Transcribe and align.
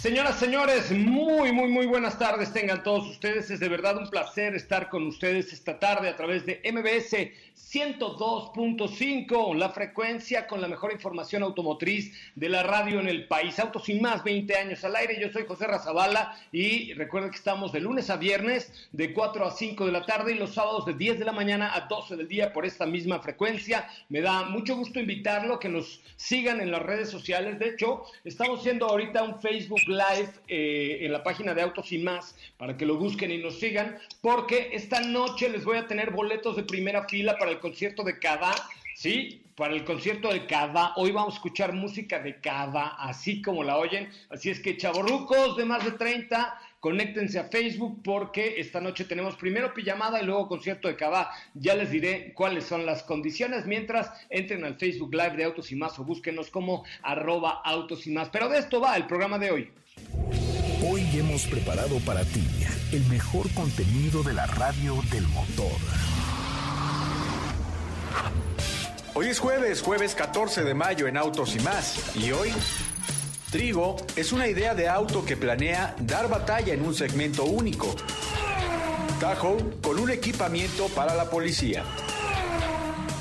Señoras, 0.00 0.38
señores, 0.38 0.92
muy, 0.92 1.50
muy, 1.50 1.68
muy 1.68 1.86
buenas 1.86 2.16
tardes 2.20 2.52
tengan 2.52 2.84
todos 2.84 3.08
ustedes. 3.08 3.50
Es 3.50 3.58
de 3.58 3.68
verdad 3.68 3.96
un 3.98 4.08
placer 4.08 4.54
estar 4.54 4.90
con 4.90 5.04
ustedes 5.08 5.52
esta 5.52 5.80
tarde 5.80 6.08
a 6.08 6.14
través 6.14 6.46
de 6.46 6.62
MBS 6.72 7.32
102.5, 7.58 9.56
la 9.56 9.70
frecuencia 9.70 10.46
con 10.46 10.60
la 10.60 10.68
mejor 10.68 10.92
información 10.92 11.42
automotriz 11.42 12.14
de 12.36 12.48
la 12.48 12.62
radio 12.62 13.00
en 13.00 13.08
el 13.08 13.26
país. 13.26 13.58
Autos 13.58 13.84
sin 13.84 14.00
más, 14.00 14.22
20 14.22 14.56
años 14.56 14.84
al 14.84 14.94
aire. 14.94 15.20
Yo 15.20 15.30
soy 15.30 15.44
José 15.46 15.66
Razabala 15.66 16.38
y 16.52 16.94
recuerden 16.94 17.30
que 17.30 17.36
estamos 17.36 17.72
de 17.72 17.80
lunes 17.80 18.08
a 18.08 18.16
viernes 18.16 18.72
de 18.92 19.12
4 19.12 19.46
a 19.46 19.50
5 19.50 19.84
de 19.84 19.92
la 19.92 20.06
tarde 20.06 20.32
y 20.32 20.38
los 20.38 20.54
sábados 20.54 20.86
de 20.86 20.94
10 20.94 21.18
de 21.18 21.24
la 21.24 21.32
mañana 21.32 21.74
a 21.74 21.88
12 21.88 22.16
del 22.16 22.28
día 22.28 22.52
por 22.52 22.64
esta 22.64 22.86
misma 22.86 23.18
frecuencia. 23.18 23.88
Me 24.08 24.20
da 24.20 24.44
mucho 24.44 24.76
gusto 24.76 25.00
invitarlo 25.00 25.58
que 25.58 25.68
nos 25.68 26.00
sigan 26.16 26.60
en 26.60 26.70
las 26.70 26.82
redes 26.82 27.10
sociales. 27.10 27.58
De 27.58 27.70
hecho, 27.70 28.04
estamos 28.24 28.60
haciendo 28.60 28.86
ahorita 28.86 29.24
un 29.24 29.40
Facebook 29.40 29.80
Live 29.88 30.30
eh, 30.48 30.98
en 31.02 31.12
la 31.12 31.22
página 31.22 31.54
de 31.54 31.62
Autos 31.62 31.92
y 31.92 31.98
más 31.98 32.36
para 32.56 32.76
que 32.76 32.86
lo 32.86 32.96
busquen 32.96 33.30
y 33.30 33.38
nos 33.38 33.58
sigan, 33.58 33.98
porque 34.20 34.70
esta 34.72 35.00
noche 35.00 35.48
les 35.48 35.64
voy 35.64 35.78
a 35.78 35.86
tener 35.86 36.10
boletos 36.10 36.56
de 36.56 36.62
primera 36.62 37.08
fila 37.08 37.36
para 37.38 37.50
el 37.50 37.60
concierto 37.60 38.02
de 38.04 38.18
Cada, 38.18 38.54
¿sí? 38.94 39.42
Para 39.56 39.74
el 39.74 39.84
concierto 39.84 40.32
de 40.32 40.46
Cada. 40.46 40.92
Hoy 40.96 41.10
vamos 41.10 41.34
a 41.34 41.36
escuchar 41.36 41.72
música 41.72 42.20
de 42.20 42.40
Cada, 42.40 42.88
así 42.96 43.42
como 43.42 43.64
la 43.64 43.76
oyen. 43.76 44.10
Así 44.30 44.50
es 44.50 44.60
que, 44.60 44.76
chavorrucos 44.76 45.56
de 45.56 45.64
más 45.64 45.84
de 45.84 45.92
30, 45.92 46.60
conéctense 46.80 47.38
a 47.38 47.44
Facebook 47.44 48.02
porque 48.02 48.60
esta 48.60 48.80
noche 48.80 49.04
tenemos 49.04 49.36
primero 49.36 49.74
pijamada 49.74 50.22
y 50.22 50.26
luego 50.26 50.48
concierto 50.48 50.88
de 50.88 50.96
Cada. 50.96 51.30
Ya 51.54 51.74
les 51.74 51.90
diré 51.90 52.32
cuáles 52.34 52.64
son 52.64 52.86
las 52.86 53.02
condiciones. 53.02 53.66
Mientras 53.66 54.10
entren 54.30 54.64
al 54.64 54.76
Facebook 54.76 55.12
Live 55.12 55.36
de 55.36 55.44
Autos 55.44 55.72
y 55.72 55.76
Más 55.76 55.98
o 55.98 56.04
búsquenos 56.04 56.50
como 56.50 56.84
arroba 57.02 57.62
Autos 57.64 58.06
y 58.06 58.10
Más. 58.10 58.28
Pero 58.30 58.48
de 58.48 58.58
esto 58.58 58.80
va 58.80 58.96
el 58.96 59.06
programa 59.06 59.38
de 59.38 59.50
hoy. 59.50 59.70
Hoy 60.88 61.02
hemos 61.14 61.46
preparado 61.46 61.98
para 62.00 62.24
ti 62.24 62.44
el 62.92 63.04
mejor 63.06 63.52
contenido 63.52 64.22
de 64.22 64.32
la 64.34 64.46
radio 64.46 65.02
del 65.10 65.26
motor. 65.28 65.72
Hoy 69.14 69.26
es 69.26 69.40
jueves, 69.40 69.82
jueves 69.82 70.14
14 70.14 70.62
de 70.62 70.74
mayo 70.74 71.08
en 71.08 71.16
Autos 71.16 71.56
y 71.56 71.58
más. 71.60 72.14
Y 72.16 72.30
hoy, 72.30 72.52
Trigo 73.50 73.96
es 74.14 74.32
una 74.32 74.46
idea 74.46 74.74
de 74.74 74.88
auto 74.88 75.24
que 75.24 75.34
planea 75.34 75.96
dar 76.00 76.28
batalla 76.28 76.74
en 76.74 76.84
un 76.84 76.94
segmento 76.94 77.44
único. 77.44 77.94
Tahoe 79.20 79.80
con 79.82 79.98
un 79.98 80.10
equipamiento 80.10 80.88
para 80.88 81.14
la 81.14 81.30
policía. 81.30 81.82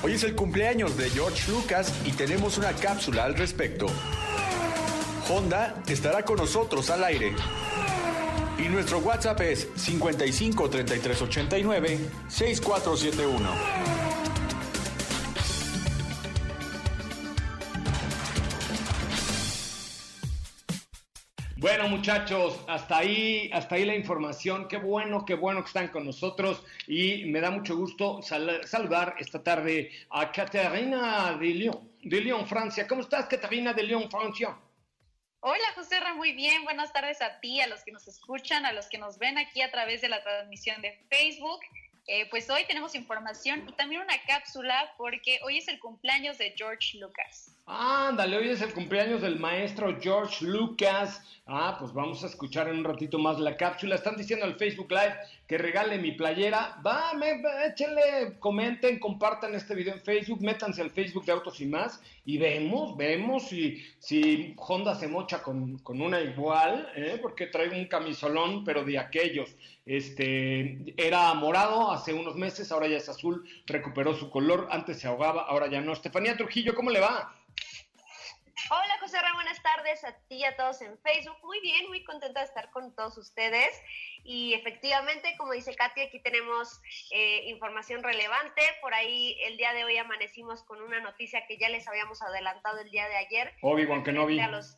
Hoy 0.03 0.13
es 0.13 0.23
el 0.23 0.35
cumpleaños 0.35 0.97
de 0.97 1.09
George 1.11 1.49
Lucas 1.49 1.93
y 2.03 2.11
tenemos 2.11 2.57
una 2.57 2.73
cápsula 2.73 3.23
al 3.23 3.35
respecto. 3.35 3.87
Honda 5.29 5.81
estará 5.87 6.23
con 6.23 6.35
nosotros 6.37 6.89
al 6.89 7.05
aire. 7.05 7.33
Y 8.57 8.67
nuestro 8.67 8.99
WhatsApp 8.99 9.39
es 9.41 9.69
55 9.77 10.69
33 10.69 11.21
89 11.21 11.99
6471. 12.27 13.96
Bueno, 21.59 21.89
muchachos, 21.89 22.63
hasta 22.67 22.99
ahí, 22.99 23.49
hasta 23.51 23.73
ahí 23.73 23.85
la 23.85 23.95
información. 23.95 24.67
Qué 24.67 24.77
bueno, 24.77 25.25
qué 25.25 25.33
bueno 25.33 25.61
que 25.61 25.67
están 25.67 25.87
con 25.87 26.05
nosotros 26.05 26.63
y 26.85 27.25
me 27.25 27.41
da 27.41 27.49
mucho 27.49 27.75
gusto 27.75 28.21
saludar 28.21 29.15
esta 29.17 29.41
tarde 29.41 29.91
a 30.11 30.31
Caterina 30.31 31.35
de 31.39 31.47
Lyon, 31.47 31.91
de 32.03 32.21
Lyon, 32.21 32.47
Francia. 32.47 32.87
¿Cómo 32.87 33.01
estás, 33.01 33.25
Caterina 33.25 33.73
de 33.73 33.81
Lyon, 33.81 34.07
Francia? 34.11 34.55
Hola, 35.39 35.73
José 35.73 35.99
Ra, 35.99 36.13
muy 36.13 36.33
bien. 36.33 36.63
Buenas 36.63 36.93
tardes 36.93 37.23
a 37.23 37.39
ti, 37.39 37.59
a 37.59 37.65
los 37.65 37.83
que 37.83 37.91
nos 37.91 38.07
escuchan, 38.07 38.63
a 38.67 38.71
los 38.71 38.87
que 38.87 38.99
nos 38.99 39.17
ven 39.17 39.39
aquí 39.39 39.63
a 39.63 39.71
través 39.71 40.01
de 40.01 40.09
la 40.09 40.21
transmisión 40.21 40.79
de 40.83 40.95
Facebook. 41.09 41.61
Eh, 42.05 42.29
pues 42.29 42.51
hoy 42.51 42.65
tenemos 42.67 42.93
información 42.93 43.67
y 43.67 43.71
también 43.71 44.01
una 44.01 44.21
cápsula 44.27 44.93
porque 44.95 45.39
hoy 45.43 45.57
es 45.57 45.67
el 45.67 45.79
cumpleaños 45.79 46.37
de 46.37 46.53
George 46.55 46.99
Lucas. 46.99 47.56
Ándale, 47.69 48.37
hoy 48.37 48.47
es 48.47 48.61
el 48.61 48.73
cumpleaños 48.73 49.21
del 49.21 49.39
maestro 49.39 49.99
George 49.99 50.45
Lucas. 50.45 51.21
Ah, 51.45 51.75
pues 51.77 51.91
vamos 51.91 52.23
a 52.23 52.27
escuchar 52.27 52.69
en 52.69 52.77
un 52.77 52.85
ratito 52.85 53.19
más 53.19 53.39
la 53.39 53.57
cápsula. 53.57 53.95
Están 53.95 54.15
diciendo 54.15 54.45
al 54.45 54.55
Facebook 54.55 54.89
Live 54.89 55.15
que 55.45 55.57
regale 55.57 55.97
mi 55.97 56.13
playera. 56.13 56.79
Va, 56.85 57.13
me, 57.13 57.41
échenle, 57.67 58.39
comenten, 58.39 58.99
compartan 58.99 59.53
este 59.53 59.75
video 59.75 59.95
en 59.95 60.01
Facebook, 60.01 60.41
métanse 60.41 60.81
al 60.81 60.91
Facebook 60.91 61.25
de 61.25 61.33
Autos 61.33 61.59
y 61.59 61.65
más 61.65 62.01
y 62.23 62.37
vemos, 62.37 62.95
vemos 62.95 63.49
si, 63.49 63.85
si 63.99 64.53
Honda 64.57 64.95
se 64.95 65.09
mocha 65.09 65.41
con, 65.41 65.81
una 65.85 66.21
igual, 66.21 66.89
¿eh? 66.95 67.19
porque 67.21 67.47
trae 67.47 67.69
un 67.69 67.87
camisolón, 67.87 68.63
pero 68.63 68.85
de 68.85 68.97
aquellos. 68.97 69.55
Este, 69.85 70.93
era 70.95 71.33
morado 71.33 71.91
hace 71.91 72.13
unos 72.13 72.35
meses, 72.35 72.71
ahora 72.71 72.87
ya 72.87 72.97
es 72.97 73.09
azul, 73.09 73.45
recuperó 73.65 74.13
su 74.13 74.29
color, 74.29 74.67
antes 74.71 74.99
se 74.99 75.07
ahogaba, 75.07 75.43
ahora 75.43 75.67
ya 75.67 75.81
no. 75.81 75.91
Estefanía 75.91 76.37
Trujillo, 76.37 76.73
¿cómo 76.73 76.91
le 76.91 77.01
va? 77.01 77.33
Hola 78.69 78.97
José 78.99 79.21
Ramón, 79.21 79.43
buenas 79.43 79.63
tardes 79.63 80.03
a 80.03 80.11
ti 80.27 80.35
y 80.35 80.43
a 80.43 80.57
todos 80.57 80.81
en 80.81 80.97
Facebook. 80.99 81.37
Muy 81.41 81.61
bien, 81.61 81.87
muy 81.87 82.03
contenta 82.03 82.41
de 82.41 82.47
estar 82.47 82.69
con 82.71 82.93
todos 82.95 83.17
ustedes. 83.17 83.69
Y 84.25 84.53
efectivamente, 84.55 85.35
como 85.37 85.53
dice 85.53 85.73
Katy, 85.73 86.01
aquí 86.01 86.21
tenemos 86.21 86.81
eh, 87.11 87.43
información 87.45 88.03
relevante. 88.03 88.61
Por 88.81 88.93
ahí 88.93 89.37
el 89.43 89.55
día 89.55 89.71
de 89.73 89.85
hoy 89.85 89.97
amanecimos 89.97 90.63
con 90.63 90.81
una 90.81 90.99
noticia 90.99 91.47
que 91.47 91.57
ya 91.57 91.69
les 91.69 91.87
habíamos 91.87 92.21
adelantado 92.21 92.79
el 92.79 92.91
día 92.91 93.07
de 93.07 93.15
ayer. 93.15 93.53
Obi-Wan 93.61 94.03
Kenobi. 94.03 94.37
Los... 94.37 94.77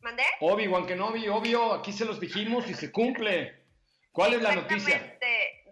¿Mandé? 0.00 0.24
Obi-Wan 0.38 0.86
Kenobi, 0.86 1.26
obvio, 1.26 1.74
aquí 1.74 1.92
se 1.92 2.04
los 2.04 2.20
dijimos 2.20 2.70
y 2.70 2.74
se 2.74 2.92
cumple. 2.92 3.64
¿Cuál 4.12 4.34
es 4.34 4.42
la 4.42 4.54
noticia? 4.54 5.18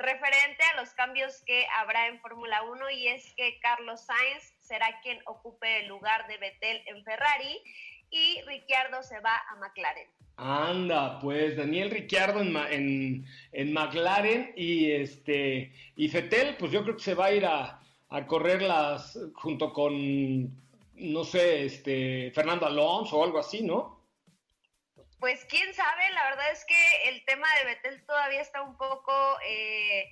Referente 0.00 0.64
a 0.72 0.80
los 0.80 0.90
cambios 0.94 1.42
que 1.44 1.66
habrá 1.76 2.08
en 2.08 2.20
Fórmula 2.20 2.62
1 2.62 2.90
y 2.90 3.08
es 3.08 3.34
que 3.36 3.58
Carlos 3.60 4.04
Sainz 4.04 4.57
será 4.68 5.00
quien 5.02 5.18
ocupe 5.26 5.80
el 5.80 5.88
lugar 5.88 6.28
de 6.28 6.36
Vettel 6.36 6.82
en 6.86 7.02
Ferrari 7.04 7.62
y 8.10 8.40
Ricciardo 8.42 9.02
se 9.02 9.18
va 9.20 9.36
a 9.50 9.56
McLaren. 9.56 10.08
Anda, 10.36 11.18
pues 11.18 11.56
Daniel 11.56 11.90
Ricciardo 11.90 12.40
en, 12.40 13.26
en, 13.52 13.72
McLaren 13.72 14.52
y 14.56 14.92
este 14.92 15.72
y 15.96 16.08
Vettel, 16.08 16.56
pues 16.58 16.70
yo 16.70 16.84
creo 16.84 16.96
que 16.96 17.02
se 17.02 17.14
va 17.14 17.26
a 17.26 17.32
ir 17.32 17.44
a, 17.44 17.80
a 18.08 18.26
correrlas 18.26 19.18
junto 19.34 19.72
con 19.72 20.54
no 20.98 21.24
sé, 21.24 21.64
este 21.64 22.30
Fernando 22.34 22.66
Alonso 22.66 23.18
o 23.18 23.24
algo 23.24 23.38
así, 23.38 23.62
¿no? 23.62 23.98
Pues 25.20 25.44
quién 25.46 25.72
sabe, 25.74 26.10
la 26.12 26.24
verdad 26.30 26.52
es 26.52 26.64
que 26.64 27.08
el 27.08 27.24
tema 27.24 27.46
de 27.58 27.64
Betel 27.64 28.04
todavía 28.06 28.40
está 28.40 28.62
un 28.62 28.76
poco, 28.76 29.12
eh, 29.48 30.08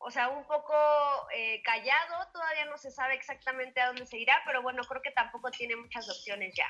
o 0.00 0.10
sea, 0.10 0.28
un 0.28 0.44
poco 0.44 0.74
eh, 1.34 1.60
callado, 1.62 2.28
todavía 2.32 2.66
no 2.66 2.78
se 2.78 2.90
sabe 2.90 3.14
exactamente 3.14 3.80
a 3.80 3.88
dónde 3.88 4.06
se 4.06 4.18
irá, 4.18 4.40
pero 4.46 4.62
bueno, 4.62 4.82
creo 4.84 5.02
que 5.02 5.10
tampoco 5.10 5.50
tiene 5.50 5.74
muchas 5.76 6.08
opciones 6.08 6.54
ya. 6.54 6.66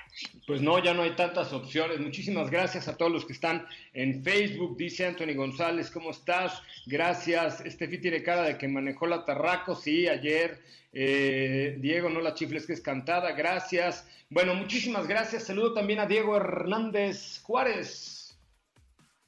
Pues 0.47 0.63
no, 0.63 0.79
ya 0.79 0.95
no 0.95 1.03
hay 1.03 1.15
tantas 1.15 1.53
opciones. 1.53 2.01
Muchísimas 2.01 2.51
gracias 2.51 2.89
a 2.89 2.97
todos 2.97 3.13
los 3.13 3.25
que 3.27 3.35
están 3.35 3.67
en 3.93 4.25
Facebook, 4.25 4.77
dice 4.77 5.07
Anthony 5.07 5.35
González, 5.35 5.91
¿cómo 5.91 6.11
estás? 6.11 6.63
Gracias. 6.87 7.61
Estefi 7.61 7.99
tiene 7.99 8.23
cara 8.23 8.43
de 8.43 8.57
que 8.57 8.67
manejó 8.67 9.07
la 9.07 9.25
Tarraco, 9.25 9.75
sí, 9.75 10.09
ayer. 10.09 10.63
Eh, 10.93 11.77
Diego, 11.79 12.09
no 12.09 12.21
la 12.21 12.35
chifles 12.35 12.67
que 12.67 12.73
es 12.73 12.81
cantada, 12.81 13.33
gracias. 13.33 14.07
Bueno, 14.31 14.55
muchísimas 14.55 15.07
gracias. 15.07 15.45
Saludo 15.45 15.75
también 15.75 16.01
a 16.01 16.07
Diego 16.07 16.37
Hernández 16.37 17.43
Juárez. 17.43 18.28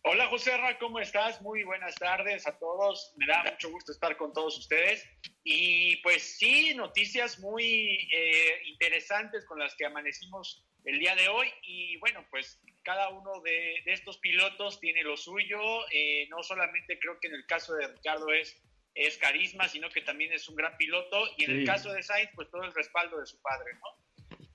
Hola 0.02 0.28
José 0.28 0.56
Ra, 0.56 0.78
¿cómo 0.78 0.98
estás? 0.98 1.42
Muy 1.42 1.62
buenas 1.62 1.94
tardes 1.96 2.46
a 2.46 2.58
todos. 2.58 3.12
Me 3.18 3.26
da 3.26 3.44
mucho 3.44 3.70
gusto 3.70 3.92
estar 3.92 4.16
con 4.16 4.32
todos 4.32 4.56
ustedes. 4.56 5.06
Y 5.44 5.96
pues 5.96 6.38
sí, 6.38 6.72
noticias 6.74 7.38
muy 7.38 8.08
eh, 8.10 8.62
interesantes 8.64 9.44
con 9.44 9.58
las 9.58 9.74
que 9.76 9.84
amanecimos 9.84 10.64
el 10.84 10.98
día 10.98 11.14
de 11.16 11.28
hoy. 11.28 11.48
Y 11.62 11.98
bueno, 11.98 12.26
pues 12.30 12.62
cada 12.82 13.10
uno 13.10 13.42
de, 13.42 13.82
estos 13.84 14.16
pilotos 14.18 14.80
tiene 14.80 15.02
lo 15.02 15.18
suyo. 15.18 15.60
Eh, 15.92 16.26
no 16.30 16.42
solamente 16.42 16.98
creo 16.98 17.20
que 17.20 17.28
en 17.28 17.34
el 17.34 17.44
caso 17.44 17.74
de 17.74 17.86
Ricardo 17.88 18.32
es, 18.32 18.58
es 18.94 19.18
carisma, 19.18 19.68
sino 19.68 19.90
que 19.90 20.00
también 20.00 20.32
es 20.32 20.48
un 20.48 20.56
gran 20.56 20.78
piloto. 20.78 21.26
Y 21.36 21.44
en 21.44 21.50
el 21.50 21.66
caso 21.66 21.92
de 21.92 22.02
Sainz, 22.02 22.30
pues 22.34 22.50
todo 22.50 22.62
el 22.62 22.72
respaldo 22.72 23.20
de 23.20 23.26
su 23.26 23.38
padre, 23.42 23.74
¿no? 23.74 24.09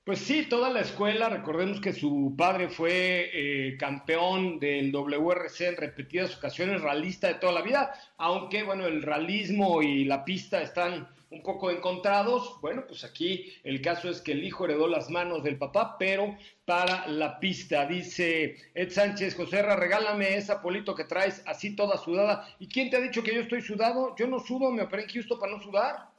Pues 0.05 0.19
sí, 0.19 0.45
toda 0.45 0.69
la 0.69 0.81
escuela, 0.81 1.29
recordemos 1.29 1.81
que 1.81 1.91
su 1.91 2.35
padre 2.37 2.69
fue 2.69 3.31
eh, 3.33 3.75
campeón 3.75 4.59
del 4.59 4.91
WRC 4.91 5.61
en 5.61 5.77
repetidas 5.77 6.37
ocasiones, 6.37 6.81
realista 6.81 7.27
de 7.27 7.33
toda 7.33 7.53
la 7.53 7.63
vida, 7.63 7.91
aunque 8.17 8.61
bueno, 8.61 8.85
el 8.85 9.01
realismo 9.01 9.81
y 9.81 10.05
la 10.05 10.23
pista 10.23 10.61
están 10.61 11.09
un 11.31 11.41
poco 11.41 11.71
encontrados. 11.71 12.61
Bueno, 12.61 12.85
pues 12.87 13.03
aquí 13.03 13.51
el 13.63 13.81
caso 13.81 14.07
es 14.07 14.21
que 14.21 14.33
el 14.33 14.43
hijo 14.43 14.65
heredó 14.65 14.87
las 14.87 15.09
manos 15.09 15.41
del 15.41 15.57
papá, 15.57 15.97
pero 15.97 16.37
para 16.65 17.07
la 17.07 17.39
pista, 17.39 17.87
dice 17.87 18.57
Ed 18.75 18.91
Sánchez, 18.91 19.33
Joserra, 19.33 19.75
regálame 19.75 20.37
esa 20.37 20.61
polito 20.61 20.93
que 20.93 21.05
traes 21.05 21.41
así 21.47 21.75
toda 21.75 21.97
sudada. 21.97 22.47
¿Y 22.59 22.67
quién 22.67 22.91
te 22.91 22.97
ha 22.97 23.01
dicho 23.01 23.23
que 23.23 23.33
yo 23.33 23.41
estoy 23.41 23.63
sudado? 23.63 24.15
Yo 24.19 24.27
no 24.27 24.39
sudo, 24.39 24.69
me 24.69 24.83
operé 24.83 25.05
en 25.05 25.09
Houston 25.09 25.39
para 25.39 25.53
no 25.53 25.63
sudar. 25.63 26.09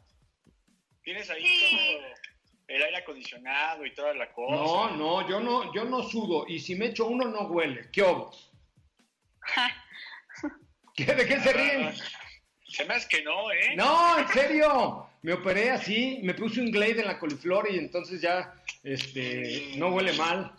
Tienes 1.04 1.30
ahí 1.30 1.44
el 2.68 2.82
aire 2.82 2.96
acondicionado 2.98 3.86
y 3.86 3.94
toda 3.94 4.14
la 4.14 4.32
cosa. 4.32 4.56
No, 4.56 4.96
no, 4.96 5.28
yo 5.28 5.40
no, 5.40 5.72
yo 5.74 5.84
no 5.84 6.02
sudo 6.02 6.46
y 6.48 6.58
si 6.58 6.74
me 6.74 6.86
echo 6.86 7.06
uno 7.06 7.26
no 7.26 7.42
huele. 7.42 7.88
¿Qué 7.92 8.02
obos? 8.02 8.50
¿De 10.96 11.26
qué 11.26 11.40
se 11.40 11.52
ríen? 11.52 11.94
Se 12.68 12.84
me 12.84 12.94
hace 12.94 13.08
que 13.08 13.22
no, 13.22 13.50
¿eh? 13.52 13.76
No, 13.76 14.18
en 14.18 14.28
serio. 14.28 15.08
Me 15.22 15.32
operé 15.32 15.70
así, 15.70 16.20
me 16.22 16.34
puse 16.34 16.60
un 16.60 16.70
Glade 16.70 17.00
en 17.00 17.06
la 17.06 17.18
coliflor 17.18 17.68
y 17.70 17.78
entonces 17.78 18.20
ya 18.20 18.54
este, 18.82 19.72
no 19.76 19.88
huele 19.88 20.12
mal. 20.12 20.52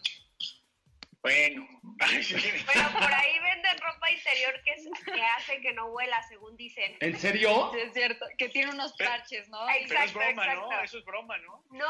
Bueno. 1.27 1.67
Pero 1.99 2.89
por 2.93 3.13
ahí 3.13 3.39
venden 3.39 3.77
ropa 3.79 4.11
interior 4.11 4.53
que, 4.63 5.11
que 5.11 5.21
hace 5.21 5.59
que 5.61 5.73
no 5.73 5.87
huela, 5.87 6.21
según 6.29 6.55
dicen. 6.55 6.95
¿En 7.01 7.17
serio? 7.17 7.71
Sí, 7.73 7.79
es 7.79 7.93
cierto, 7.93 8.25
que 8.37 8.49
tiene 8.49 8.71
unos 8.71 8.93
parches, 8.93 9.49
¿no? 9.49 9.67
Exacto, 9.69 9.87
Pero 9.89 10.03
es 10.03 10.13
broma, 10.13 10.43
exacto. 10.45 10.69
¿no? 10.69 10.81
Eso 10.83 10.97
es 10.99 11.05
broma, 11.05 11.37
¿no? 11.39 11.63
No, 11.71 11.85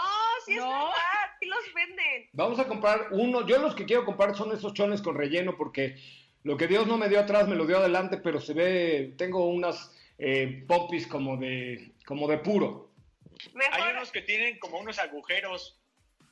sí 0.46 0.54
es 0.54 0.64
verdad, 0.64 0.92
sí 1.40 1.46
los 1.46 1.74
venden. 1.74 2.30
Vamos 2.34 2.60
a 2.60 2.68
comprar 2.68 3.10
uno. 3.12 3.46
Yo 3.46 3.60
los 3.60 3.76
que 3.76 3.86
quiero 3.86 4.06
comprar 4.06 4.36
son 4.36 4.52
esos 4.54 4.74
chones 4.74 5.02
con 5.02 5.16
relleno 5.16 5.56
porque 5.56 5.98
lo 6.44 6.58
que 6.58 6.68
Dios 6.68 6.88
no 6.88 6.98
me 6.98 7.10
dio 7.10 7.20
atrás 7.20 7.48
me 7.48 7.56
lo 7.56 7.66
dio 7.66 7.78
adelante, 7.78 8.18
pero 8.18 8.40
se 8.40 8.54
ve, 8.54 9.14
tengo 9.18 9.46
unas 9.48 9.96
eh, 10.18 10.64
popis 10.68 11.06
como 11.06 11.38
de, 11.38 11.92
como 12.06 12.28
de 12.28 12.40
puro. 12.40 12.92
Mejor, 13.54 13.74
Hay 13.74 13.92
unos 13.92 14.12
que 14.12 14.22
tienen 14.22 14.58
como 14.58 14.80
unos 14.80 14.98
agujeros 14.98 15.78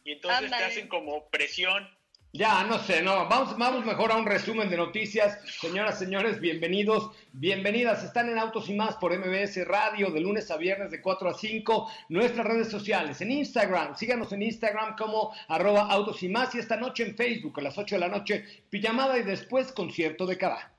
y 0.05 0.13
entonces 0.13 0.45
Ándale. 0.45 0.63
te 0.63 0.71
hacen 0.71 0.87
como 0.87 1.29
presión. 1.29 1.87
Ya, 2.37 2.65
no 2.65 2.77
sé, 2.79 3.01
no, 3.01 3.29
vamos, 3.29 3.57
vamos 3.57 3.85
mejor 3.85 4.11
a 4.11 4.17
un 4.17 4.25
resumen 4.25 4.69
de 4.69 4.75
noticias. 4.75 5.39
Señoras, 5.61 5.97
señores, 5.97 6.41
bienvenidos, 6.41 7.11
bienvenidas. 7.31 8.03
Están 8.03 8.27
en 8.27 8.37
Autos 8.37 8.67
y 8.67 8.73
Más 8.73 8.95
por 8.95 9.17
MBS 9.17 9.65
Radio 9.65 10.11
de 10.11 10.19
lunes 10.19 10.51
a 10.51 10.57
viernes 10.57 10.91
de 10.91 10.99
4 10.99 11.29
a 11.29 11.33
5. 11.33 11.89
Nuestras 12.09 12.45
redes 12.45 12.69
sociales, 12.69 13.21
en 13.21 13.31
Instagram, 13.31 13.95
síganos 13.95 14.33
en 14.33 14.41
Instagram 14.41 14.97
como 14.97 15.31
arroba 15.47 15.87
Autos 15.89 16.23
y 16.23 16.27
Más 16.27 16.53
y 16.55 16.59
esta 16.59 16.75
noche 16.75 17.03
en 17.07 17.15
Facebook 17.15 17.57
a 17.57 17.61
las 17.63 17.77
8 17.77 17.95
de 17.95 17.99
la 18.01 18.09
noche, 18.09 18.43
pijamada 18.69 19.17
y 19.17 19.23
después 19.23 19.71
concierto 19.71 20.25
de 20.25 20.37
cara. 20.37 20.73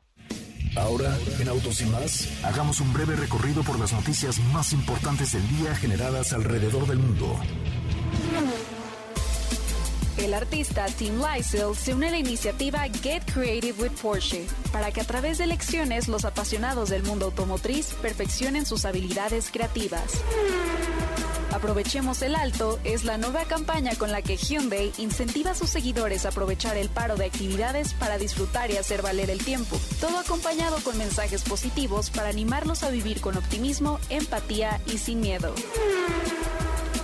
Ahora, 0.76 1.16
en 1.40 1.48
Autos 1.48 1.80
y 1.80 1.86
más, 1.86 2.44
hagamos 2.44 2.80
un 2.80 2.92
breve 2.92 3.16
recorrido 3.16 3.62
por 3.62 3.80
las 3.80 3.94
noticias 3.94 4.38
más 4.52 4.74
importantes 4.74 5.32
del 5.32 5.48
día 5.56 5.74
generadas 5.74 6.34
alrededor 6.34 6.86
del 6.86 6.98
mundo. 6.98 7.40
El 10.18 10.32
artista 10.32 10.86
Tim 10.86 11.20
Lysel 11.20 11.74
se 11.76 11.94
une 11.94 12.08
a 12.08 12.10
la 12.10 12.18
iniciativa 12.18 12.84
Get 13.02 13.30
Creative 13.32 13.82
with 13.82 13.92
Porsche 14.00 14.46
para 14.72 14.90
que 14.90 15.02
a 15.02 15.04
través 15.04 15.38
de 15.38 15.46
lecciones 15.46 16.08
los 16.08 16.24
apasionados 16.24 16.88
del 16.88 17.02
mundo 17.02 17.26
automotriz 17.26 17.94
perfeccionen 18.00 18.64
sus 18.64 18.86
habilidades 18.86 19.50
creativas. 19.50 20.22
Aprovechemos 21.52 22.22
el 22.22 22.34
alto 22.34 22.78
es 22.84 23.04
la 23.04 23.18
nueva 23.18 23.44
campaña 23.44 23.94
con 23.94 24.10
la 24.10 24.20
que 24.20 24.36
Hyundai 24.36 24.92
incentiva 24.98 25.52
a 25.52 25.54
sus 25.54 25.70
seguidores 25.70 26.26
a 26.26 26.30
aprovechar 26.30 26.76
el 26.76 26.88
paro 26.88 27.16
de 27.16 27.26
actividades 27.26 27.94
para 27.94 28.18
disfrutar 28.18 28.70
y 28.70 28.76
hacer 28.76 29.02
valer 29.02 29.30
el 29.30 29.42
tiempo, 29.44 29.78
todo 30.00 30.18
acompañado 30.18 30.76
con 30.82 30.98
mensajes 30.98 31.42
positivos 31.42 32.10
para 32.10 32.28
animarlos 32.28 32.82
a 32.82 32.90
vivir 32.90 33.20
con 33.20 33.36
optimismo, 33.36 34.00
empatía 34.10 34.80
y 34.86 34.98
sin 34.98 35.20
miedo. 35.20 35.54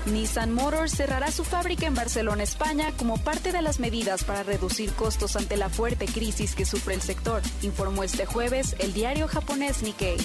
Nissan 0.06 0.52
Motors 0.52 0.92
cerrará 0.92 1.30
su 1.30 1.44
fábrica 1.44 1.86
en 1.86 1.94
Barcelona, 1.94 2.42
España, 2.42 2.92
como 2.96 3.18
parte 3.18 3.52
de 3.52 3.62
las 3.62 3.78
medidas 3.78 4.24
para 4.24 4.42
reducir 4.42 4.92
costos 4.92 5.36
ante 5.36 5.56
la 5.56 5.68
fuerte 5.68 6.06
crisis 6.06 6.54
que 6.54 6.64
sufre 6.64 6.94
el 6.94 7.02
sector, 7.02 7.40
informó 7.62 8.02
este 8.02 8.26
jueves 8.26 8.74
el 8.80 8.92
diario 8.92 9.28
japonés 9.28 9.82
Nikkei. 9.82 10.16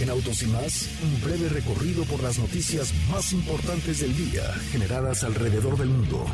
En 0.00 0.10
Autos 0.10 0.42
y 0.42 0.46
más, 0.46 0.88
un 1.00 1.20
breve 1.20 1.48
recorrido 1.48 2.02
por 2.04 2.20
las 2.24 2.36
noticias 2.36 2.92
más 3.08 3.32
importantes 3.32 4.00
del 4.00 4.16
día 4.16 4.42
generadas 4.72 5.22
alrededor 5.22 5.78
del 5.78 5.90
mundo. 5.90 6.26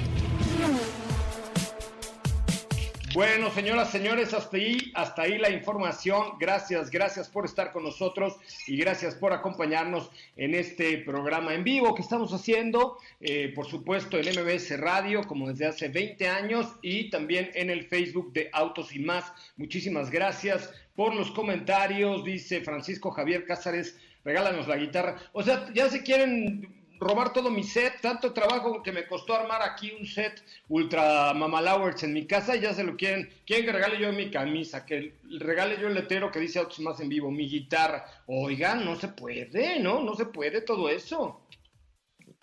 Bueno, 3.18 3.50
señoras, 3.50 3.90
señores, 3.90 4.32
hasta 4.32 4.58
ahí, 4.58 4.92
hasta 4.94 5.22
ahí 5.22 5.38
la 5.38 5.50
información. 5.50 6.38
Gracias, 6.38 6.88
gracias 6.88 7.28
por 7.28 7.46
estar 7.46 7.72
con 7.72 7.82
nosotros 7.82 8.36
y 8.68 8.76
gracias 8.76 9.16
por 9.16 9.32
acompañarnos 9.32 10.08
en 10.36 10.54
este 10.54 10.98
programa 10.98 11.52
en 11.52 11.64
vivo 11.64 11.96
que 11.96 12.02
estamos 12.02 12.32
haciendo, 12.32 12.96
eh, 13.20 13.50
por 13.56 13.66
supuesto, 13.66 14.18
en 14.18 14.26
MBS 14.28 14.78
Radio, 14.78 15.24
como 15.24 15.48
desde 15.48 15.66
hace 15.66 15.88
20 15.88 16.28
años, 16.28 16.68
y 16.80 17.10
también 17.10 17.50
en 17.54 17.70
el 17.70 17.88
Facebook 17.88 18.32
de 18.32 18.50
Autos 18.52 18.94
y 18.94 19.00
más. 19.00 19.24
Muchísimas 19.56 20.12
gracias 20.12 20.72
por 20.94 21.12
los 21.12 21.32
comentarios, 21.32 22.22
dice 22.22 22.60
Francisco 22.60 23.10
Javier 23.10 23.44
Cázares, 23.46 23.98
regálanos 24.24 24.68
la 24.68 24.76
guitarra. 24.76 25.16
O 25.32 25.42
sea, 25.42 25.68
ya 25.74 25.90
se 25.90 26.04
quieren 26.04 26.77
robar 27.00 27.32
todo 27.32 27.50
mi 27.50 27.64
set, 27.64 28.00
tanto 28.00 28.32
trabajo 28.32 28.82
que 28.82 28.92
me 28.92 29.06
costó 29.06 29.34
armar 29.34 29.62
aquí 29.62 29.92
un 29.92 30.06
set 30.06 30.42
ultra 30.68 31.32
mamalowers 31.34 32.02
en 32.02 32.12
mi 32.12 32.26
casa 32.26 32.56
y 32.56 32.60
ya 32.60 32.74
se 32.74 32.84
lo 32.84 32.96
quieren, 32.96 33.32
quieren 33.46 33.66
que 33.66 33.72
regale 33.72 33.98
yo 33.98 34.12
mi 34.12 34.30
camisa, 34.30 34.84
que 34.84 35.14
regale 35.38 35.78
yo 35.80 35.88
el 35.88 35.94
letrero 35.94 36.30
que 36.30 36.40
dice 36.40 36.58
Autos 36.58 36.80
Más 36.80 37.00
en 37.00 37.08
Vivo, 37.08 37.30
mi 37.30 37.48
guitarra. 37.48 38.04
Oigan, 38.26 38.84
no 38.84 38.96
se 38.96 39.08
puede, 39.08 39.78
¿no? 39.80 40.00
No 40.02 40.14
se 40.14 40.26
puede 40.26 40.60
todo 40.60 40.88
eso. 40.88 41.40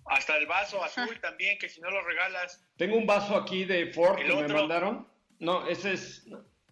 Hasta 0.05 0.37
el 0.37 0.45
vaso 0.45 0.83
azul 0.83 1.19
también, 1.19 1.57
que 1.57 1.67
si 1.67 1.81
no 1.81 1.89
lo 1.89 2.01
regalas. 2.03 2.63
Tengo 2.77 2.95
un 2.95 3.07
vaso 3.07 3.35
aquí 3.35 3.65
de 3.65 3.87
Ford 3.87 4.19
¿El 4.19 4.27
que 4.27 4.35
me 4.35 4.53
mandaron. 4.53 5.07
No, 5.39 5.67
ese 5.67 5.93
es, 5.93 6.27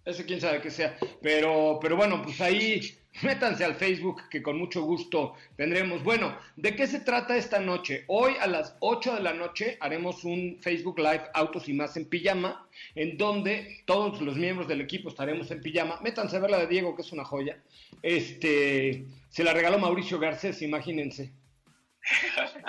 ese 0.05 0.25
quién 0.25 0.39
sabe 0.39 0.62
que 0.62 0.69
sea. 0.69 0.98
Pero, 1.22 1.79
pero 1.81 1.96
bueno, 1.96 2.22
pues 2.22 2.39
ahí 2.41 2.96
métanse 3.22 3.63
al 3.63 3.75
Facebook 3.75 4.24
que 4.29 4.41
con 4.41 4.58
mucho 4.58 4.82
gusto 4.82 5.36
tendremos. 5.55 6.03
Bueno, 6.03 6.36
¿de 6.55 6.75
qué 6.75 6.88
se 6.88 7.00
trata 7.00 7.38
esta 7.38 7.60
noche? 7.60 8.03
Hoy 8.08 8.34
a 8.39 8.48
las 8.48 8.75
8 8.79 9.15
de 9.15 9.22
la 9.22 9.34
noche 9.34 9.77
haremos 9.79 10.24
un 10.24 10.58
Facebook 10.62 10.98
Live 10.98 11.24
Autos 11.34 11.70
y 11.70 11.74
más 11.74 11.96
en 11.98 12.05
pijama, 12.10 12.67
en 12.96 13.17
donde 13.17 13.84
todos 13.86 14.22
los 14.22 14.36
miembros 14.36 14.67
del 14.67 14.82
equipo 14.82 15.10
estaremos 15.10 15.51
en 15.51 15.62
pijama. 15.62 16.00
Métanse 16.01 16.38
a 16.38 16.39
ver 16.39 16.51
la 16.51 16.60
de 16.60 16.67
Diego, 16.67 16.96
que 16.96 17.03
es 17.03 17.12
una 17.12 17.24
joya. 17.24 17.58
Este, 18.01 19.05
se 19.29 19.43
la 19.43 19.53
regaló 19.53 19.77
Mauricio 19.79 20.20
Garcés, 20.20 20.62
imagínense. 20.62 21.32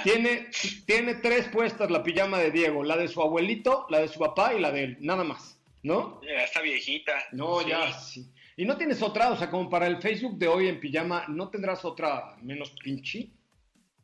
Tiene, 0.05 0.49
tiene 0.87 1.15
tres 1.15 1.49
puestas 1.49 1.91
la 1.91 2.03
pijama 2.03 2.39
de 2.39 2.51
Diego, 2.51 2.85
la 2.85 2.97
de 2.97 3.09
su 3.09 3.21
abuelito, 3.21 3.87
la 3.91 3.99
de 3.99 4.09
su 4.09 4.19
papá 4.21 4.55
y 4.55 4.61
la 4.61 4.71
de 4.71 4.85
él, 4.85 4.97
nada 5.01 5.25
más, 5.25 5.59
¿no? 5.83 6.21
Ya 6.23 6.45
está 6.45 6.61
viejita. 6.61 7.13
No, 7.33 7.61
Sí. 7.63 7.69
ya, 7.69 7.93
sí. 7.93 8.31
Y 8.57 8.65
no 8.65 8.77
tienes 8.77 9.03
otra, 9.03 9.31
o 9.31 9.37
sea, 9.37 9.51
como 9.51 9.69
para 9.69 9.87
el 9.87 10.01
Facebook 10.01 10.39
de 10.39 10.47
hoy 10.49 10.69
en 10.69 10.79
pijama, 10.81 11.25
¿no 11.29 11.51
tendrás 11.51 11.85
otra 11.85 12.37
menos 12.43 12.71
pinche? 12.83 13.29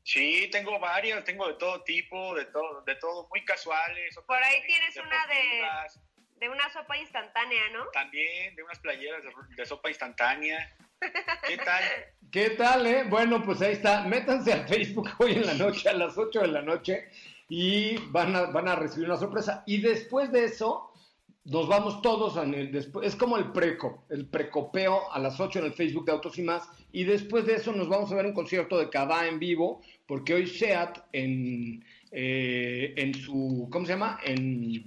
Sí, 0.02 0.48
tengo 0.50 0.78
varias, 0.80 1.22
tengo 1.24 1.46
de 1.46 1.54
todo 1.54 1.82
tipo, 1.82 2.34
de 2.34 2.46
todo, 2.46 2.82
de 2.82 2.94
todo, 2.96 3.28
muy 3.28 3.44
casuales. 3.44 4.16
Por 4.26 4.36
ahí 4.42 4.56
tienes 4.66 4.96
una 4.96 5.26
de- 5.26 6.00
De 6.40 6.48
una 6.48 6.70
sopa 6.72 6.96
instantánea, 6.96 7.68
¿no? 7.72 7.84
También 7.92 8.56
de 8.56 8.62
unas 8.62 8.78
playeras 8.78 9.22
de, 9.22 9.30
de 9.54 9.66
sopa 9.66 9.90
instantánea. 9.90 10.74
¿Qué 11.46 11.58
tal? 11.58 11.84
¿Qué 12.32 12.50
tal, 12.50 12.86
eh? 12.86 13.04
Bueno, 13.04 13.42
pues 13.44 13.60
ahí 13.60 13.72
está. 13.72 14.02
Métanse 14.04 14.52
al 14.52 14.66
Facebook 14.66 15.10
hoy 15.18 15.32
en 15.32 15.46
la 15.46 15.54
noche, 15.54 15.88
a 15.90 15.92
las 15.92 16.16
8 16.16 16.40
de 16.40 16.48
la 16.48 16.62
noche, 16.62 17.08
y 17.50 17.98
van 18.10 18.34
a, 18.34 18.42
van 18.46 18.68
a 18.68 18.74
recibir 18.76 19.06
una 19.08 19.18
sorpresa. 19.18 19.62
Y 19.66 19.82
después 19.82 20.32
de 20.32 20.44
eso, 20.44 20.89
nos 21.44 21.68
vamos 21.68 22.02
todos 22.02 22.36
en 22.42 22.54
el 22.54 22.70
después. 22.70 23.06
Es 23.06 23.16
como 23.16 23.36
el 23.36 23.52
preco, 23.52 24.04
el 24.10 24.26
precopeo 24.26 25.10
a 25.12 25.18
las 25.18 25.40
8 25.40 25.60
en 25.60 25.64
el 25.66 25.72
Facebook 25.72 26.04
de 26.04 26.12
Autos 26.12 26.38
y 26.38 26.42
más. 26.42 26.68
Y 26.92 27.04
después 27.04 27.46
de 27.46 27.54
eso, 27.54 27.72
nos 27.72 27.88
vamos 27.88 28.12
a 28.12 28.16
ver 28.16 28.26
un 28.26 28.34
concierto 28.34 28.78
de 28.78 28.90
Cabá 28.90 29.26
en 29.26 29.38
vivo, 29.38 29.80
porque 30.06 30.34
hoy 30.34 30.46
SEAT 30.46 30.98
en, 31.12 31.84
eh, 32.10 32.92
en 32.96 33.14
su, 33.14 33.68
¿cómo 33.70 33.86
se 33.86 33.92
llama? 33.92 34.20
En 34.24 34.84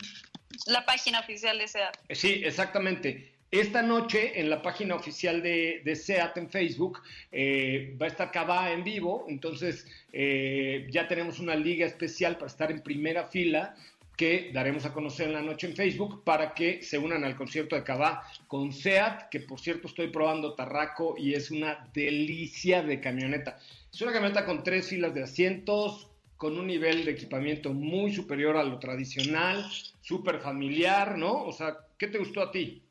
la 0.67 0.85
página 0.85 1.19
oficial 1.19 1.57
de 1.57 1.67
SEAT. 1.67 1.97
Sí, 2.11 2.41
exactamente. 2.43 3.33
Esta 3.53 3.83
noche 3.83 4.39
en 4.39 4.49
la 4.49 4.63
página 4.63 4.95
oficial 4.95 5.43
de, 5.43 5.83
de 5.85 5.95
SEAT 5.95 6.37
en 6.37 6.49
Facebook 6.49 7.01
eh, 7.31 7.95
va 8.01 8.07
a 8.07 8.09
estar 8.09 8.31
Cabá 8.31 8.71
en 8.71 8.83
vivo, 8.83 9.27
entonces 9.29 9.85
eh, 10.11 10.87
ya 10.89 11.07
tenemos 11.07 11.37
una 11.37 11.55
liga 11.55 11.85
especial 11.85 12.37
para 12.37 12.47
estar 12.47 12.71
en 12.71 12.81
primera 12.81 13.25
fila 13.27 13.75
que 14.15 14.51
daremos 14.53 14.85
a 14.85 14.93
conocer 14.93 15.27
en 15.27 15.33
la 15.33 15.41
noche 15.41 15.67
en 15.67 15.75
Facebook 15.75 16.23
para 16.23 16.53
que 16.53 16.83
se 16.83 16.97
unan 16.97 17.23
al 17.23 17.35
concierto 17.35 17.75
de 17.75 17.83
Cabá 17.83 18.23
con 18.47 18.71
SEAT, 18.71 19.29
que 19.29 19.39
por 19.39 19.59
cierto 19.59 19.87
estoy 19.87 20.07
probando 20.07 20.53
Tarraco 20.53 21.15
y 21.17 21.33
es 21.33 21.49
una 21.51 21.89
delicia 21.93 22.83
de 22.83 22.99
camioneta. 22.99 23.57
Es 23.91 24.01
una 24.01 24.13
camioneta 24.13 24.45
con 24.45 24.63
tres 24.63 24.87
filas 24.87 25.13
de 25.13 25.23
asientos, 25.23 26.09
con 26.37 26.57
un 26.57 26.67
nivel 26.67 27.05
de 27.05 27.11
equipamiento 27.11 27.73
muy 27.73 28.13
superior 28.13 28.57
a 28.57 28.63
lo 28.63 28.77
tradicional, 28.79 29.65
súper 30.01 30.39
familiar, 30.39 31.17
¿no? 31.17 31.43
O 31.43 31.53
sea, 31.53 31.77
¿qué 31.97 32.07
te 32.07 32.17
gustó 32.17 32.41
a 32.41 32.51
ti? 32.51 32.83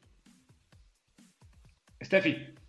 Steffi. 2.02 2.62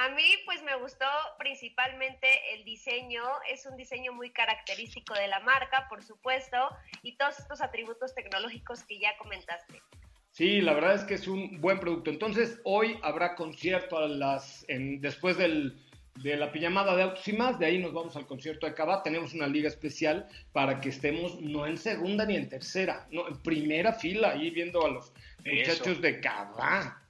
A 0.00 0.08
mí 0.08 0.24
pues 0.46 0.62
me 0.62 0.74
gustó 0.76 1.04
principalmente 1.38 2.26
el 2.54 2.64
diseño, 2.64 3.22
es 3.50 3.66
un 3.66 3.76
diseño 3.76 4.14
muy 4.14 4.30
característico 4.30 5.12
de 5.12 5.28
la 5.28 5.40
marca, 5.40 5.88
por 5.90 6.02
supuesto, 6.02 6.56
y 7.02 7.16
todos 7.18 7.38
estos 7.38 7.60
atributos 7.60 8.14
tecnológicos 8.14 8.82
que 8.84 8.98
ya 8.98 9.14
comentaste. 9.18 9.82
Sí, 10.30 10.62
la 10.62 10.72
verdad 10.72 10.94
es 10.94 11.04
que 11.04 11.14
es 11.14 11.28
un 11.28 11.60
buen 11.60 11.80
producto. 11.80 12.08
Entonces, 12.08 12.62
hoy 12.64 12.98
habrá 13.02 13.34
concierto 13.34 13.98
a 13.98 14.08
las, 14.08 14.64
en, 14.68 15.02
después 15.02 15.36
del, 15.36 15.78
de 16.14 16.34
la 16.38 16.50
pijamada 16.50 16.96
de 16.96 17.02
autos 17.02 17.28
y 17.28 17.34
más, 17.34 17.58
de 17.58 17.66
ahí 17.66 17.76
nos 17.76 17.92
vamos 17.92 18.16
al 18.16 18.26
concierto 18.26 18.66
de 18.66 18.72
Cabá. 18.72 19.02
Tenemos 19.02 19.34
una 19.34 19.48
liga 19.48 19.68
especial 19.68 20.26
para 20.52 20.80
que 20.80 20.88
estemos 20.88 21.38
no 21.42 21.66
en 21.66 21.76
segunda 21.76 22.24
ni 22.24 22.36
en 22.36 22.48
tercera, 22.48 23.06
no, 23.10 23.28
en 23.28 23.42
primera 23.42 23.92
fila, 23.92 24.30
ahí 24.30 24.48
viendo 24.48 24.82
a 24.86 24.88
los 24.88 25.12
muchachos 25.44 26.00
de 26.00 26.20
Cabá. 26.22 27.06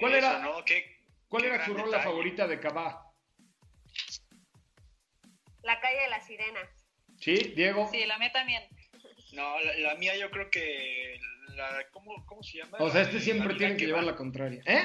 ¿Cuál 0.00 0.16
Eso, 0.16 0.26
era, 0.26 0.38
¿no? 0.40 0.64
Qué- 0.64 0.93
¿cuál 1.42 1.44
era 1.52 1.64
su 1.64 1.72
rola 1.74 1.84
detalle. 1.86 2.04
favorita 2.04 2.46
de 2.46 2.60
Cabá? 2.60 3.10
La 5.62 5.80
calle 5.80 6.00
de 6.00 6.08
las 6.08 6.26
sirenas. 6.26 6.68
¿Sí, 7.20 7.34
Diego? 7.56 7.88
Sí, 7.90 8.04
la 8.06 8.18
mía 8.18 8.32
también. 8.32 8.62
No, 9.32 9.58
la, 9.60 9.78
la 9.78 9.94
mía 9.96 10.16
yo 10.16 10.30
creo 10.30 10.50
que... 10.50 11.18
La, 11.56 11.84
¿cómo, 11.92 12.24
¿Cómo 12.26 12.42
se 12.42 12.58
llama? 12.58 12.78
O 12.80 12.90
sea, 12.90 13.02
este 13.02 13.20
siempre 13.20 13.54
tiene 13.54 13.76
que 13.76 13.86
llevar 13.86 14.02
va. 14.02 14.10
la 14.12 14.16
contraria. 14.16 14.62
¿Eh? 14.66 14.82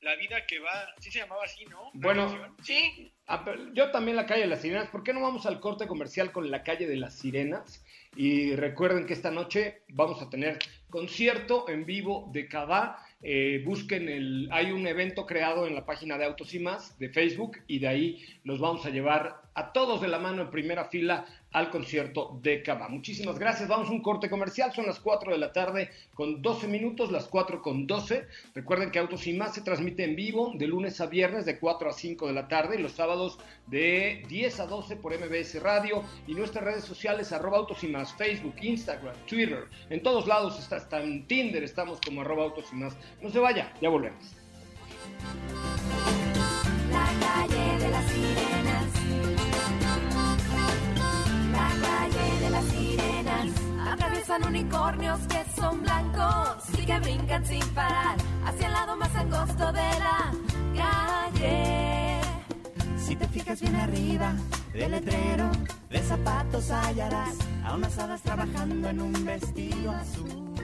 La 0.00 0.14
vida 0.16 0.44
que 0.46 0.58
va, 0.60 0.94
sí 1.00 1.10
se 1.10 1.20
llamaba 1.20 1.44
así, 1.44 1.64
¿no? 1.66 1.90
Bueno. 1.94 2.54
Sí, 2.62 3.12
Ah, 3.26 3.44
pero 3.44 3.72
yo 3.72 3.90
también 3.90 4.16
la 4.16 4.26
calle 4.26 4.42
de 4.42 4.46
las 4.46 4.60
sirenas. 4.60 4.88
¿Por 4.88 5.02
qué 5.02 5.12
no 5.12 5.20
vamos 5.20 5.46
al 5.46 5.58
corte 5.58 5.86
comercial 5.88 6.30
con 6.32 6.50
la 6.50 6.62
calle 6.62 6.86
de 6.86 6.96
las 6.96 7.14
sirenas? 7.18 7.82
Y 8.14 8.54
recuerden 8.54 9.06
que 9.06 9.14
esta 9.14 9.30
noche 9.32 9.82
vamos 9.88 10.22
a 10.22 10.30
tener 10.30 10.58
concierto 10.90 11.68
en 11.68 11.86
vivo 11.86 12.28
de 12.32 12.46
Cabá. 12.46 13.04
Eh, 13.22 13.62
busquen 13.64 14.08
el, 14.08 14.48
hay 14.52 14.72
un 14.72 14.86
evento 14.86 15.26
creado 15.26 15.66
en 15.66 15.74
la 15.74 15.86
página 15.86 16.18
de 16.18 16.26
Autos 16.26 16.54
y 16.54 16.58
Más 16.58 16.98
de 16.98 17.08
Facebook 17.08 17.58
y 17.66 17.78
de 17.78 17.88
ahí 17.88 18.24
los 18.44 18.60
vamos 18.60 18.84
a 18.84 18.90
llevar 18.90 19.45
a 19.56 19.72
todos 19.72 20.02
de 20.02 20.08
la 20.08 20.18
mano 20.18 20.42
en 20.42 20.50
primera 20.50 20.84
fila 20.84 21.24
al 21.52 21.70
concierto 21.70 22.38
de 22.42 22.62
Cabá. 22.62 22.88
Muchísimas 22.88 23.38
gracias. 23.38 23.68
Vamos 23.68 23.88
a 23.88 23.92
un 23.92 24.02
corte 24.02 24.28
comercial. 24.28 24.72
Son 24.74 24.84
las 24.84 25.00
4 25.00 25.32
de 25.32 25.38
la 25.38 25.50
tarde 25.50 25.90
con 26.12 26.42
12 26.42 26.68
minutos, 26.68 27.10
las 27.10 27.24
4 27.24 27.62
con 27.62 27.86
12. 27.86 28.26
Recuerden 28.54 28.90
que 28.90 28.98
Autos 28.98 29.26
y 29.26 29.32
Más 29.32 29.54
se 29.54 29.62
transmite 29.62 30.04
en 30.04 30.14
vivo 30.14 30.52
de 30.54 30.66
lunes 30.66 31.00
a 31.00 31.06
viernes 31.06 31.46
de 31.46 31.58
4 31.58 31.88
a 31.88 31.92
5 31.94 32.26
de 32.26 32.32
la 32.34 32.48
tarde 32.48 32.76
y 32.78 32.82
los 32.82 32.92
sábados 32.92 33.38
de 33.66 34.24
10 34.28 34.60
a 34.60 34.66
12 34.66 34.96
por 34.96 35.18
MBS 35.18 35.62
Radio 35.62 36.02
y 36.26 36.34
nuestras 36.34 36.62
redes 36.62 36.84
sociales 36.84 37.32
arroba 37.32 37.56
Autos 37.56 37.82
y 37.82 37.88
Más, 37.88 38.12
Facebook, 38.12 38.56
Instagram, 38.60 39.16
Twitter. 39.26 39.64
En 39.88 40.02
todos 40.02 40.26
lados 40.26 40.58
está, 40.58 40.76
está 40.76 41.00
en 41.00 41.26
Tinder, 41.26 41.64
estamos 41.64 41.98
como 42.04 42.20
arroba 42.20 42.44
Autos 42.44 42.66
y 42.72 42.76
Más. 42.76 42.94
No 43.22 43.30
se 43.30 43.38
vaya, 43.38 43.72
ya 43.80 43.88
volvemos. 43.88 44.36
La 46.90 47.08
calle 47.20 47.78
de 47.78 47.90
las 47.90 48.55
Atraviesan 54.26 54.54
unicornios 54.54 55.20
que 55.28 55.44
son 55.54 55.82
blancos 55.82 56.64
y 56.76 56.84
que 56.84 56.98
brincan 56.98 57.46
sin 57.46 57.64
parar 57.74 58.16
hacia 58.44 58.66
el 58.66 58.72
lado 58.72 58.96
más 58.96 59.14
angosto 59.14 59.72
de 59.72 59.88
la 60.00 60.32
calle. 60.76 62.20
Si 62.98 63.14
te 63.14 63.28
fijas 63.28 63.60
bien 63.60 63.76
arriba 63.76 64.34
del 64.72 64.90
letrero 64.90 65.48
de 65.88 66.02
zapatos 66.02 66.72
hallarás 66.72 67.36
a 67.64 67.74
unas 67.76 67.96
hadas 67.98 68.20
trabajando 68.22 68.88
en 68.88 69.00
un 69.00 69.24
vestido 69.24 69.92
azul. 69.92 70.54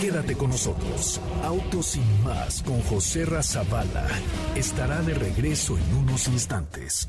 Quédate 0.00 0.36
con 0.36 0.50
nosotros. 0.50 1.20
Autos 1.42 1.86
sin 1.86 2.22
más 2.22 2.62
con 2.62 2.80
José 2.82 3.24
Razabala 3.24 4.06
estará 4.54 5.02
de 5.02 5.14
regreso 5.14 5.76
en 5.76 5.96
unos 5.96 6.28
instantes. 6.28 7.08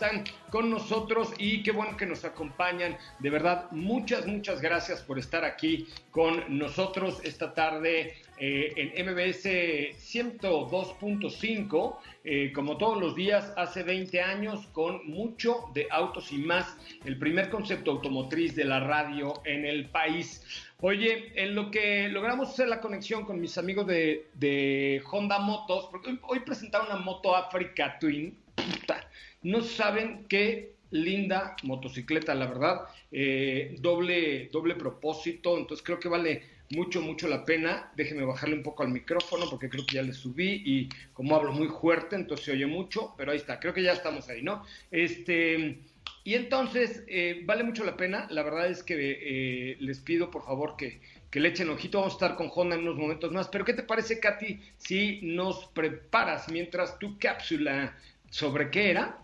Están 0.00 0.22
con 0.50 0.70
nosotros 0.70 1.34
y 1.38 1.64
qué 1.64 1.72
bueno 1.72 1.96
que 1.96 2.06
nos 2.06 2.24
acompañan. 2.24 2.96
De 3.18 3.30
verdad, 3.30 3.68
muchas, 3.72 4.28
muchas 4.28 4.60
gracias 4.60 5.02
por 5.02 5.18
estar 5.18 5.44
aquí 5.44 5.88
con 6.12 6.56
nosotros 6.56 7.20
esta 7.24 7.52
tarde 7.52 8.14
eh, 8.38 8.72
en 8.76 8.92
MBS 9.04 9.44
102.5. 9.44 11.96
eh, 12.22 12.52
como 12.54 12.76
todos 12.76 13.00
los 13.00 13.16
días, 13.16 13.52
hace 13.56 13.82
20 13.82 14.22
años, 14.22 14.68
con 14.68 15.04
mucho 15.10 15.64
de 15.74 15.88
autos 15.90 16.30
y 16.30 16.38
más, 16.38 16.76
el 17.04 17.18
primer 17.18 17.50
concepto 17.50 17.90
automotriz 17.90 18.54
de 18.54 18.66
la 18.66 18.78
radio 18.78 19.42
en 19.44 19.64
el 19.64 19.90
país. 19.90 20.44
Oye, 20.80 21.32
en 21.34 21.56
lo 21.56 21.72
que 21.72 22.08
logramos 22.08 22.50
hacer 22.50 22.68
la 22.68 22.80
conexión 22.80 23.24
con 23.24 23.40
mis 23.40 23.58
amigos 23.58 23.84
de, 23.88 25.02
Honda 25.10 25.40
Motos, 25.40 25.88
porque 25.90 26.10
hoy, 26.10 26.20
hoy 26.22 26.38
presentaron 26.40 26.86
una 26.86 27.00
moto 27.00 27.34
Africa 27.34 27.98
Twin, 27.98 28.38
puta, 28.70 29.10
no 29.42 29.62
saben 29.62 30.26
qué 30.28 30.72
linda 30.90 31.56
motocicleta, 31.62 32.34
la 32.34 32.46
verdad, 32.46 32.80
eh, 33.12 33.76
doble, 33.80 34.48
doble 34.52 34.74
propósito, 34.74 35.58
entonces 35.58 35.84
creo 35.84 35.98
que 35.98 36.08
vale 36.08 36.42
mucho, 36.70 37.00
mucho 37.00 37.28
la 37.28 37.44
pena. 37.44 37.90
Déjenme 37.96 38.24
bajarle 38.24 38.56
un 38.56 38.62
poco 38.62 38.82
al 38.82 38.90
micrófono 38.90 39.46
porque 39.48 39.68
creo 39.68 39.86
que 39.86 39.96
ya 39.96 40.02
le 40.02 40.12
subí 40.12 40.62
y 40.64 40.88
como 41.12 41.36
hablo 41.36 41.52
muy 41.52 41.68
fuerte, 41.68 42.16
entonces 42.16 42.46
se 42.46 42.52
oye 42.52 42.66
mucho, 42.66 43.14
pero 43.16 43.32
ahí 43.32 43.38
está, 43.38 43.58
creo 43.60 43.74
que 43.74 43.82
ya 43.82 43.92
estamos 43.92 44.28
ahí, 44.28 44.42
¿no? 44.42 44.64
Este, 44.90 45.78
y 46.24 46.34
entonces, 46.34 47.04
eh, 47.06 47.42
vale 47.44 47.64
mucho 47.64 47.84
la 47.84 47.96
pena. 47.96 48.26
La 48.30 48.42
verdad 48.42 48.68
es 48.68 48.82
que 48.82 48.96
eh, 48.98 49.76
les 49.80 50.00
pido, 50.00 50.30
por 50.30 50.44
favor, 50.44 50.76
que, 50.76 51.00
que 51.30 51.40
le 51.40 51.48
echen 51.48 51.70
ojito. 51.70 51.98
Vamos 51.98 52.14
a 52.14 52.16
estar 52.16 52.36
con 52.36 52.50
Honda 52.54 52.76
en 52.76 52.82
unos 52.82 52.96
momentos 52.96 53.32
más. 53.32 53.48
Pero, 53.48 53.64
¿qué 53.64 53.72
te 53.72 53.82
parece, 53.82 54.20
Katy, 54.20 54.60
si 54.76 55.20
nos 55.22 55.66
preparas 55.68 56.50
mientras 56.50 56.98
tu 56.98 57.18
cápsula 57.18 57.96
sobre 58.30 58.70
qué 58.70 58.90
era? 58.90 59.18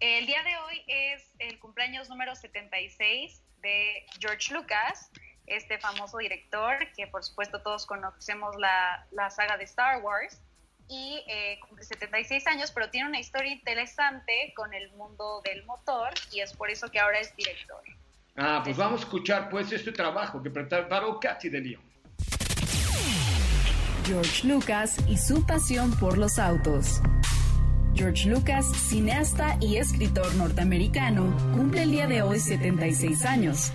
El 0.00 0.26
día 0.26 0.42
de 0.42 0.56
hoy 0.56 0.82
es 0.86 1.30
el 1.38 1.58
cumpleaños 1.58 2.08
número 2.08 2.34
76 2.34 3.42
de 3.60 4.06
George 4.18 4.54
Lucas, 4.54 5.10
este 5.46 5.78
famoso 5.78 6.18
director 6.18 6.78
que 6.96 7.06
por 7.06 7.22
supuesto 7.22 7.60
todos 7.60 7.84
conocemos 7.84 8.56
la, 8.56 9.06
la 9.10 9.30
saga 9.30 9.56
de 9.56 9.64
Star 9.64 10.02
Wars. 10.02 10.40
y 10.88 11.22
eh, 11.28 11.60
cumple 11.60 11.84
76 11.84 12.46
años, 12.48 12.72
pero 12.72 12.90
tiene 12.90 13.08
una 13.08 13.20
historia 13.20 13.52
interesante 13.52 14.52
con 14.56 14.74
el 14.74 14.90
mundo 14.92 15.40
del 15.44 15.64
motor 15.64 16.12
y 16.32 16.40
es 16.40 16.52
por 16.52 16.68
eso 16.68 16.90
que 16.90 16.98
ahora 16.98 17.20
es 17.20 17.36
director. 17.36 17.80
Ah, 18.36 18.60
pues 18.64 18.76
vamos 18.76 19.02
a 19.02 19.04
escuchar 19.04 19.48
pues 19.50 19.70
este 19.70 19.92
trabajo 19.92 20.42
que 20.42 20.50
preparó 20.50 21.20
Katy 21.20 21.48
de 21.48 21.60
León. 21.60 21.82
George 24.04 24.48
Lucas 24.48 24.96
y 25.06 25.16
su 25.16 25.46
pasión 25.46 25.92
por 25.98 26.18
los 26.18 26.38
autos. 26.38 27.00
George 27.94 28.28
Lucas, 28.28 28.66
cineasta 28.88 29.56
y 29.60 29.76
escritor 29.76 30.34
norteamericano, 30.34 31.34
cumple 31.54 31.82
el 31.82 31.90
día 31.90 32.06
de 32.06 32.22
hoy 32.22 32.40
76 32.40 33.24
años. 33.24 33.72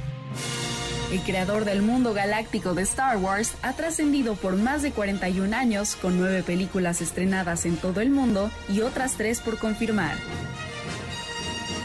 El 1.12 1.20
creador 1.22 1.66
del 1.66 1.82
mundo 1.82 2.14
galáctico 2.14 2.74
de 2.74 2.82
Star 2.82 3.18
Wars 3.18 3.54
ha 3.62 3.74
trascendido 3.74 4.36
por 4.36 4.56
más 4.56 4.82
de 4.82 4.92
41 4.92 5.56
años 5.56 5.96
con 5.96 6.18
nueve 6.20 6.44
películas 6.44 7.02
estrenadas 7.02 7.66
en 7.66 7.78
todo 7.78 8.02
el 8.02 8.10
mundo 8.10 8.50
y 8.68 8.82
otras 8.82 9.14
tres 9.14 9.40
por 9.40 9.58
confirmar. 9.58 10.16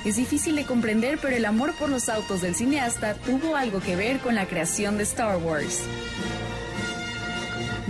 Es 0.04 0.16
difícil 0.16 0.56
de 0.56 0.64
comprender, 0.64 1.18
pero 1.20 1.36
el 1.36 1.44
amor 1.44 1.74
por 1.74 1.90
los 1.90 2.08
autos 2.08 2.40
del 2.40 2.54
cineasta 2.54 3.14
tuvo 3.14 3.56
algo 3.56 3.80
que 3.80 3.96
ver 3.96 4.20
con 4.20 4.34
la 4.34 4.46
creación 4.46 4.96
de 4.96 5.02
Star 5.02 5.36
Wars. 5.36 5.82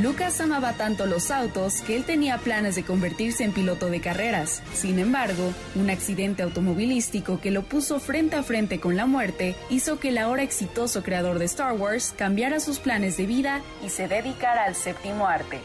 Lucas 0.03 0.41
amaba 0.41 0.73
tanto 0.73 1.05
los 1.05 1.31
autos 1.31 1.83
que 1.83 1.95
él 1.95 2.05
tenía 2.05 2.39
planes 2.39 2.75
de 2.75 2.85
convertirse 2.85 3.45
en 3.45 3.53
piloto 3.53 3.91
de 3.91 4.01
carreras. 4.01 4.63
Sin 4.73 4.99
embargo, 4.99 5.53
un 5.75 5.91
accidente 5.91 6.43
automovilístico 6.43 7.39
que 7.39 7.51
lo 7.51 7.63
puso 7.63 8.01
frente 8.01 8.37
a 8.37 8.43
frente 8.43 8.81
con 8.81 8.97
la 8.97 9.05
muerte 9.05 9.57
hizo 9.69 10.01
que 10.01 10.09
el 10.09 10.17
ahora 10.17 10.43
exitoso 10.43 11.03
creador 11.03 11.39
de 11.39 11.45
Star 11.45 11.75
Wars 11.75 12.15
cambiara 12.17 12.61
sus 12.61 12.79
planes 12.79 13.19
de 13.19 13.27
vida 13.27 13.61
y 13.85 13.91
se 13.91 14.09
dedicara 14.09 14.65
al 14.65 14.75
séptimo 14.75 15.27
arte. 15.27 15.59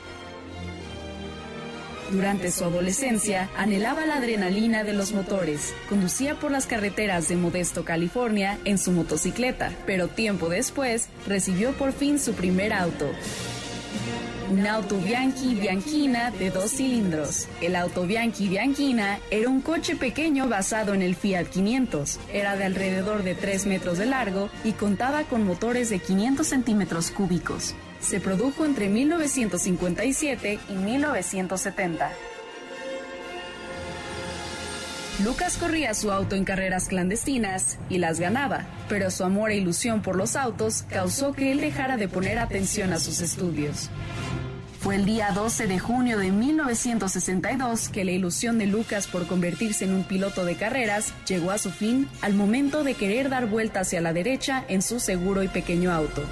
Durante 2.12 2.52
su 2.52 2.66
adolescencia, 2.66 3.50
anhelaba 3.56 4.06
la 4.06 4.18
adrenalina 4.18 4.84
de 4.84 4.94
los 4.94 5.14
motores. 5.14 5.74
Conducía 5.88 6.36
por 6.36 6.52
las 6.52 6.66
carreteras 6.66 7.30
de 7.30 7.38
Modesto, 7.38 7.86
California, 7.86 8.60
en 8.66 8.80
su 8.80 8.92
motocicleta, 8.92 9.72
pero 9.86 10.10
tiempo 10.10 10.50
después 10.50 11.08
recibió 11.26 11.72
por 11.72 11.94
fin 11.94 12.20
su 12.20 12.34
primer 12.34 12.74
auto. 12.74 13.10
Un 14.48 14.68
auto 14.68 14.98
Bianchi 14.98 15.56
Bianchina 15.56 16.30
de 16.30 16.52
dos 16.52 16.70
cilindros. 16.70 17.48
El 17.62 17.76
auto 17.76 18.06
Bianchi 18.06 18.48
Bianchina 18.48 19.20
era 19.32 19.50
un 19.50 19.62
coche 19.62 19.96
pequeño 19.96 20.48
basado 20.48 20.94
en 20.94 21.02
el 21.02 21.16
Fiat 21.16 21.48
500. 21.48 22.20
Era 22.32 22.56
de 22.56 22.66
alrededor 22.66 23.24
de 23.24 23.34
3 23.34 23.66
metros 23.66 23.98
de 23.98 24.06
largo 24.06 24.50
y 24.64 24.74
contaba 24.74 25.24
con 25.24 25.46
motores 25.46 25.90
de 25.90 25.98
500 25.98 26.46
centímetros 26.46 27.10
cúbicos. 27.10 27.74
Se 28.00 28.20
produjo 28.20 28.66
entre 28.66 28.88
1957 28.88 30.60
y 30.70 30.74
1970. 30.74 32.12
Lucas 35.24 35.58
corría 35.58 35.94
su 35.94 36.12
auto 36.12 36.36
en 36.36 36.44
carreras 36.44 36.90
clandestinas 36.90 37.78
y 37.90 38.00
las 38.00 38.20
ganaba, 38.20 38.66
pero 38.90 39.10
su 39.10 39.24
amor 39.24 39.52
e 39.52 39.56
ilusión 39.56 40.02
por 40.02 40.18
los 40.18 40.36
autos 40.36 40.84
causó 40.90 41.32
que 41.32 41.54
él 41.54 41.62
dejara 41.62 41.96
de 41.96 42.10
poner 42.10 42.38
atención 42.38 42.92
a 42.92 43.00
sus 43.00 43.22
estudios. 43.22 43.90
Fue 44.82 44.98
el 44.98 45.06
día 45.06 45.32
12 45.32 45.68
de 45.68 45.80
junio 45.80 46.20
de 46.20 46.32
1962 46.32 47.88
que 47.90 48.04
la 48.04 48.12
ilusión 48.12 48.58
de 48.58 48.68
Lucas 48.68 49.08
por 49.08 49.26
convertirse 49.26 49.86
en 49.86 49.94
un 49.94 50.04
piloto 50.04 50.44
de 50.44 50.58
carreras 50.58 51.14
llegó 51.28 51.52
a 51.52 51.58
su 51.60 51.72
fin 51.72 52.10
al 52.22 52.34
momento 52.34 52.84
de 52.84 52.94
querer 52.94 53.30
dar 53.30 53.48
vuelta 53.48 53.80
hacia 53.80 54.02
la 54.02 54.12
derecha 54.12 54.66
en 54.68 54.82
su 54.82 55.00
seguro 55.00 55.44
y 55.44 55.48
pequeño 55.48 55.94
auto. 55.94 56.24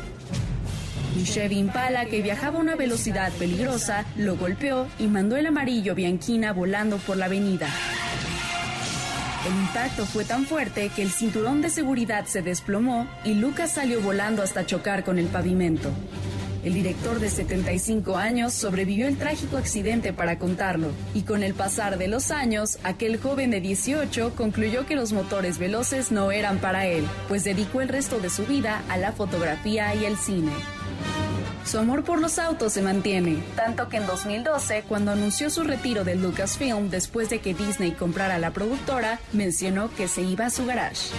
Un 1.16 1.24
Chevy 1.24 1.58
Impala 1.58 2.06
que 2.06 2.22
viajaba 2.22 2.60
a 2.60 2.62
una 2.62 2.76
velocidad 2.76 3.32
peligrosa 3.40 4.04
lo 4.18 4.36
golpeó 4.36 4.88
y 5.00 5.08
mandó 5.08 5.38
el 5.38 5.48
amarillo 5.48 5.96
Bianchina 5.96 6.52
volando 6.52 6.98
por 6.98 7.16
la 7.16 7.26
avenida. 7.26 7.68
El 9.46 9.54
impacto 9.56 10.06
fue 10.06 10.24
tan 10.24 10.46
fuerte 10.46 10.90
que 10.96 11.02
el 11.02 11.12
cinturón 11.12 11.62
de 11.62 11.70
seguridad 11.70 12.26
se 12.28 12.42
desplomó 12.42 13.08
y 13.26 13.34
Lucas 13.34 13.74
salió 13.74 14.00
volando 14.00 14.42
hasta 14.42 14.66
chocar 14.66 15.04
con 15.04 15.20
el 15.20 15.26
pavimento. 15.26 15.90
El 16.64 16.74
director 16.74 17.20
de 17.20 17.30
75 17.30 18.16
años 18.16 18.54
sobrevivió 18.54 19.06
el 19.06 19.18
trágico 19.18 19.58
accidente 19.58 20.14
para 20.14 20.40
contarlo, 20.40 20.92
y 21.14 21.24
con 21.24 21.44
el 21.44 21.54
pasar 21.54 21.98
de 21.98 22.08
los 22.08 22.32
años, 22.32 22.80
aquel 22.84 23.20
joven 23.20 23.52
de 23.52 23.60
18 23.60 24.34
concluyó 24.34 24.86
que 24.86 24.96
los 24.96 25.12
motores 25.12 25.58
veloces 25.58 26.14
no 26.14 26.32
eran 26.32 26.60
para 26.60 26.88
él, 26.88 27.06
pues 27.28 27.44
dedicó 27.44 27.82
el 27.82 27.90
resto 27.90 28.20
de 28.20 28.30
su 28.30 28.46
vida 28.46 28.82
a 28.88 28.96
la 28.96 29.12
fotografía 29.12 29.94
y 29.94 30.06
el 30.06 30.16
cine. 30.16 30.54
Su 31.66 31.80
amor 31.80 32.04
por 32.04 32.20
los 32.20 32.40
autos 32.40 32.74
se 32.74 32.82
mantiene, 32.82 33.42
tanto 33.56 33.88
que 33.88 33.98
en 33.98 34.06
2012, 34.06 34.84
cuando 34.88 35.12
anunció 35.12 35.50
su 35.50 35.64
retiro 35.64 36.04
de 36.04 36.16
Lucasfilm 36.16 36.90
después 36.90 37.30
de 37.30 37.40
que 37.40 37.54
Disney 37.54 37.92
comprara 37.92 38.38
la 38.38 38.52
productora, 38.52 39.20
mencionó 39.32 39.94
que 39.96 40.08
se 40.08 40.22
iba 40.22 40.48
a 40.48 40.50
su 40.50 40.66
garage. 40.66 41.10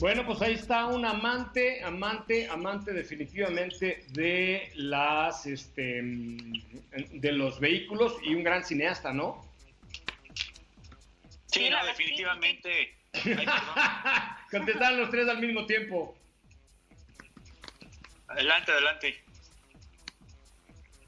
Bueno, 0.00 0.24
pues 0.24 0.40
ahí 0.42 0.54
está 0.54 0.86
un 0.86 1.04
amante, 1.04 1.82
amante, 1.82 2.48
amante 2.48 2.92
definitivamente 2.92 4.04
de 4.12 4.72
las, 4.74 5.46
este, 5.46 6.02
mm, 6.02 6.52
de 7.20 7.32
los 7.32 7.60
vehículos 7.60 8.16
y 8.22 8.34
un 8.34 8.42
gran 8.42 8.64
cineasta, 8.64 9.12
¿no? 9.12 9.44
Sí, 11.46 11.68
no, 11.68 11.84
definitivamente. 11.84 12.99
Contestaron 14.50 15.00
los 15.00 15.10
tres 15.10 15.28
al 15.28 15.38
mismo 15.38 15.66
tiempo. 15.66 16.16
Adelante, 18.28 18.72
adelante. 18.72 19.24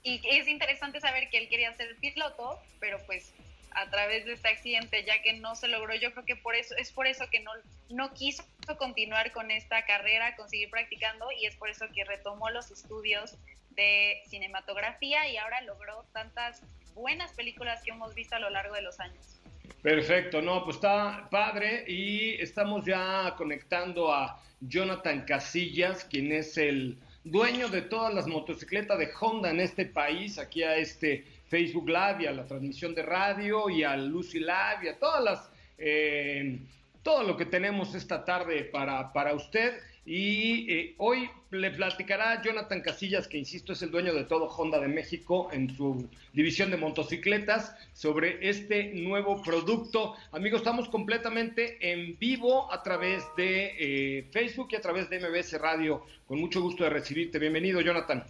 Y 0.02 0.20
es 0.28 0.48
interesante 0.48 1.00
saber 1.00 1.30
que 1.30 1.38
él 1.38 1.48
quería 1.48 1.72
ser 1.74 1.94
piloto, 1.96 2.60
pero 2.80 2.98
pues 3.06 3.32
a 3.70 3.88
través 3.88 4.24
de 4.24 4.34
este 4.34 4.48
accidente, 4.48 5.04
ya 5.04 5.22
que 5.22 5.34
no 5.34 5.54
se 5.54 5.68
logró, 5.68 5.94
yo 5.94 6.12
creo 6.12 6.24
que 6.24 6.36
por 6.36 6.54
eso 6.54 6.74
es 6.76 6.92
por 6.92 7.06
eso 7.06 7.28
que 7.30 7.40
no, 7.40 7.52
no 7.88 8.12
quiso 8.12 8.44
continuar 8.78 9.32
con 9.32 9.50
esta 9.50 9.84
carrera, 9.84 10.36
con 10.36 10.48
seguir 10.48 10.70
practicando, 10.70 11.30
y 11.40 11.46
es 11.46 11.56
por 11.56 11.70
eso 11.70 11.86
que 11.94 12.04
retomó 12.04 12.50
los 12.50 12.70
estudios 12.70 13.36
de 13.70 14.22
cinematografía 14.28 15.28
y 15.28 15.36
ahora 15.36 15.60
logró 15.62 16.04
tantas 16.12 16.62
buenas 16.94 17.32
películas 17.32 17.82
que 17.82 17.90
hemos 17.90 18.14
visto 18.14 18.36
a 18.36 18.38
lo 18.38 18.50
largo 18.50 18.74
de 18.74 18.82
los 18.82 19.00
años. 19.00 19.41
Perfecto, 19.80 20.42
no, 20.42 20.64
pues 20.64 20.76
está 20.76 21.28
padre 21.30 21.84
y 21.88 22.34
estamos 22.40 22.84
ya 22.84 23.34
conectando 23.36 24.12
a 24.12 24.40
Jonathan 24.60 25.24
Casillas, 25.24 26.04
quien 26.04 26.30
es 26.30 26.56
el 26.56 26.98
dueño 27.24 27.68
de 27.68 27.82
todas 27.82 28.14
las 28.14 28.26
motocicletas 28.26 28.98
de 28.98 29.10
Honda 29.20 29.50
en 29.50 29.60
este 29.60 29.86
país, 29.86 30.38
aquí 30.38 30.62
a 30.62 30.76
este 30.76 31.24
Facebook 31.48 31.88
Live 31.88 32.18
y 32.20 32.26
a 32.26 32.32
la 32.32 32.44
transmisión 32.44 32.94
de 32.94 33.02
radio 33.02 33.68
y 33.68 33.84
al 33.84 34.08
Lucy 34.08 34.38
Live 34.38 34.84
y 34.84 34.88
a 34.88 34.98
todas 34.98 35.22
las, 35.22 35.50
eh, 35.78 36.58
todo 37.02 37.22
lo 37.24 37.36
que 37.36 37.46
tenemos 37.46 37.94
esta 37.94 38.24
tarde 38.24 38.64
para, 38.64 39.12
para 39.12 39.34
usted. 39.34 39.74
Y 40.04 40.72
eh, 40.72 40.94
hoy 40.98 41.30
le 41.50 41.70
platicará 41.70 42.42
Jonathan 42.42 42.80
Casillas, 42.80 43.28
que 43.28 43.38
insisto 43.38 43.72
es 43.72 43.82
el 43.82 43.92
dueño 43.92 44.12
de 44.12 44.24
todo 44.24 44.46
Honda 44.46 44.80
de 44.80 44.88
México 44.88 45.48
en 45.52 45.74
su 45.76 46.08
división 46.32 46.72
de 46.72 46.76
motocicletas, 46.76 47.76
sobre 47.92 48.48
este 48.48 48.94
nuevo 48.94 49.40
producto. 49.42 50.16
Amigos, 50.32 50.62
estamos 50.62 50.88
completamente 50.88 51.92
en 51.92 52.18
vivo 52.18 52.72
a 52.72 52.82
través 52.82 53.24
de 53.36 53.76
eh, 53.78 54.24
Facebook 54.32 54.68
y 54.72 54.76
a 54.76 54.80
través 54.80 55.08
de 55.08 55.20
MBS 55.20 55.52
Radio. 55.60 56.04
Con 56.26 56.40
mucho 56.40 56.60
gusto 56.60 56.82
de 56.82 56.90
recibirte. 56.90 57.38
Bienvenido, 57.38 57.80
Jonathan. 57.80 58.24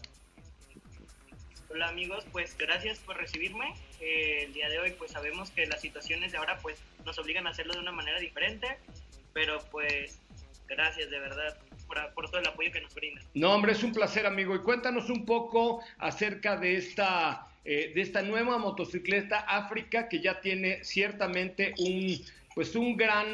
Hola 1.71 1.89
amigos, 1.89 2.27
pues 2.33 2.55
gracias 2.59 2.99
por 2.99 3.17
recibirme. 3.17 3.73
Eh, 3.99 4.45
el 4.45 4.53
día 4.53 4.69
de 4.69 4.79
hoy 4.79 4.91
pues 4.91 5.13
sabemos 5.13 5.51
que 5.51 5.65
las 5.67 5.81
situaciones 5.81 6.33
de 6.33 6.37
ahora 6.37 6.59
pues 6.61 6.79
nos 7.07 7.19
obligan 7.19 7.47
a 7.47 7.51
hacerlo 7.51 7.73
de 7.73 7.81
una 7.81 7.93
manera 7.93 8.19
diferente, 8.19 8.77
pero 9.33 9.59
pues 9.71 10.19
gracias 10.73 11.11
de 11.11 11.19
verdad 11.19 11.57
por, 11.87 12.15
por 12.15 12.31
todo 12.31 12.41
el 12.41 12.47
apoyo 12.49 12.73
que 12.73 12.81
nos 12.81 12.95
brindan. 12.95 13.25
No, 13.35 13.55
hombre, 13.55 13.73
es 13.73 13.83
un 13.83 13.93
placer, 13.93 14.27
amigo. 14.27 14.55
Y 14.55 14.61
cuéntanos 14.61 15.11
un 15.11 15.25
poco 15.25 15.83
acerca 15.99 16.57
de 16.57 16.77
esta, 16.77 17.47
eh, 17.65 17.93
de 17.95 18.01
esta 18.01 18.23
nueva 18.23 18.59
motocicleta 18.59 19.41
África 19.41 20.09
que 20.09 20.21
ya 20.21 20.41
tiene 20.41 20.83
ciertamente 20.85 21.75
un, 21.79 22.19
pues 22.55 22.75
un 22.75 22.97
gran 22.97 23.27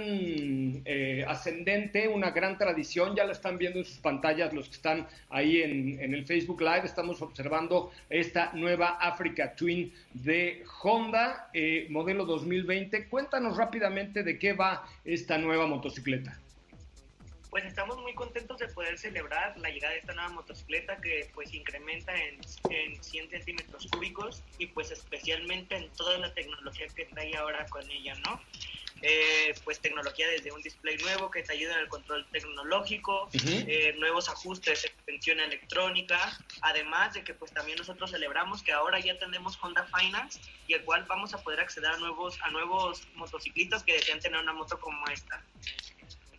eh, 0.84 1.24
ascendente, 1.26 2.08
una 2.08 2.30
gran 2.30 2.58
tradición. 2.58 3.14
Ya 3.14 3.24
lo 3.24 3.32
están 3.32 3.58
viendo 3.58 3.78
en 3.78 3.84
sus 3.84 3.98
pantallas 3.98 4.52
los 4.52 4.68
que 4.68 4.74
están 4.74 5.06
ahí 5.30 5.62
en, 5.62 6.00
en 6.00 6.14
el 6.14 6.26
Facebook 6.26 6.60
Live. 6.60 6.82
Estamos 6.84 7.22
observando 7.22 7.92
esta 8.10 8.52
nueva 8.54 8.98
Africa 9.00 9.54
Twin 9.54 9.92
de 10.14 10.64
Honda, 10.82 11.48
eh, 11.54 11.86
modelo 11.90 12.24
2020. 12.24 13.06
Cuéntanos 13.08 13.56
rápidamente 13.56 14.24
de 14.24 14.38
qué 14.38 14.52
va 14.52 14.84
esta 15.04 15.38
nueva 15.38 15.66
motocicleta. 15.66 16.38
Pues 17.50 17.64
estamos 17.64 17.98
muy 18.02 18.14
contentos 18.14 18.58
de 18.58 18.68
poder 18.68 18.98
celebrar 18.98 19.58
la 19.58 19.70
llegada 19.70 19.94
de 19.94 20.00
esta 20.00 20.12
nueva 20.12 20.30
motocicleta 20.30 21.00
que 21.00 21.30
pues 21.34 21.54
incrementa 21.54 22.14
en, 22.14 22.40
en 22.70 23.02
100 23.02 23.30
centímetros 23.30 23.86
cúbicos 23.90 24.42
y 24.58 24.66
pues 24.66 24.90
especialmente 24.90 25.76
en 25.76 25.90
toda 25.90 26.18
la 26.18 26.32
tecnología 26.34 26.86
que 26.88 27.06
trae 27.06 27.36
ahora 27.36 27.64
con 27.66 27.90
ella, 27.90 28.14
¿no? 28.26 28.40
eh, 29.02 29.54
pues 29.64 29.80
tecnología 29.80 30.28
desde 30.28 30.52
un 30.52 30.62
display 30.62 30.96
nuevo 30.98 31.30
que 31.30 31.42
te 31.42 31.52
ayuda 31.52 31.74
en 31.74 31.80
el 31.80 31.88
control 31.88 32.26
tecnológico, 32.30 33.28
eh, 33.32 33.94
nuevos 33.98 34.28
ajustes 34.28 34.82
de 34.82 34.88
suspensión 34.88 35.40
electrónica, 35.40 36.38
además 36.62 37.14
de 37.14 37.22
que 37.22 37.34
pues 37.34 37.52
también 37.52 37.78
nosotros 37.78 38.10
celebramos 38.10 38.62
que 38.62 38.72
ahora 38.72 38.98
ya 38.98 39.18
tenemos 39.18 39.58
Honda 39.62 39.86
Finance 39.86 40.40
y 40.66 40.74
el 40.74 40.84
cual 40.84 41.04
vamos 41.08 41.32
a 41.34 41.42
poder 41.42 41.60
acceder 41.60 41.90
a 41.90 41.96
nuevos, 41.98 42.38
a 42.42 42.50
nuevos 42.50 43.06
motociclistas 43.14 43.84
que 43.84 43.92
desean 43.92 44.20
tener 44.20 44.40
una 44.40 44.52
moto 44.52 44.78
como 44.80 45.06
esta. 45.08 45.42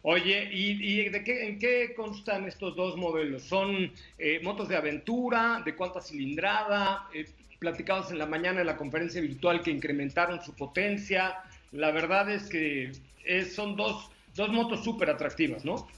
Oye, 0.02 0.50
¿y, 0.54 1.02
y 1.02 1.10
de 1.10 1.24
qué, 1.24 1.46
en 1.48 1.60
qué 1.60 1.94
constan 1.94 2.46
estos 2.48 2.76
dos 2.76 2.96
modelos? 2.96 3.44
¿Son 3.44 3.92
eh, 4.18 4.40
motos 4.42 4.70
de 4.70 4.78
aventura? 4.78 5.62
¿De 5.66 5.76
cuánta 5.76 6.00
cilindrada? 6.02 7.08
Eh, 7.14 7.26
platicados 7.60 8.10
en 8.12 8.18
la 8.18 8.26
mañana 8.26 8.62
en 8.62 8.68
la 8.68 8.78
conferencia 8.78 9.20
virtual 9.20 9.62
que 9.62 9.72
incrementaron 9.72 10.42
su 10.42 10.56
potencia. 10.56 11.38
La 11.74 11.92
verdad 11.92 12.30
es 12.32 12.48
que 12.50 12.92
es- 13.26 13.54
son 13.54 13.76
dos, 13.76 14.10
dos 14.36 14.50
motos 14.50 14.84
súper 14.86 15.10
atractivas, 15.10 15.66
¿no? 15.66 15.90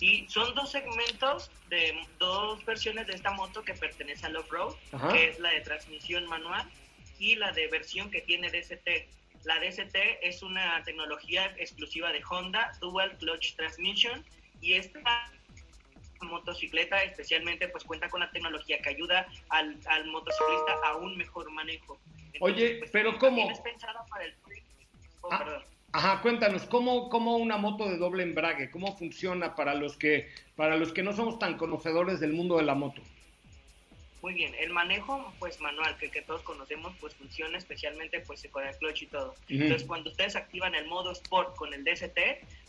Y 0.00 0.26
son 0.28 0.54
dos 0.54 0.70
segmentos 0.70 1.50
de 1.68 1.92
dos 2.18 2.64
versiones 2.64 3.06
de 3.08 3.14
esta 3.14 3.32
moto 3.32 3.62
que 3.64 3.74
pertenece 3.74 4.26
al 4.26 4.36
off-road, 4.36 4.74
que 5.12 5.28
es 5.30 5.38
la 5.40 5.50
de 5.50 5.60
transmisión 5.60 6.24
manual 6.26 6.70
y 7.18 7.34
la 7.34 7.52
de 7.52 7.66
versión 7.66 8.10
que 8.10 8.20
tiene 8.22 8.48
DST. 8.50 8.88
La 9.44 9.58
DST 9.58 9.96
es 10.22 10.42
una 10.42 10.82
tecnología 10.84 11.54
exclusiva 11.58 12.12
de 12.12 12.22
Honda, 12.28 12.72
Dual 12.80 13.16
Clutch 13.18 13.56
Transmission, 13.56 14.24
y 14.60 14.74
esta 14.74 15.32
motocicleta 16.20 17.02
especialmente 17.02 17.68
pues 17.68 17.84
cuenta 17.84 18.08
con 18.10 18.20
la 18.20 18.30
tecnología 18.30 18.78
que 18.82 18.90
ayuda 18.90 19.26
al, 19.48 19.78
al 19.86 20.06
motociclista 20.08 20.74
a 20.84 20.96
un 20.96 21.16
mejor 21.16 21.50
manejo. 21.50 21.98
Oye, 22.40 22.76
pues, 22.78 22.90
pero 22.90 23.18
¿cómo? 23.18 23.50
es 23.50 23.60
pensada 23.60 24.04
para 24.10 24.24
el 24.24 24.34
Oh, 25.22 25.28
Ah. 25.32 25.62
Ajá, 25.92 26.22
cuéntanos, 26.22 26.66
¿cómo, 26.66 27.08
¿cómo 27.08 27.36
una 27.36 27.56
moto 27.56 27.88
de 27.88 27.96
doble 27.96 28.22
embrague? 28.22 28.70
¿Cómo 28.70 28.96
funciona 28.96 29.56
para 29.56 29.74
los, 29.74 29.96
que, 29.96 30.30
para 30.54 30.76
los 30.76 30.92
que 30.92 31.02
no 31.02 31.12
somos 31.12 31.38
tan 31.40 31.56
conocedores 31.56 32.20
del 32.20 32.32
mundo 32.32 32.58
de 32.58 32.62
la 32.62 32.76
moto? 32.76 33.02
Muy 34.22 34.34
bien, 34.34 34.54
el 34.58 34.70
manejo 34.70 35.32
pues 35.38 35.60
manual 35.60 35.96
que, 35.96 36.10
que 36.10 36.20
todos 36.20 36.42
conocemos 36.42 36.94
pues 37.00 37.14
funciona 37.14 37.56
especialmente 37.56 38.20
pues 38.20 38.46
con 38.50 38.66
el 38.66 38.76
clutch 38.76 39.02
y 39.02 39.06
todo. 39.06 39.30
Ujú. 39.30 39.38
Entonces 39.48 39.86
cuando 39.86 40.10
ustedes 40.10 40.36
activan 40.36 40.74
el 40.74 40.86
modo 40.86 41.12
Sport 41.12 41.56
con 41.56 41.72
el 41.72 41.84
DST, 41.84 42.18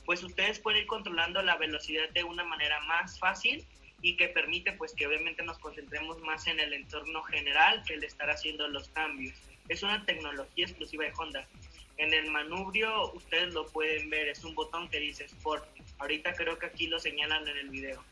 pues 0.05 0.23
ustedes 0.23 0.59
pueden 0.59 0.81
ir 0.81 0.87
controlando 0.87 1.41
la 1.41 1.57
velocidad 1.57 2.09
de 2.09 2.23
una 2.23 2.43
manera 2.43 2.79
más 2.81 3.19
fácil 3.19 3.65
y 4.01 4.15
que 4.15 4.29
permite 4.29 4.71
pues 4.73 4.93
que 4.93 5.05
obviamente 5.07 5.43
nos 5.43 5.59
concentremos 5.59 6.19
más 6.21 6.47
en 6.47 6.59
el 6.59 6.73
entorno 6.73 7.21
general 7.23 7.83
que 7.85 7.95
el 7.95 8.03
estar 8.03 8.29
haciendo 8.29 8.67
los 8.69 8.87
cambios. 8.89 9.35
Es 9.67 9.83
una 9.83 10.05
tecnología 10.05 10.65
exclusiva 10.65 11.05
de 11.05 11.13
Honda. 11.17 11.47
En 11.97 12.13
el 12.13 12.31
manubrio 12.31 13.11
ustedes 13.13 13.53
lo 13.53 13.67
pueden 13.67 14.09
ver, 14.09 14.29
es 14.29 14.43
un 14.43 14.55
botón 14.55 14.89
que 14.89 14.99
dice 14.99 15.25
Sport. 15.25 15.65
Ahorita 15.99 16.33
creo 16.33 16.57
que 16.57 16.65
aquí 16.65 16.87
lo 16.87 16.99
señalan 16.99 17.47
en 17.47 17.57
el 17.57 17.69
video. 17.69 18.03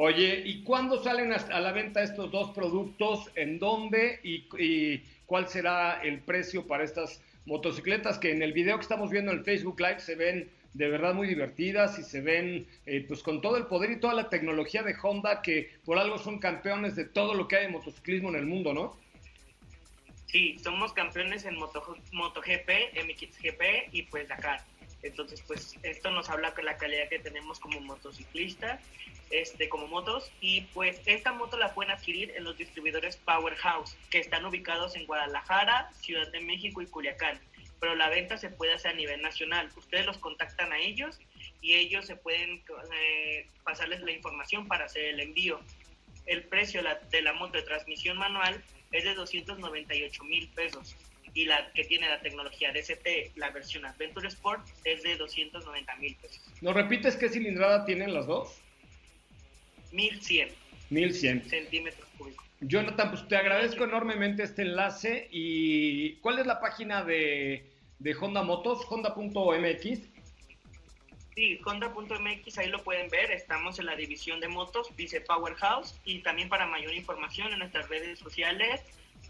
Oye, 0.00 0.44
¿y 0.44 0.62
cuándo 0.62 1.02
salen 1.02 1.32
a 1.32 1.58
la 1.58 1.72
venta 1.72 2.04
estos 2.04 2.30
dos 2.30 2.52
productos? 2.52 3.32
¿En 3.34 3.58
dónde? 3.58 4.20
¿Y, 4.22 5.02
cuál 5.26 5.48
será 5.48 6.00
el 6.04 6.20
precio 6.20 6.68
para 6.68 6.84
estas 6.84 7.20
motocicletas 7.46 8.16
que 8.16 8.30
en 8.30 8.40
el 8.40 8.52
video 8.52 8.76
que 8.76 8.82
estamos 8.82 9.10
viendo 9.10 9.32
en 9.32 9.38
el 9.38 9.44
Facebook 9.44 9.80
Live 9.80 9.98
se 9.98 10.14
ven 10.14 10.52
de 10.72 10.88
verdad 10.88 11.14
muy 11.14 11.26
divertidas 11.26 11.98
y 11.98 12.04
se 12.04 12.20
ven 12.20 12.68
eh, 12.86 13.04
pues 13.08 13.24
con 13.24 13.40
todo 13.40 13.56
el 13.56 13.66
poder 13.66 13.90
y 13.90 13.98
toda 13.98 14.14
la 14.14 14.28
tecnología 14.28 14.84
de 14.84 14.94
Honda 15.02 15.42
que 15.42 15.72
por 15.84 15.98
algo 15.98 16.16
son 16.16 16.38
campeones 16.38 16.94
de 16.94 17.04
todo 17.04 17.34
lo 17.34 17.48
que 17.48 17.56
hay 17.56 17.66
de 17.66 17.72
motociclismo 17.72 18.28
en 18.28 18.36
el 18.36 18.46
mundo, 18.46 18.72
¿no? 18.72 18.96
Sí, 20.26 20.56
somos 20.62 20.92
campeones 20.92 21.44
en 21.44 21.56
Moto, 21.56 21.82
MotoGP, 22.12 22.70
MXGP 23.04 23.92
y 23.92 24.02
pues 24.02 24.28
Dakar. 24.28 24.64
Entonces, 25.02 25.42
pues 25.46 25.76
esto 25.82 26.10
nos 26.10 26.28
habla 26.28 26.50
de 26.50 26.62
la 26.62 26.76
calidad 26.76 27.08
que 27.08 27.20
tenemos 27.20 27.60
como 27.60 27.80
motociclistas, 27.80 28.80
este, 29.30 29.68
como 29.68 29.86
motos. 29.86 30.30
Y 30.40 30.62
pues 30.74 31.00
esta 31.06 31.32
moto 31.32 31.56
la 31.56 31.74
pueden 31.74 31.92
adquirir 31.92 32.32
en 32.36 32.44
los 32.44 32.56
distribuidores 32.56 33.16
Powerhouse, 33.16 33.96
que 34.10 34.18
están 34.18 34.44
ubicados 34.44 34.96
en 34.96 35.06
Guadalajara, 35.06 35.90
Ciudad 36.00 36.30
de 36.32 36.40
México 36.40 36.82
y 36.82 36.86
Culiacán. 36.86 37.40
Pero 37.80 37.94
la 37.94 38.08
venta 38.08 38.38
se 38.38 38.48
puede 38.50 38.72
hacer 38.74 38.92
a 38.92 38.94
nivel 38.94 39.22
nacional. 39.22 39.70
Ustedes 39.76 40.04
los 40.04 40.18
contactan 40.18 40.72
a 40.72 40.78
ellos 40.78 41.20
y 41.60 41.74
ellos 41.74 42.06
se 42.06 42.16
pueden 42.16 42.64
eh, 42.92 43.46
pasarles 43.62 44.00
la 44.00 44.10
información 44.10 44.66
para 44.66 44.86
hacer 44.86 45.04
el 45.04 45.20
envío. 45.20 45.60
El 46.26 46.42
precio 46.42 46.82
de 47.10 47.22
la 47.22 47.32
moto 47.34 47.52
de 47.52 47.62
transmisión 47.62 48.18
manual 48.18 48.62
es 48.90 49.04
de 49.04 49.14
298 49.14 50.24
mil 50.24 50.48
pesos 50.48 50.96
y 51.34 51.44
la 51.44 51.70
que 51.72 51.84
tiene 51.84 52.08
la 52.08 52.20
tecnología 52.20 52.72
DST, 52.72 53.36
la 53.36 53.50
versión 53.50 53.84
Adventure 53.84 54.28
Sport, 54.28 54.66
es 54.84 55.02
de 55.02 55.16
290 55.16 55.96
mil 55.96 56.16
pesos. 56.16 56.40
¿Nos 56.60 56.74
repites 56.74 57.16
qué 57.16 57.28
cilindrada 57.28 57.84
tienen 57.84 58.14
las 58.14 58.26
dos? 58.26 58.60
1100 59.92 60.50
1100. 60.90 61.48
centímetros 61.48 62.08
cúbicos. 62.16 62.44
Jonathan, 62.60 63.10
pues 63.10 63.28
te 63.28 63.36
agradezco 63.36 63.84
enormemente 63.84 64.42
este 64.42 64.62
enlace. 64.62 65.28
¿Y 65.30 66.14
cuál 66.16 66.38
es 66.38 66.46
la 66.46 66.60
página 66.60 67.04
de, 67.04 67.70
de 67.98 68.16
Honda 68.16 68.42
Motos? 68.42 68.84
Honda.mx. 68.88 70.00
Sí, 71.34 71.60
Honda.mx, 71.64 72.58
ahí 72.58 72.68
lo 72.68 72.82
pueden 72.82 73.08
ver. 73.10 73.30
Estamos 73.30 73.78
en 73.78 73.86
la 73.86 73.94
división 73.94 74.40
de 74.40 74.48
motos, 74.48 74.88
dice 74.96 75.20
Powerhouse. 75.20 76.00
Y 76.04 76.18
también 76.20 76.48
para 76.48 76.66
mayor 76.66 76.92
información 76.94 77.52
en 77.52 77.60
nuestras 77.60 77.88
redes 77.88 78.18
sociales, 78.18 78.80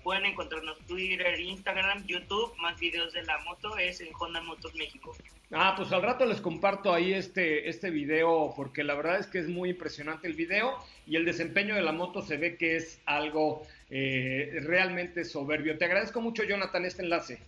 pueden 0.02 0.26
encontrarnos 0.26 0.78
Twitter, 0.87 1.38
Instagram, 1.40 2.06
YouTube. 2.06 2.54
Más 2.58 2.78
videos 2.78 3.12
de 3.12 3.22
la 3.24 3.38
moto 3.38 3.76
es 3.76 4.00
en 4.00 4.08
Honda 4.18 4.40
Motos 4.40 4.74
México. 4.74 5.16
Ah, 5.50 5.74
pues 5.76 5.90
al 5.92 6.02
rato 6.02 6.26
les 6.26 6.40
comparto 6.40 6.92
ahí 6.92 7.14
este, 7.14 7.68
este 7.70 7.90
video 7.90 8.52
porque 8.54 8.84
la 8.84 8.94
verdad 8.94 9.18
es 9.18 9.26
que 9.26 9.38
es 9.38 9.48
muy 9.48 9.70
impresionante 9.70 10.26
el 10.28 10.34
video 10.34 10.76
y 11.06 11.16
el 11.16 11.24
desempeño 11.24 11.74
de 11.74 11.80
la 11.80 11.92
moto 11.92 12.20
se 12.20 12.37
ve 12.37 12.56
que 12.56 12.76
es 12.76 13.00
algo 13.06 13.66
eh, 13.88 14.58
realmente 14.62 15.24
soberbio. 15.24 15.78
Te 15.78 15.87
agradezco 15.87 16.20
mucho, 16.20 16.44
Jonathan, 16.44 16.84
este 16.84 17.02
enlace. 17.02 17.38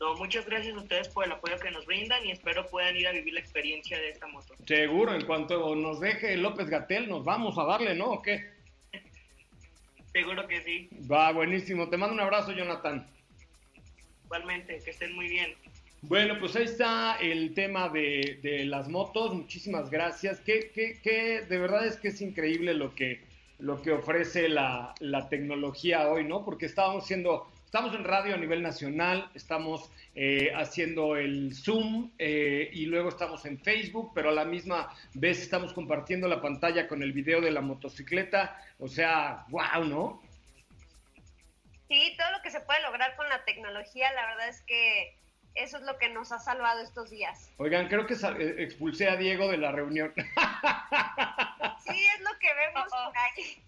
No, 0.00 0.14
muchas 0.14 0.46
gracias 0.46 0.74
a 0.74 0.78
ustedes 0.78 1.08
por 1.08 1.26
el 1.26 1.32
apoyo 1.32 1.58
que 1.58 1.70
nos 1.70 1.84
brindan 1.84 2.24
y 2.24 2.30
espero 2.30 2.66
puedan 2.66 2.96
ir 2.96 3.06
a 3.06 3.12
vivir 3.12 3.34
la 3.34 3.40
experiencia 3.40 3.98
de 3.98 4.08
esta 4.08 4.26
moto. 4.28 4.54
Seguro, 4.66 5.14
en 5.14 5.26
cuanto 5.26 5.76
nos 5.76 6.00
deje 6.00 6.38
López 6.38 6.70
Gatel, 6.70 7.06
nos 7.06 7.22
vamos 7.22 7.58
a 7.58 7.64
darle, 7.64 7.94
¿no? 7.94 8.06
¿O 8.06 8.22
qué? 8.22 8.59
Seguro 10.12 10.46
que 10.48 10.60
sí. 10.62 10.88
Va, 11.10 11.32
buenísimo. 11.32 11.88
Te 11.88 11.96
mando 11.96 12.14
un 12.14 12.20
abrazo, 12.20 12.52
Jonathan. 12.52 13.06
Igualmente, 14.24 14.80
que 14.84 14.90
estén 14.90 15.14
muy 15.14 15.28
bien. 15.28 15.54
Bueno, 16.02 16.38
pues 16.38 16.56
ahí 16.56 16.64
está 16.64 17.16
el 17.20 17.52
tema 17.54 17.88
de, 17.88 18.38
de 18.42 18.64
las 18.64 18.88
motos. 18.88 19.34
Muchísimas 19.34 19.90
gracias. 19.90 20.40
Que, 20.40 20.70
que, 20.70 20.98
que 21.00 21.42
de 21.42 21.58
verdad 21.58 21.86
es 21.86 21.96
que 21.96 22.08
es 22.08 22.20
increíble 22.20 22.74
lo 22.74 22.94
que, 22.94 23.20
lo 23.58 23.82
que 23.82 23.92
ofrece 23.92 24.48
la, 24.48 24.94
la 25.00 25.28
tecnología 25.28 26.08
hoy, 26.08 26.24
¿no? 26.24 26.44
Porque 26.44 26.66
estábamos 26.66 27.04
haciendo, 27.04 27.50
estamos 27.70 27.94
en 27.94 28.02
radio 28.02 28.34
a 28.34 28.36
nivel 28.36 28.64
nacional, 28.64 29.30
estamos 29.32 29.92
eh, 30.16 30.52
haciendo 30.56 31.14
el 31.14 31.54
Zoom 31.54 32.10
eh, 32.18 32.68
y 32.72 32.86
luego 32.86 33.10
estamos 33.10 33.46
en 33.46 33.60
Facebook, 33.60 34.10
pero 34.12 34.30
a 34.30 34.32
la 34.32 34.44
misma 34.44 34.92
vez 35.14 35.40
estamos 35.40 35.72
compartiendo 35.72 36.26
la 36.26 36.40
pantalla 36.40 36.88
con 36.88 37.00
el 37.00 37.12
video 37.12 37.40
de 37.40 37.52
la 37.52 37.60
motocicleta. 37.60 38.60
O 38.80 38.88
sea, 38.88 39.44
wow, 39.50 39.84
¿no? 39.84 40.20
Sí, 41.86 42.12
todo 42.18 42.32
lo 42.32 42.42
que 42.42 42.50
se 42.50 42.58
puede 42.58 42.82
lograr 42.82 43.14
con 43.14 43.28
la 43.28 43.44
tecnología, 43.44 44.10
la 44.14 44.26
verdad 44.26 44.48
es 44.48 44.62
que 44.62 45.16
eso 45.54 45.76
es 45.76 45.84
lo 45.84 45.96
que 45.96 46.08
nos 46.08 46.32
ha 46.32 46.40
salvado 46.40 46.82
estos 46.82 47.08
días. 47.08 47.52
Oigan, 47.58 47.86
creo 47.86 48.04
que 48.04 48.14
eh, 48.14 48.54
expulsé 48.64 49.08
a 49.08 49.14
Diego 49.14 49.48
de 49.48 49.58
la 49.58 49.70
reunión. 49.70 50.12
Sí, 51.82 52.06
es 52.14 52.20
lo 52.20 52.38
que 52.38 52.48
vemos 52.54 52.84
por 52.90 53.16
ahí. 53.16 53.62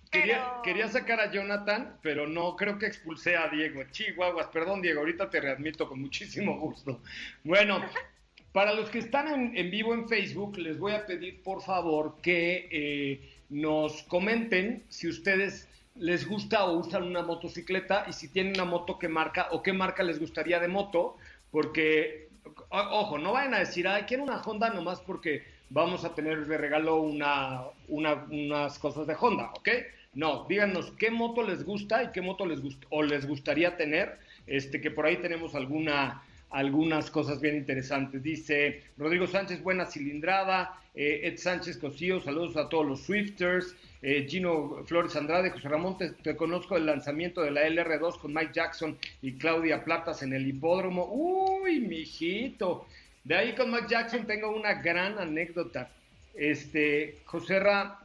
Quería, 0.62 0.88
sacar 0.88 1.20
a 1.20 1.30
Jonathan, 1.30 1.96
pero 2.02 2.26
no, 2.26 2.54
creo 2.54 2.78
que 2.78 2.84
expulsé 2.86 3.34
a 3.36 3.48
Diego. 3.48 3.82
Chihuahuas, 3.90 4.46
perdón 4.48 4.82
Diego, 4.82 5.00
ahorita 5.00 5.30
te 5.30 5.40
readmito 5.40 5.88
con 5.88 6.00
muchísimo 6.02 6.58
gusto. 6.58 7.00
Bueno, 7.44 7.80
para 8.52 8.74
los 8.74 8.90
que 8.90 8.98
están 8.98 9.28
en, 9.28 9.56
en 9.56 9.70
vivo 9.70 9.94
en 9.94 10.06
Facebook, 10.08 10.58
les 10.58 10.78
voy 10.78 10.92
a 10.92 11.06
pedir 11.06 11.42
por 11.42 11.62
favor 11.62 12.16
que 12.22 12.68
eh, 12.70 13.30
nos 13.48 14.02
comenten 14.02 14.84
si 14.90 15.08
ustedes 15.08 15.66
les 15.96 16.26
gusta 16.28 16.64
o 16.66 16.78
usan 16.78 17.04
una 17.04 17.22
motocicleta 17.22 18.04
y 18.06 18.12
si 18.12 18.28
tienen 18.28 18.52
una 18.54 18.64
moto, 18.66 18.98
qué 18.98 19.08
marca 19.08 19.48
o 19.52 19.62
qué 19.62 19.72
marca 19.72 20.02
les 20.02 20.18
gustaría 20.20 20.60
de 20.60 20.68
moto, 20.68 21.16
porque, 21.50 22.28
o- 22.68 22.78
ojo, 23.00 23.16
no 23.18 23.32
vayan 23.32 23.54
a 23.54 23.60
decir, 23.60 23.88
ay, 23.88 24.02
quiero 24.02 24.22
una 24.24 24.42
Honda 24.42 24.68
nomás 24.70 25.00
porque 25.00 25.42
vamos 25.70 26.04
a 26.04 26.14
tener 26.14 26.44
de 26.46 26.58
regalo 26.58 26.96
una, 26.96 27.62
una- 27.88 28.26
unas 28.30 28.78
cosas 28.78 29.06
de 29.06 29.16
Honda, 29.18 29.50
¿ok? 29.54 29.68
No, 30.14 30.46
díganos 30.46 30.92
qué 30.98 31.10
moto 31.10 31.42
les 31.42 31.64
gusta 31.64 32.02
y 32.02 32.12
qué 32.12 32.20
moto 32.20 32.44
les 32.44 32.60
o 32.90 33.02
les 33.02 33.26
gustaría 33.26 33.76
tener, 33.76 34.18
este, 34.46 34.80
que 34.80 34.90
por 34.90 35.06
ahí 35.06 35.16
tenemos 35.16 35.54
alguna, 35.54 36.22
algunas 36.50 37.10
cosas 37.10 37.40
bien 37.40 37.56
interesantes. 37.56 38.22
Dice 38.22 38.82
Rodrigo 38.98 39.26
Sánchez, 39.26 39.62
buena 39.62 39.86
cilindrada. 39.86 40.78
Eh, 40.94 41.20
Ed 41.24 41.38
Sánchez 41.38 41.78
Cosío, 41.78 42.20
saludos 42.20 42.58
a 42.58 42.68
todos 42.68 42.86
los 42.86 43.00
Swifters. 43.00 43.74
Eh, 44.02 44.26
Gino 44.28 44.84
Flores 44.84 45.16
Andrade, 45.16 45.50
José 45.50 45.68
Ramón, 45.70 45.96
te, 45.96 46.10
te 46.10 46.36
conozco 46.36 46.76
el 46.76 46.84
lanzamiento 46.84 47.40
de 47.40 47.52
la 47.52 47.66
LR2 47.66 48.18
con 48.18 48.34
Mike 48.34 48.52
Jackson 48.52 48.98
y 49.22 49.32
Claudia 49.34 49.82
Platas 49.82 50.22
en 50.22 50.34
el 50.34 50.46
hipódromo. 50.46 51.08
Uy, 51.10 51.80
mijito. 51.80 52.86
De 53.24 53.36
ahí 53.36 53.54
con 53.54 53.70
Mike 53.70 53.86
Jackson 53.88 54.26
tengo 54.26 54.54
una 54.54 54.74
gran 54.74 55.18
anécdota. 55.18 55.90
Este, 56.34 57.18
José 57.24 57.60
Ra, 57.60 58.01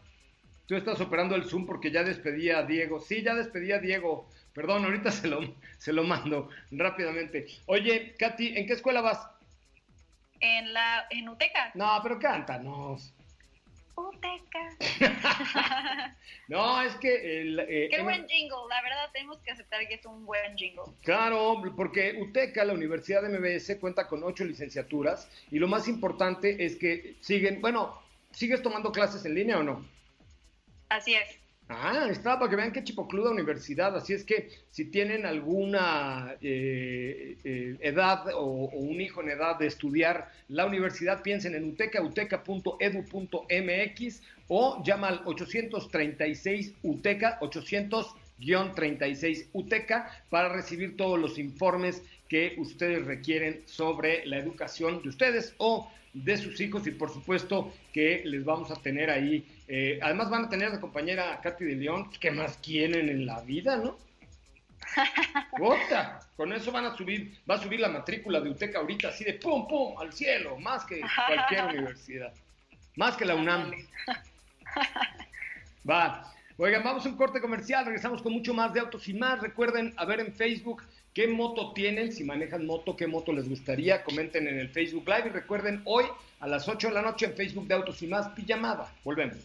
tú 0.68 0.76
estás 0.76 1.00
operando 1.02 1.36
el 1.36 1.46
Zoom 1.46 1.66
porque 1.66 1.90
ya 1.92 2.04
despedí 2.04 2.50
a 2.52 2.62
Diego. 2.64 3.00
Sí, 3.00 3.24
ya 3.24 3.34
despedí 3.34 3.72
a 3.72 3.80
Diego. 3.80 4.30
Perdón, 4.54 4.86
ahorita 4.86 5.12
se 5.12 5.28
lo, 5.28 5.40
se 5.78 5.94
lo 5.94 6.04
mando 6.04 6.50
rápidamente. 6.72 7.48
Oye, 7.68 8.16
Katy, 8.20 8.58
¿en 8.58 8.68
qué 8.68 8.74
escuela 8.74 9.02
vas? 9.02 9.28
En 10.40 10.74
la 10.74 11.08
en 11.10 11.28
Uteca. 11.30 11.72
No, 11.74 12.00
pero 12.04 12.20
cántanos. 12.20 13.14
Uteca. 13.96 14.76
No, 16.48 16.82
es 16.82 16.96
que... 16.96 17.42
El, 17.42 17.60
eh, 17.60 17.88
Qué 17.90 17.98
en- 17.98 18.04
buen 18.06 18.26
jingle, 18.28 18.56
la 18.70 18.82
verdad 18.82 19.10
tenemos 19.12 19.38
que 19.40 19.52
aceptar 19.52 19.86
que 19.88 19.96
es 19.96 20.06
un 20.06 20.26
buen 20.26 20.56
jingle. 20.56 20.84
Claro, 21.04 21.62
porque 21.76 22.16
UTECA, 22.22 22.64
la 22.64 22.72
Universidad 22.74 23.22
de 23.22 23.38
MBS, 23.38 23.76
cuenta 23.80 24.08
con 24.08 24.24
ocho 24.24 24.46
licenciaturas 24.46 25.30
y 25.52 25.60
lo 25.60 25.68
más 25.68 25.90
importante 25.90 26.64
es 26.64 26.78
que 26.78 27.16
siguen, 27.20 27.60
bueno, 27.60 28.02
¿sigues 28.32 28.62
tomando 28.62 28.94
clases 28.94 29.26
en 29.26 29.34
línea 29.36 29.60
o 29.60 29.64
no? 29.64 29.86
Así 30.90 31.16
es. 31.16 31.48
Ah, 31.70 32.08
está, 32.10 32.40
para 32.40 32.50
que 32.50 32.56
vean 32.56 32.72
qué 32.72 32.82
chipocluda 32.82 33.32
universidad. 33.32 33.94
Así 33.96 34.14
es 34.14 34.24
que 34.24 34.50
si 34.72 34.86
tienen 34.86 35.26
alguna 35.26 36.38
eh, 36.42 37.36
eh, 37.44 37.76
edad 37.82 38.26
o, 38.36 38.70
un 38.70 39.02
hijo 39.02 39.22
en 39.22 39.32
edad 39.32 39.60
de 39.60 39.68
estudiar 39.68 40.32
la 40.48 40.66
universidad, 40.66 41.22
piensen 41.22 41.56
en 41.56 41.66
uteca, 41.66 42.02
uteca.edu.mx 42.02 44.22
o 44.48 44.82
llama 44.82 45.10
al 45.10 45.24
836 45.26 46.74
UTECA, 46.84 47.38
800-36 47.42 49.48
UTECA 49.52 50.10
para 50.30 50.48
recibir 50.48 50.96
todos 50.96 51.20
los 51.20 51.38
informes 51.38 52.02
que 52.28 52.56
ustedes 52.58 53.06
requieren 53.06 53.64
sobre 53.66 54.26
la 54.26 54.38
educación 54.38 55.02
de 55.02 55.10
ustedes 55.10 55.54
o 55.58 55.90
de 56.14 56.38
sus 56.38 56.60
hijos 56.60 56.86
y 56.88 56.92
por 56.92 57.12
supuesto 57.12 57.74
que 57.94 58.24
les 58.26 58.44
vamos 58.44 58.72
a 58.72 58.76
tener 58.76 59.10
ahí. 59.10 59.46
eh, 59.68 60.00
además 60.02 60.30
van 60.30 60.46
a 60.46 60.50
tener 60.50 60.70
a 60.70 60.74
la 60.76 60.80
compañera 60.82 61.40
Katy 61.42 61.66
de 61.66 61.76
León, 61.76 62.06
pues, 62.06 62.18
¿qué 62.20 62.32
más 62.32 62.58
quieren 62.58 63.10
en 63.10 63.26
la 63.26 63.42
vida, 63.42 63.78
no? 63.78 63.98
Puta, 65.58 66.20
Con 66.36 66.54
eso 66.54 66.72
van 66.72 66.86
a 66.86 66.96
subir, 66.96 67.38
va 67.50 67.56
a 67.56 67.62
subir 67.62 67.80
la 67.80 67.90
matrícula 67.90 68.40
de 68.40 68.50
UTECA 68.50 68.80
ahorita 68.80 69.10
así 69.10 69.24
de 69.26 69.34
pum, 69.34 69.68
pum, 69.68 69.98
al 70.00 70.14
cielo, 70.14 70.58
más 70.58 70.86
que 70.86 71.02
cualquier 71.28 71.66
universidad. 71.76 72.34
Más 72.96 73.16
que 73.16 73.26
la 73.26 73.36
UNAM. 73.36 73.72
Va. 75.90 76.34
Oigan, 76.58 76.84
vamos 76.84 77.06
a 77.06 77.10
un 77.10 77.18
corte 77.18 77.40
comercial, 77.40 77.86
regresamos 77.86 78.22
con 78.22 78.34
mucho 78.34 78.54
más 78.54 78.74
de 78.74 78.80
autos 78.80 79.08
y 79.08 79.14
más. 79.14 79.40
Recuerden 79.40 79.94
a 79.98 80.06
ver 80.06 80.20
en 80.22 80.34
Facebook 80.34 80.82
qué 81.18 81.28
moto 81.28 81.74
tienen, 81.74 82.14
si 82.14 82.24
manejan 82.24 82.68
moto, 82.68 82.96
qué 82.96 83.08
moto 83.08 83.34
les 83.34 83.50
gustaría, 83.50 84.04
comenten 84.04 84.48
en 84.48 84.60
el 84.60 84.70
Facebook 84.70 85.04
Live 85.08 85.30
y 85.30 85.30
recuerden 85.30 85.82
hoy 85.86 86.06
a 86.40 86.48
las 86.48 86.68
8 86.68 86.90
de 86.90 86.94
la 86.94 87.02
noche 87.02 87.26
en 87.26 87.34
Facebook 87.34 87.68
de 87.68 87.74
Autos 87.74 88.04
y 88.04 88.06
más, 88.06 88.28
pijamada. 88.36 88.94
Volvemos. 89.04 89.40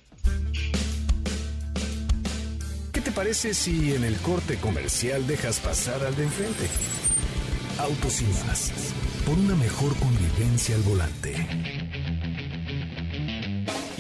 ¿Qué 2.93 3.01
te 3.01 3.11
parece 3.11 3.55
si 3.55 3.95
en 3.95 4.05
el 4.05 4.17
corte 4.19 4.59
comercial 4.59 5.27
dejas 5.27 5.61
pasar 5.61 6.05
al 6.05 6.15
de 6.15 6.25
enfrente? 6.25 6.69
Autos 7.79 8.21
y 8.21 8.27
más. 8.47 8.71
Por 9.25 9.39
una 9.39 9.57
mejor 9.57 9.97
convivencia 9.97 10.75
al 10.75 10.83
volante. 10.83 11.35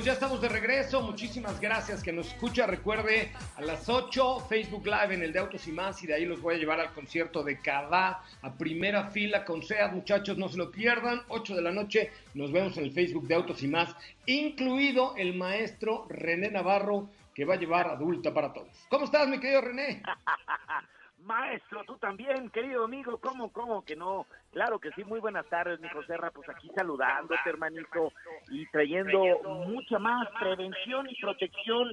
Pues 0.00 0.06
ya 0.06 0.12
estamos 0.14 0.40
de 0.40 0.48
regreso. 0.48 1.02
Muchísimas 1.02 1.60
gracias 1.60 2.02
que 2.02 2.10
nos 2.10 2.28
escucha. 2.28 2.66
Recuerde 2.66 3.32
a 3.58 3.60
las 3.60 3.86
8 3.86 4.46
Facebook 4.48 4.86
Live 4.86 5.12
en 5.12 5.22
el 5.22 5.30
de 5.30 5.40
Autos 5.40 5.68
y 5.68 5.72
más 5.72 6.02
y 6.02 6.06
de 6.06 6.14
ahí 6.14 6.24
los 6.24 6.40
voy 6.40 6.54
a 6.54 6.58
llevar 6.58 6.80
al 6.80 6.94
concierto 6.94 7.42
de 7.42 7.60
Cada 7.60 8.22
a 8.40 8.54
primera 8.54 9.10
fila 9.10 9.44
con 9.44 9.62
SEAT. 9.62 9.92
Muchachos, 9.92 10.38
no 10.38 10.48
se 10.48 10.56
lo 10.56 10.70
pierdan. 10.70 11.20
8 11.28 11.54
de 11.54 11.60
la 11.60 11.70
noche 11.70 12.12
nos 12.32 12.50
vemos 12.50 12.78
en 12.78 12.84
el 12.84 12.92
Facebook 12.92 13.28
de 13.28 13.34
Autos 13.34 13.62
y 13.62 13.68
más, 13.68 13.94
incluido 14.24 15.14
el 15.18 15.34
maestro 15.34 16.06
René 16.08 16.50
Navarro 16.50 17.10
que 17.34 17.44
va 17.44 17.56
a 17.56 17.58
llevar 17.58 17.86
adulta 17.88 18.32
para 18.32 18.54
todos. 18.54 18.70
¿Cómo 18.88 19.04
estás, 19.04 19.28
mi 19.28 19.38
querido 19.38 19.60
René? 19.60 20.02
Maestro, 21.22 21.84
tú 21.84 21.96
también, 21.98 22.48
querido 22.50 22.84
amigo, 22.84 23.18
¿cómo, 23.18 23.52
cómo 23.52 23.84
que 23.84 23.94
no? 23.96 24.26
Claro 24.52 24.78
que 24.78 24.90
sí, 24.92 25.04
muy 25.04 25.20
buenas 25.20 25.46
tardes, 25.48 25.78
mi 25.80 25.88
José 25.88 26.16
Ra, 26.16 26.30
pues 26.30 26.48
aquí 26.48 26.68
saludándote, 26.74 27.40
hermanito, 27.48 28.12
y 28.50 28.66
trayendo 28.66 29.38
mucha 29.66 29.98
más 29.98 30.28
prevención 30.38 31.08
y 31.08 31.20
protección 31.20 31.88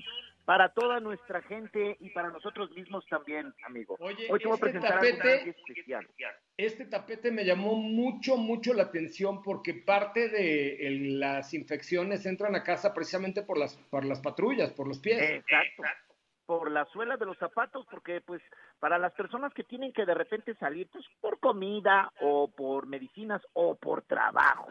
para 0.46 0.70
toda 0.70 1.02
nuestra 1.02 1.42
gente 1.42 1.98
y 2.00 2.10
para 2.12 2.30
nosotros 2.30 2.72
mismos 2.72 3.06
también, 3.08 3.54
amigo. 3.66 3.98
Oye, 4.00 4.28
Hoy 4.32 4.40
te 4.40 4.46
voy 4.48 4.54
a 4.54 4.56
este 4.56 4.60
presentar 4.66 4.94
algo 5.00 5.18
tapete- 5.18 5.50
especial. 5.50 6.08
Este 6.56 6.86
tapete 6.86 7.32
me 7.32 7.44
llamó 7.44 7.76
mucho, 7.76 8.38
mucho 8.38 8.74
la 8.74 8.84
atención 8.84 9.44
porque 9.44 9.74
parte 9.74 10.30
de 10.30 10.88
el- 10.88 11.20
las 11.20 11.54
infecciones 11.54 12.26
entran 12.26 12.56
a 12.56 12.64
casa 12.64 12.94
precisamente 12.94 13.42
por 13.42 13.58
las, 13.58 13.76
por 13.76 14.06
las 14.06 14.22
patrullas, 14.22 14.72
por 14.72 14.88
los 14.88 15.00
pies. 15.00 15.22
Exacto. 15.22 15.84
Por 16.48 16.72
la 16.72 16.86
suela 16.86 17.16
de 17.18 17.26
los 17.26 17.38
zapatos, 17.38 17.86
porque 17.92 18.22
pues 18.22 18.42
para 18.80 18.98
las 18.98 19.14
personas 19.14 19.54
que 19.54 19.64
tienen 19.64 19.94
que 19.94 20.06
de 20.06 20.16
repente 20.16 20.56
salir, 20.56 20.88
pues 20.92 21.06
por 21.22 21.40
comida 21.40 22.12
o 22.22 22.48
por 22.48 22.88
medicinas 22.88 23.42
o 23.54 23.76
por 23.76 24.02
trabajo, 24.02 24.68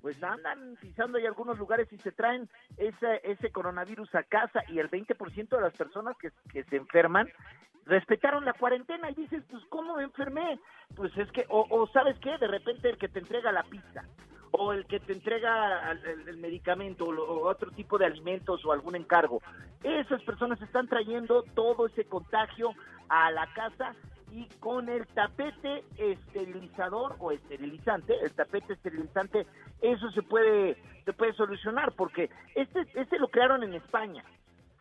pues 0.00 0.22
andan 0.22 0.76
pisando 0.80 1.18
ahí 1.18 1.26
algunos 1.26 1.58
lugares 1.58 1.92
y 1.92 1.98
se 1.98 2.12
traen 2.12 2.48
ese, 2.78 3.20
ese 3.24 3.52
coronavirus 3.52 4.14
a 4.14 4.22
casa 4.22 4.62
y 4.68 4.78
el 4.78 4.90
20% 4.90 5.48
de 5.48 5.60
las 5.60 5.74
personas 5.74 6.16
que, 6.16 6.30
que 6.50 6.64
se 6.64 6.76
enferman 6.76 7.28
respetaron 7.84 8.44
la 8.46 8.54
cuarentena 8.54 9.10
y 9.10 9.14
dices, 9.14 9.42
pues 9.50 9.62
¿cómo 9.68 9.96
me 9.96 10.04
enfermé? 10.04 10.58
Pues 10.94 11.14
es 11.18 11.30
que, 11.32 11.44
o, 11.48 11.66
o 11.68 11.86
sabes 11.88 12.18
qué, 12.20 12.38
de 12.38 12.46
repente 12.46 12.88
el 12.88 12.98
que 12.98 13.08
te 13.08 13.18
entrega 13.18 13.52
la 13.52 13.64
pizza 13.64 14.04
o 14.52 14.72
el 14.72 14.86
que 14.86 15.00
te 15.00 15.12
entrega 15.12 15.92
el, 15.92 16.36
medicamento 16.38 17.04
o, 17.04 17.14
o 17.14 17.48
otro 17.48 17.70
tipo 17.70 17.98
de 17.98 18.06
alimentos 18.06 18.64
o 18.64 18.72
algún 18.72 18.96
encargo. 18.96 19.42
Esas 19.82 20.22
personas 20.22 20.60
están 20.62 20.88
trayendo 20.88 21.42
todo 21.54 21.86
ese 21.86 22.04
contagio 22.04 22.72
a 23.08 23.30
la 23.30 23.46
casa 23.54 23.94
y 24.32 24.46
con 24.60 24.88
el 24.88 25.06
tapete 25.08 25.84
esterilizador 25.96 27.16
o 27.18 27.32
esterilizante, 27.32 28.14
el 28.22 28.32
tapete 28.32 28.74
esterilizante, 28.74 29.46
eso 29.80 30.10
se 30.12 30.22
puede 30.22 30.76
se 31.04 31.12
puede 31.12 31.32
solucionar 31.32 31.92
porque 31.92 32.30
este 32.54 32.86
este 32.94 33.18
lo 33.18 33.28
crearon 33.28 33.62
en 33.62 33.74
España. 33.74 34.24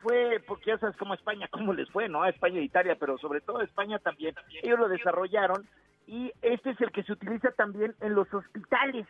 Fue 0.01 0.41
porque 0.47 0.67
ya 0.67 0.77
sabes 0.77 0.95
cómo 0.97 1.13
España, 1.13 1.47
cómo 1.51 1.73
les 1.73 1.89
fue, 1.89 2.07
¿no? 2.07 2.25
España 2.25 2.59
e 2.59 2.63
Italia, 2.63 2.95
pero 2.99 3.17
sobre 3.17 3.41
todo 3.41 3.61
España 3.61 3.99
también. 3.99 4.35
Ellos 4.61 4.79
lo 4.79 4.87
desarrollaron 4.87 5.67
y 6.07 6.31
este 6.41 6.71
es 6.71 6.81
el 6.81 6.91
que 6.91 7.03
se 7.03 7.13
utiliza 7.13 7.51
también 7.51 7.95
en 8.01 8.13
los 8.13 8.31
hospitales. 8.33 9.07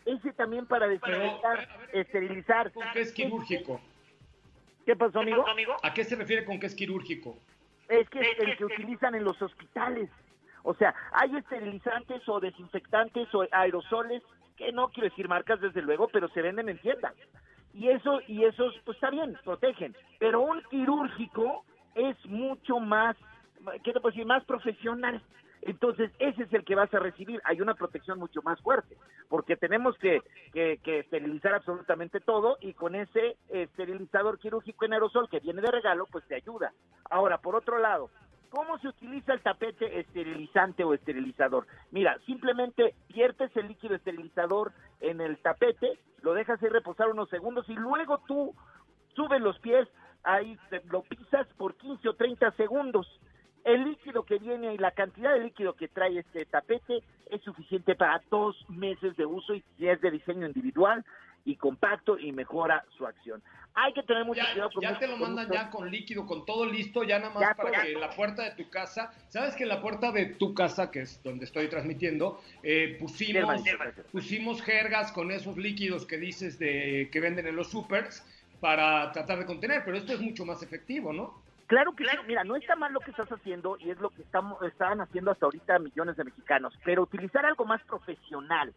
Ese 0.05 0.33
también 0.33 0.67
para 0.67 0.89
desinfectar, 0.89 1.69
esterilizar. 1.93 2.73
¿Con 2.73 2.87
qué 2.93 3.01
es 3.01 3.13
quirúrgico? 3.13 3.81
¿Qué 4.87 4.97
pasó, 4.97 5.21
amigo? 5.21 5.45
¿A 5.83 5.93
qué 5.93 6.05
se 6.05 6.17
refiere 6.17 6.47
con 6.47 6.59
que 6.59 6.67
es 6.67 6.75
quirúrgico? 6.75 7.37
Es 7.89 8.09
que 8.09 8.21
es 8.21 8.39
el 8.39 8.57
que 8.57 8.65
utilizan 8.65 9.15
en 9.15 9.25
los 9.25 9.41
hospitales. 9.43 10.09
O 10.63 10.75
sea, 10.75 10.95
hay 11.13 11.37
esterilizantes 11.37 12.27
o 12.29 12.41
desinfectantes 12.41 13.35
o 13.35 13.47
aerosoles, 13.53 14.23
que 14.57 14.73
no 14.73 14.89
quiero 14.89 15.09
decir 15.09 15.29
marcas 15.29 15.61
desde 15.61 15.83
luego, 15.83 16.09
pero 16.09 16.29
se 16.29 16.43
venden 16.43 16.69
en 16.69 16.79
tiendas. 16.79 17.15
Y 17.75 17.89
eso, 17.89 18.21
y 18.27 18.45
esos, 18.45 18.75
pues 18.85 18.97
está 18.97 19.11
bien, 19.11 19.39
protegen. 19.45 19.95
Pero 20.19 20.41
un 20.41 20.63
quirúrgico 20.71 21.65
es 21.95 22.17
mucho 22.27 22.81
más, 22.81 23.17
¿qué 23.85 23.93
te 23.93 24.01
puedo 24.01 24.13
decir? 24.13 24.27
Más 24.27 24.45
profesional. 24.45 25.23
Entonces, 25.63 26.11
ese 26.19 26.45
es 26.45 26.53
el 26.53 26.65
que 26.65 26.75
vas 26.75 26.93
a 26.95 26.99
recibir. 26.99 27.41
Hay 27.45 27.61
una 27.61 27.75
protección 27.75 28.19
mucho 28.19 28.43
más 28.43 28.61
fuerte, 28.61 28.97
porque 29.29 29.57
tenemos 29.57 29.97
que, 29.99 30.23
que, 30.53 30.79
que 30.83 31.01
esterilizar 31.01 31.55
absolutamente 31.55 32.21
todo 32.21 32.59
y 32.61 32.75
con 32.75 32.95
ese 32.95 33.37
esterilizador 33.49 34.39
quirúrgico 34.39 34.85
en 34.85 34.95
aerosol 34.95 35.29
que 35.29 35.41
viene 35.41 35.63
de 35.63 35.71
regalo, 35.71 36.07
pues 36.11 36.27
te 36.27 36.37
ayuda. 36.37 36.73
Ahora, 37.11 37.39
por 37.39 37.57
otro 37.57 37.79
lado, 37.79 38.11
¿Cómo 38.51 38.79
se 38.79 38.89
utiliza 38.89 39.35
el 39.35 39.43
tapete 39.43 40.01
esterilizante 40.01 40.83
o 40.83 40.95
esterilizador? 40.95 41.67
Mira, 41.91 42.19
simplemente 42.25 42.95
viertes 43.09 43.55
el 43.57 43.69
líquido 43.69 43.95
esterilizador 43.95 44.73
en 45.01 45.21
el 45.21 45.37
tapete, 45.39 45.99
lo 46.23 46.33
dejas 46.33 46.63
ahí 46.63 46.71
reposar 46.71 47.09
unos 47.11 47.29
segundos 47.29 47.69
y 47.69 47.75
luego 47.75 48.19
tú 48.27 48.55
subes 49.15 49.41
los 49.43 49.59
pies, 49.59 49.87
ahí 50.23 50.59
lo 50.91 51.03
pisas 51.03 51.47
por 51.59 51.75
15 51.77 52.09
o 52.09 52.15
30 52.15 52.51
segundos. 52.53 53.07
El 53.65 53.85
líquido 53.85 54.25
que 54.25 54.39
viene 54.39 54.75
y 54.75 54.79
la 54.79 54.93
cantidad 54.93 55.35
de 55.35 55.41
líquido 55.45 55.75
que 55.75 55.89
trae 55.89 56.19
este 56.19 56.47
tapete 56.47 57.03
es 57.31 57.43
suficiente 57.43 57.95
para 57.95 58.23
dos 58.31 58.57
meses 58.69 59.17
de 59.17 59.27
uso 59.27 59.55
y 59.55 59.63
es 59.79 60.01
de 60.01 60.11
diseño 60.11 60.47
individual 60.47 61.05
y 61.45 61.57
compacto 61.57 62.19
y 62.19 62.33
mejora 62.33 62.85
su 62.97 63.07
acción. 63.07 63.43
Hay 63.75 63.93
que 63.95 64.03
tener 64.03 64.25
mucho 64.25 64.41
Ya, 64.41 64.53
cuidado 64.53 64.71
con 64.71 64.83
ya 64.83 64.89
mucho- 64.91 65.01
te 65.01 65.07
lo 65.09 65.17
mandan 65.19 65.47
mucho- 65.49 65.55
ya 65.61 65.71
con 65.71 65.91
líquido, 65.91 66.27
con 66.27 66.45
todo 66.45 66.67
listo, 66.67 67.05
ya 67.05 67.19
nada 67.19 67.33
más 67.33 67.43
Ya 67.43 67.55
para 67.55 67.83
que 67.85 67.93
la 67.93 68.11
puerta 68.11 68.43
de 68.43 68.51
tu 68.53 68.69
casa, 68.71 69.13
sabes 69.29 69.55
que 69.55 69.63
en 69.63 69.69
la 69.69 69.81
puerta 69.81 70.13
de 70.13 70.27
tu 70.27 70.53
casa, 70.55 70.91
que 70.91 71.01
es 71.03 71.23
donde 71.23 71.45
estoy 71.45 71.69
transmitiendo, 71.69 72.41
eh, 72.63 72.99
pusimos 74.13 74.63
jergas 74.63 75.13
con 75.13 75.31
esos 75.31 75.57
líquidos 75.57 76.07
que 76.07 76.17
dices 76.19 76.59
de 76.59 77.09
que 77.13 77.21
venden 77.21 77.47
en 77.47 77.57
los 77.57 77.71
supers 77.71 78.25
para 78.61 79.13
tratar 79.13 79.39
de 79.39 79.47
contener, 79.47 79.83
pero 79.85 79.97
esto 79.97 80.13
es 80.13 80.21
mucho 80.21 80.45
más 80.45 80.63
efectivo, 80.63 81.13
¿no? 81.13 81.43
Claro 81.69 81.93
que 81.93 82.07
sí, 82.07 82.17
mira, 82.27 82.45
no 82.45 82.57
está 82.57 82.77
mal 82.77 82.95
lo 82.95 83.01
que 83.01 83.11
estás 83.11 83.29
haciendo 83.29 83.77
y 83.79 83.91
es 83.91 84.01
lo 84.01 84.09
que 84.09 84.23
estamos, 84.23 84.61
están 84.63 85.03
haciendo 85.03 85.31
hasta 85.31 85.45
ahorita 85.45 85.79
millones 85.79 86.17
de 86.17 86.25
mexicanos, 86.25 86.73
pero 86.83 87.03
utilizar 87.03 87.45
algo 87.45 87.67
más 87.67 87.83
profesional, 87.83 88.73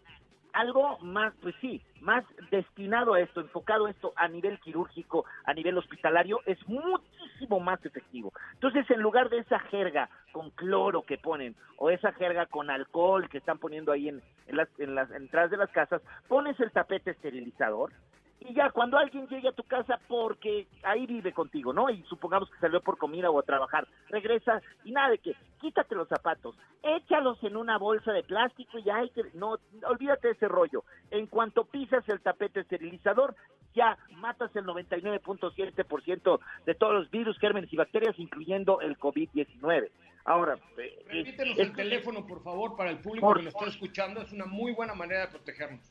algo 0.51 0.99
más, 0.99 1.34
pues 1.41 1.56
sí, 1.62 1.82
más 2.01 2.25
destinado 2.51 3.13
a 3.13 3.21
esto, 3.21 3.39
enfocado 3.39 3.86
a 3.86 3.91
esto 3.91 4.12
a 4.17 4.27
nivel 4.27 4.60
quirúrgico, 4.60 5.23
a 5.45 5.54
nivel 5.54 5.77
hospitalario, 5.77 6.41
es 6.45 6.60
muchísimo 6.67 7.62
más 7.62 7.80
efectivo. 7.86 8.34
Entonces, 8.56 8.86
en 8.91 8.99
lugar 8.99 9.30
de 9.30 9.38
esa 9.38 9.60
jerga 9.60 10.10
con 10.34 10.49
cloro 10.49 11.04
que 11.04 11.17
ponen 11.17 11.56
o 11.77 11.91
esa 11.91 12.12
jerga 12.12 12.45
con 12.47 12.69
alcohol 12.69 13.30
que 13.30 13.38
están 13.38 13.58
poniendo 13.58 13.93
ahí 13.93 14.10
en, 14.10 14.21
en 14.47 14.58
las, 14.58 14.67
en 14.80 14.95
las 14.95 15.10
entradas 15.12 15.49
de 15.49 15.56
las 15.56 15.71
casas, 15.71 16.01
pones 16.27 16.60
el 16.60 16.71
tapete 16.71 17.12
esterilizador, 17.12 17.93
y 18.41 18.54
ya 18.54 18.71
cuando 18.71 18.97
alguien 18.97 19.27
llegue 19.27 19.49
a 19.49 19.54
tu 19.54 19.63
casa 19.63 19.99
porque 20.08 20.67
ahí 20.84 21.06
vive 21.06 21.32
contigo, 21.32 21.73
¿no? 21.73 21.89
Y 21.89 22.01
supongamos 22.04 22.49
que 22.49 22.60
salió 22.60 22.82
por 22.82 22.97
comida 22.97 23.30
o 23.30 23.39
a 23.39 23.43
trabajar, 23.43 23.88
regresa 24.10 24.62
y 24.84 24.91
nada 24.91 25.10
de 25.10 25.19
que 25.19 25.36
quítate 25.60 25.95
los 25.95 26.08
zapatos, 26.08 26.56
échalos 26.82 27.41
en 27.43 27.56
una 27.56 27.77
bolsa 27.77 28.12
de 28.12 28.23
plástico 28.23 28.80
y 28.80 28.84
ya 28.84 28.97
hay 28.97 29.10
que 29.10 29.23
no 29.36 29.58
olvídate 29.88 30.30
de 30.30 30.34
ese 30.34 30.47
rollo. 30.47 30.84
En 31.12 31.27
cuanto 31.27 31.65
pisas 31.65 32.08
el 32.10 32.19
tapete 32.21 32.62
esterilizador, 32.62 33.36
ya 33.75 33.97
matas 34.17 34.54
el 34.56 34.65
99.7% 34.65 36.39
de 36.65 36.75
todos 36.75 36.93
los 36.93 37.12
virus, 37.12 37.38
gérmenes 37.39 37.71
y 37.71 37.77
bacterias, 37.77 38.17
incluyendo 38.17 38.82
el 38.82 38.97
COVID-19. 38.97 39.89
Ahora, 40.25 40.58
eh, 40.77 41.04
Repítenos 41.08 41.58
el 41.58 41.73
teléfono, 41.73 42.25
por 42.25 42.43
favor, 42.43 42.75
para 42.75 42.91
el 42.91 42.99
público 42.99 43.27
Por 43.27 43.38
que 43.38 43.45
nos 43.45 43.56
está 43.56 43.69
escuchando, 43.69 44.21
es 44.21 44.32
una 44.32 44.45
muy 44.45 44.73
buena 44.73 44.93
manera 44.93 45.21
de 45.21 45.27
protegernos. 45.27 45.82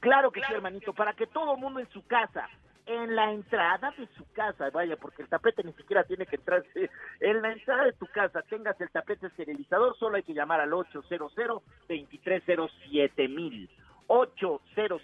Claro 0.00 0.30
que 0.30 0.42
sí, 0.42 0.52
hermanito, 0.52 0.92
para 0.92 1.12
que 1.12 1.26
todo 1.26 1.54
el 1.54 1.60
mundo 1.60 1.80
en 1.80 1.88
su 1.90 2.06
casa, 2.06 2.48
en 2.86 3.16
la 3.16 3.32
entrada 3.32 3.92
de 3.98 4.06
su 4.16 4.24
casa, 4.32 4.70
vaya, 4.70 4.96
porque 4.96 5.22
el 5.22 5.28
tapete 5.28 5.62
ni 5.62 5.72
siquiera 5.72 6.04
tiene 6.04 6.26
que 6.26 6.36
entrar, 6.36 6.64
sí, 6.72 6.86
en 7.20 7.42
la 7.42 7.52
entrada 7.52 7.84
de 7.84 7.92
tu 7.92 8.06
casa 8.06 8.42
tengas 8.42 8.80
el 8.80 8.90
tapete 8.90 9.26
esterilizador, 9.26 9.96
solo 9.98 10.16
hay 10.16 10.22
que 10.22 10.34
llamar 10.34 10.60
al 10.60 10.70
800-2307 10.70 13.68
800 14.08 15.00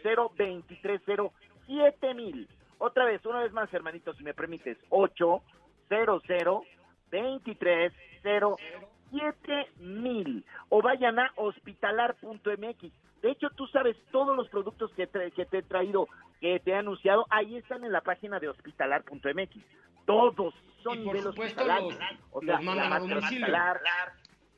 mil. 2.14 2.48
Otra 2.78 3.04
vez, 3.04 3.24
una 3.24 3.40
vez 3.40 3.52
más, 3.52 3.72
hermanito, 3.72 4.12
si 4.14 4.24
me 4.24 4.34
permites, 4.34 4.76
800 4.90 6.64
2307 7.10 9.68
mil 9.78 10.44
o 10.70 10.82
vayan 10.82 11.18
a 11.18 11.30
hospitalar.mx. 11.36 13.03
De 13.24 13.30
hecho, 13.30 13.48
tú 13.56 13.66
sabes 13.68 13.96
todos 14.12 14.36
los 14.36 14.46
productos 14.50 14.90
que, 14.92 15.06
te 15.06 15.32
he 15.58 15.62
traído, 15.62 16.06
que 16.42 16.60
te 16.60 16.72
he 16.72 16.74
anunciado, 16.76 17.24
ahí 17.30 17.56
están 17.56 17.82
en 17.82 17.90
la 17.90 18.02
página 18.02 18.38
de 18.38 18.50
hospitalar.mx. 18.50 19.56
Todos 20.04 20.54
son 20.82 20.98
Y 21.00 21.04
por 21.06 21.14
nivel 21.14 21.22
supuesto 21.32 21.64
los- 21.64 21.98
o 22.32 22.42
los 22.42 22.44
sea, 22.44 22.60
mandan 22.60 22.90
la 22.90 22.96
a 22.96 23.00
domicilio. 23.00 23.24
hospitalar, 23.46 23.80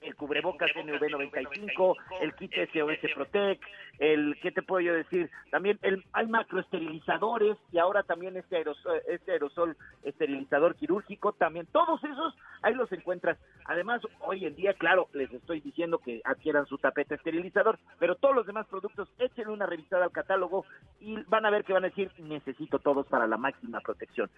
el 0.02 0.14
cubrebocas 0.14 0.70
NV95, 0.72 1.96
el 2.20 2.34
kit 2.34 2.52
SOS 2.52 3.12
Protect, 3.14 3.62
el, 3.98 4.38
¿qué 4.42 4.52
te 4.52 4.62
puedo 4.62 4.80
yo 4.80 4.94
decir? 4.94 5.30
También 5.50 5.78
el, 5.82 6.04
hay 6.12 6.26
macroesterilizadores 6.26 7.56
y 7.72 7.78
ahora 7.78 8.02
también 8.02 8.36
este 8.36 8.56
aerosol, 8.56 9.00
este 9.08 9.32
aerosol 9.32 9.76
esterilizador 10.02 10.76
quirúrgico, 10.76 11.32
también 11.32 11.66
todos 11.72 12.02
esos 12.04 12.34
ahí 12.62 12.74
los 12.74 12.90
encuentras. 12.92 13.38
Además, 13.64 14.02
hoy 14.20 14.44
en 14.44 14.54
día, 14.54 14.74
claro, 14.74 15.08
les 15.12 15.32
estoy 15.32 15.60
diciendo 15.60 15.98
que 15.98 16.20
adquieran 16.24 16.66
su 16.66 16.78
tapete 16.78 17.14
esterilizador, 17.14 17.78
pero 17.98 18.16
todos 18.16 18.34
los 18.34 18.46
demás 18.46 18.66
productos, 18.66 19.08
échenle 19.18 19.52
una 19.52 19.66
revisada 19.66 20.04
al 20.04 20.12
catálogo 20.12 20.64
y 21.00 21.16
van 21.24 21.46
a 21.46 21.50
ver 21.50 21.64
que 21.64 21.72
van 21.72 21.84
a 21.84 21.88
decir, 21.88 22.10
necesito 22.18 22.78
todos 22.78 23.06
para 23.06 23.26
la 23.26 23.36
máxima 23.36 23.80
protección. 23.80 24.30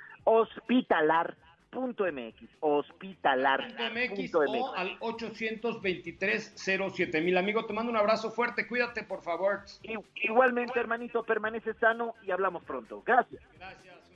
Hospitalar.mx, 1.71 2.49
hospitalar.mx. 2.61 4.35
o 4.35 4.75
al 4.75 4.97
823 5.01 6.55
mil 7.23 7.37
Amigo, 7.37 7.67
te 7.67 7.75
mando 7.75 7.91
un 7.91 7.99
abrazo 7.99 8.31
fuerte, 8.31 8.67
cuídate 8.67 9.03
por 9.03 9.21
favor. 9.23 9.65
Igualmente, 10.15 10.81
hermanito, 10.81 11.23
permanece 11.25 11.75
sano 11.75 12.15
y 12.27 12.31
hablamos 12.31 12.65
pronto. 12.65 13.03
Gracias. 13.05 13.43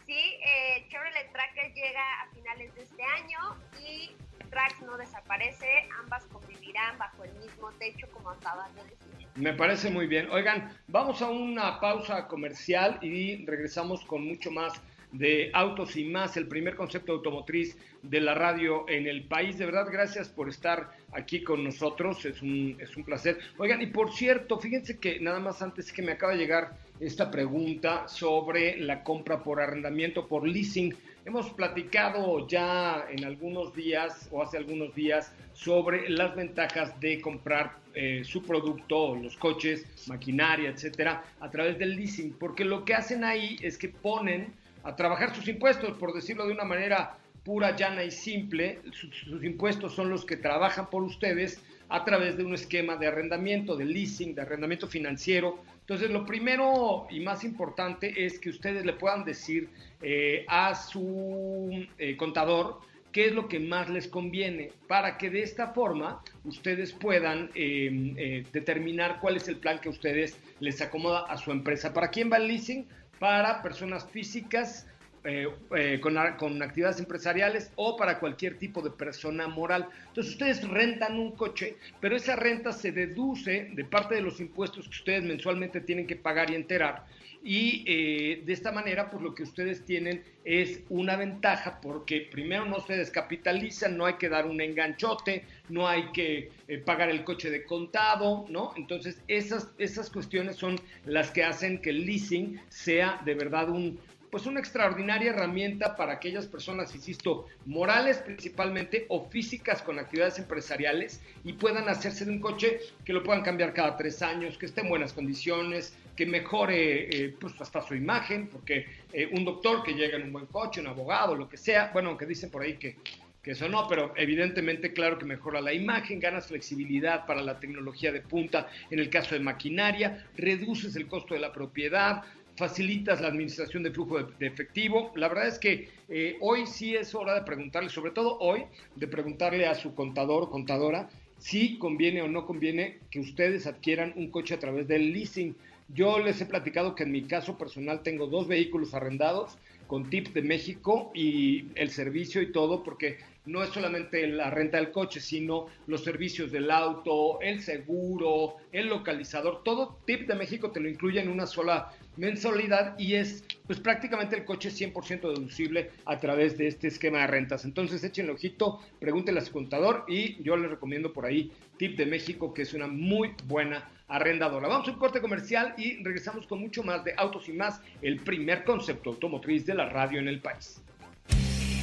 Sí, 0.05 0.17
eh, 0.43 0.85
Chevrolet 0.89 1.31
Tracker 1.31 1.73
llega 1.73 2.21
a 2.21 2.29
finales 2.33 2.73
de 2.75 2.81
este 2.83 3.03
año 3.03 3.37
y 3.79 4.09
Trax 4.49 4.81
no 4.81 4.97
desaparece, 4.97 5.67
ambas 5.99 6.25
convivirán 6.25 6.97
bajo 6.97 7.23
el 7.23 7.33
mismo 7.35 7.71
techo 7.79 8.07
como 8.11 8.29
acabas 8.29 8.73
de 8.75 8.83
decir. 8.83 9.27
Me 9.35 9.53
parece 9.53 9.89
muy 9.89 10.07
bien. 10.07 10.29
Oigan, 10.31 10.75
vamos 10.87 11.21
a 11.21 11.29
una 11.29 11.79
pausa 11.79 12.27
comercial 12.27 12.99
y 13.01 13.45
regresamos 13.45 14.03
con 14.05 14.25
mucho 14.25 14.51
más 14.51 14.81
de 15.11 15.49
Autos 15.53 15.95
y 15.95 16.05
más, 16.05 16.37
el 16.37 16.47
primer 16.47 16.75
concepto 16.75 17.13
automotriz 17.13 17.77
de 18.03 18.21
la 18.21 18.35
radio 18.35 18.87
en 18.87 19.07
el 19.07 19.23
país. 19.23 19.57
De 19.57 19.65
verdad, 19.65 19.87
gracias 19.91 20.29
por 20.29 20.49
estar 20.49 20.91
aquí 21.11 21.43
con 21.43 21.63
nosotros, 21.63 22.25
es 22.25 22.41
un, 22.41 22.77
es 22.79 22.95
un 22.95 23.03
placer. 23.03 23.39
Oigan, 23.57 23.81
y 23.81 23.87
por 23.87 24.13
cierto, 24.13 24.59
fíjense 24.59 24.99
que 24.99 25.19
nada 25.19 25.39
más 25.39 25.61
antes 25.61 25.91
que 25.91 26.01
me 26.01 26.11
acaba 26.11 26.33
de 26.33 26.39
llegar 26.39 26.73
esta 26.99 27.31
pregunta 27.31 28.07
sobre 28.07 28.77
la 28.77 29.03
compra 29.03 29.41
por 29.41 29.61
arrendamiento, 29.61 30.27
por 30.27 30.47
leasing. 30.47 30.95
Hemos 31.25 31.49
platicado 31.51 32.47
ya 32.47 33.05
en 33.09 33.25
algunos 33.25 33.73
días 33.73 34.29
o 34.31 34.41
hace 34.41 34.57
algunos 34.57 34.95
días 34.95 35.33
sobre 35.53 36.09
las 36.09 36.35
ventajas 36.35 36.97
de 36.99 37.19
comprar 37.19 37.77
eh, 37.93 38.23
su 38.23 38.41
producto, 38.41 39.15
los 39.15 39.35
coches, 39.35 39.85
maquinaria, 40.07 40.69
etcétera, 40.69 41.23
a 41.39 41.49
través 41.49 41.77
del 41.77 41.95
leasing, 41.95 42.33
porque 42.39 42.63
lo 42.63 42.85
que 42.85 42.93
hacen 42.93 43.23
ahí 43.23 43.57
es 43.61 43.77
que 43.77 43.89
ponen 43.89 44.53
a 44.83 44.95
trabajar 44.95 45.35
sus 45.35 45.47
impuestos, 45.47 45.97
por 45.97 46.13
decirlo 46.13 46.47
de 46.47 46.53
una 46.53 46.63
manera 46.63 47.17
pura, 47.43 47.75
llana 47.75 48.03
y 48.03 48.11
simple. 48.11 48.79
Sus, 48.93 49.13
sus 49.15 49.43
impuestos 49.43 49.93
son 49.93 50.09
los 50.09 50.25
que 50.25 50.37
trabajan 50.37 50.89
por 50.89 51.03
ustedes 51.03 51.61
a 51.89 52.05
través 52.05 52.37
de 52.37 52.45
un 52.45 52.53
esquema 52.53 52.95
de 52.95 53.07
arrendamiento, 53.07 53.75
de 53.75 53.85
leasing, 53.85 54.35
de 54.35 54.41
arrendamiento 54.41 54.87
financiero. 54.87 55.59
Entonces, 55.89 56.11
lo 56.11 56.23
primero 56.23 57.07
y 57.09 57.19
más 57.19 57.43
importante 57.43 58.23
es 58.23 58.37
que 58.37 58.51
ustedes 58.51 58.85
le 58.85 58.93
puedan 58.93 59.25
decir 59.25 59.69
eh, 60.03 60.45
a 60.47 60.75
su 60.75 61.87
eh, 61.97 62.15
contador 62.15 62.79
qué 63.11 63.25
es 63.25 63.31
lo 63.33 63.47
que 63.47 63.59
más 63.59 63.89
les 63.89 64.07
conviene, 64.07 64.71
para 64.87 65.17
que 65.17 65.31
de 65.31 65.41
esta 65.41 65.69
forma 65.69 66.21
ustedes 66.45 66.93
puedan 66.93 67.49
eh, 67.55 68.13
eh, 68.17 68.45
determinar 68.53 69.17
cuál 69.19 69.37
es 69.37 69.47
el 69.47 69.55
plan 69.55 69.79
que 69.79 69.89
a 69.89 69.91
ustedes 69.91 70.37
les 70.59 70.79
acomoda 70.79 71.21
a 71.21 71.37
su 71.37 71.49
empresa. 71.49 71.91
¿Para 71.91 72.09
quién 72.09 72.31
va 72.31 72.37
el 72.37 72.47
leasing? 72.47 72.85
Para 73.17 73.63
personas 73.63 74.07
físicas 74.11 74.85
eh, 75.25 75.49
eh, 75.75 75.99
con, 75.99 76.17
actividades 76.17 76.99
empresariales 76.99 77.71
o 77.75 77.97
para 77.97 78.19
cualquier 78.19 78.57
tipo 78.57 78.81
de 78.81 78.89
persona 78.89 79.49
moral. 79.49 79.87
Entonces 80.07 80.31
ustedes 80.31 80.65
rentan 80.65 81.19
un 81.19 81.33
coche, 81.35 81.75
pero 81.99 82.15
esa 82.15 82.37
renta 82.37 82.71
se 82.71 82.93
deduce 82.93 83.69
de 83.73 83.83
parte 83.83 84.15
de 84.15 84.21
los 84.21 84.39
impuestos 84.39 84.85
que 84.85 84.95
ustedes 84.95 85.23
mensualmente 85.23 85.81
tienen 85.81 86.07
que 86.07 86.15
pagar 86.15 86.49
y 86.51 86.55
enterar. 86.55 87.05
Y 87.43 87.83
eh, 87.85 88.43
de 88.45 88.53
esta 88.53 88.71
manera, 88.71 89.09
pues 89.09 89.21
lo 89.21 89.35
que 89.35 89.43
ustedes 89.43 89.83
tienen 89.83 90.23
es 90.45 90.81
una 90.89 91.17
ventaja 91.17 91.81
porque 91.81 92.27
primero 92.31 92.65
no 92.65 92.79
se 92.79 92.95
descapitalizan, 92.95 93.97
no 93.97 94.05
hay 94.05 94.13
que 94.13 94.29
dar 94.29 94.45
un 94.45 94.61
enganchote, 94.61 95.45
no 95.67 95.87
hay 95.87 96.11
que 96.13 96.51
pagar 96.85 97.09
el 97.09 97.25
coche 97.25 97.49
de 97.49 97.65
contado, 97.65 98.45
¿no? 98.49 98.73
Entonces 98.77 99.21
esas, 99.27 99.69
esas 99.77 100.09
cuestiones 100.09 100.55
son 100.55 100.77
las 101.05 101.31
que 101.31 101.43
hacen 101.43 101.81
que 101.81 101.89
el 101.89 102.05
leasing 102.05 102.59
sea 102.69 103.21
de 103.25 103.35
verdad 103.35 103.69
un, 103.69 103.99
pues 104.31 104.45
una 104.45 104.59
extraordinaria 104.59 105.31
herramienta 105.31 105.95
para 105.95 106.13
aquellas 106.13 106.45
personas, 106.45 106.93
insisto, 106.93 107.47
morales 107.65 108.17
principalmente 108.17 109.05
o 109.09 109.27
físicas 109.29 109.81
con 109.81 109.97
actividades 109.99 110.37
empresariales 110.39 111.21
y 111.43 111.53
puedan 111.53 111.89
hacerse 111.89 112.25
de 112.25 112.31
un 112.31 112.39
coche 112.39 112.79
que 113.05 113.13
lo 113.13 113.23
puedan 113.23 113.43
cambiar 113.43 113.73
cada 113.73 113.97
tres 113.97 114.21
años, 114.21 114.57
que 114.57 114.67
esté 114.67 114.81
en 114.81 114.89
buenas 114.89 115.13
condiciones, 115.13 115.95
que 116.15 116.25
mejore 116.25 117.09
eh, 117.09 117.35
pues 117.39 117.59
hasta 117.59 117.81
su 117.81 117.95
imagen, 117.95 118.47
porque 118.47 118.85
eh, 119.13 119.29
un 119.31 119.45
doctor 119.45 119.83
que 119.83 119.93
llega 119.93 120.17
en 120.17 120.23
un 120.23 120.33
buen 120.33 120.45
coche, 120.47 120.81
un 120.81 120.87
abogado, 120.87 121.35
lo 121.35 121.49
que 121.49 121.57
sea, 121.57 121.89
bueno, 121.93 122.09
aunque 122.09 122.25
dicen 122.25 122.51
por 122.51 122.61
ahí 122.61 122.75
que, 122.75 122.97
que 123.41 123.51
eso 123.51 123.69
no, 123.69 123.87
pero 123.87 124.13
evidentemente 124.17 124.91
claro 124.91 125.17
que 125.17 125.25
mejora 125.25 125.61
la 125.61 125.73
imagen, 125.73 126.19
ganas 126.19 126.47
flexibilidad 126.47 127.25
para 127.25 127.41
la 127.41 127.59
tecnología 127.59 128.11
de 128.11 128.21
punta 128.21 128.67
en 128.91 128.99
el 128.99 129.09
caso 129.09 129.33
de 129.33 129.39
maquinaria, 129.39 130.27
reduces 130.35 130.95
el 130.97 131.07
costo 131.07 131.33
de 131.33 131.39
la 131.39 131.53
propiedad, 131.53 132.23
facilitas 132.59 133.21
la 133.21 133.29
administración 133.29 133.81
de 133.83 133.91
flujo 133.91 134.21
de, 134.21 134.45
efectivo. 134.45 135.11
La 135.15 135.29
verdad 135.29 135.47
es 135.47 135.57
que 135.57 135.89
eh, 136.09 136.37
hoy 136.41 136.67
sí 136.67 136.93
es 136.93 137.15
hora 137.15 137.33
de 137.33 137.41
preguntarle, 137.43 137.89
sobre 137.89 138.11
todo 138.11 138.37
hoy, 138.39 138.65
de 138.97 139.07
preguntarle 139.07 139.65
a 139.65 139.75
su 139.75 139.95
contador 139.95 140.43
o 140.43 140.49
contadora 140.49 141.09
si 141.37 141.79
conviene 141.79 142.21
o 142.21 142.27
no 142.27 142.45
conviene 142.45 142.99
que 143.09 143.21
ustedes 143.21 143.65
adquieran 143.65 144.13
un 144.17 144.29
coche 144.29 144.53
a 144.53 144.59
través 144.59 144.87
del 144.89 145.13
leasing. 145.13 145.55
Yo 145.87 146.19
les 146.19 146.41
he 146.41 146.45
platicado 146.45 146.95
que 146.95 147.03
en 147.03 147.13
mi 147.13 147.23
caso 147.23 147.57
personal 147.57 148.03
tengo 148.03 148.27
dos 148.27 148.47
vehículos 148.47 148.93
arrendados 148.93 149.57
con 149.87 150.09
tips 150.09 150.33
de 150.33 150.41
México 150.41 151.11
y 151.15 151.65
el 151.75 151.89
servicio 151.89 152.41
y 152.41 152.51
todo, 152.51 152.83
porque 152.83 153.17
no 153.45 153.63
es 153.63 153.69
solamente 153.71 154.27
la 154.27 154.51
renta 154.51 154.77
del 154.77 154.91
coche, 154.91 155.19
sino 155.19 155.67
los 155.87 156.03
servicios 156.03 156.51
del 156.51 156.69
auto, 156.69 157.41
el 157.41 157.61
seguro, 157.61 158.57
el 158.71 158.87
localizador, 158.87 159.63
todo 159.63 159.97
tip 160.05 160.27
de 160.27 160.35
México 160.35 160.69
te 160.69 160.79
lo 160.79 160.87
incluye 160.87 161.19
en 161.19 161.29
una 161.29 161.47
sola 161.47 161.91
mensualidad 162.17 162.97
y 162.97 163.15
es 163.15 163.43
pues 163.65 163.79
prácticamente 163.79 164.35
el 164.35 164.45
coche 164.45 164.69
100% 164.69 165.21
deducible 165.21 165.91
a 166.05 166.19
través 166.19 166.57
de 166.57 166.67
este 166.67 166.87
esquema 166.87 167.19
de 167.19 167.27
rentas. 167.27 167.65
Entonces 167.65 168.03
échenle 168.03 168.31
ojito, 168.31 168.79
pregúntenle 168.99 169.41
a 169.41 169.45
su 169.45 169.51
contador 169.51 170.05
y 170.07 170.41
yo 170.43 170.57
les 170.57 170.69
recomiendo 170.69 171.13
por 171.13 171.25
ahí 171.25 171.51
Tip 171.77 171.97
de 171.97 172.05
México, 172.05 172.53
que 172.53 172.63
es 172.63 172.73
una 172.73 172.87
muy 172.87 173.35
buena 173.45 173.89
arrendadora. 174.07 174.67
Vamos 174.67 174.87
a 174.87 174.91
un 174.91 174.97
corte 174.97 175.21
comercial 175.21 175.75
y 175.77 176.03
regresamos 176.03 176.47
con 176.47 176.59
mucho 176.59 176.83
más 176.83 177.03
de 177.03 177.13
Autos 177.15 177.47
y 177.47 177.53
más, 177.53 177.79
el 178.01 178.19
primer 178.19 178.63
concepto 178.63 179.11
automotriz 179.11 179.65
de 179.65 179.75
la 179.75 179.87
radio 179.87 180.19
en 180.19 180.27
el 180.27 180.41
país. 180.41 180.81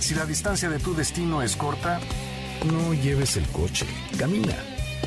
Si 0.01 0.15
la 0.15 0.27
distancia 0.27 0.69
de 0.69 0.79
tu 0.79 0.95
destino 0.95 1.43
es 1.43 1.57
corta, 1.57 2.01
no 2.65 2.95
lleves 2.95 3.37
el 3.37 3.47
coche, 3.47 3.87
camina. 4.19 4.76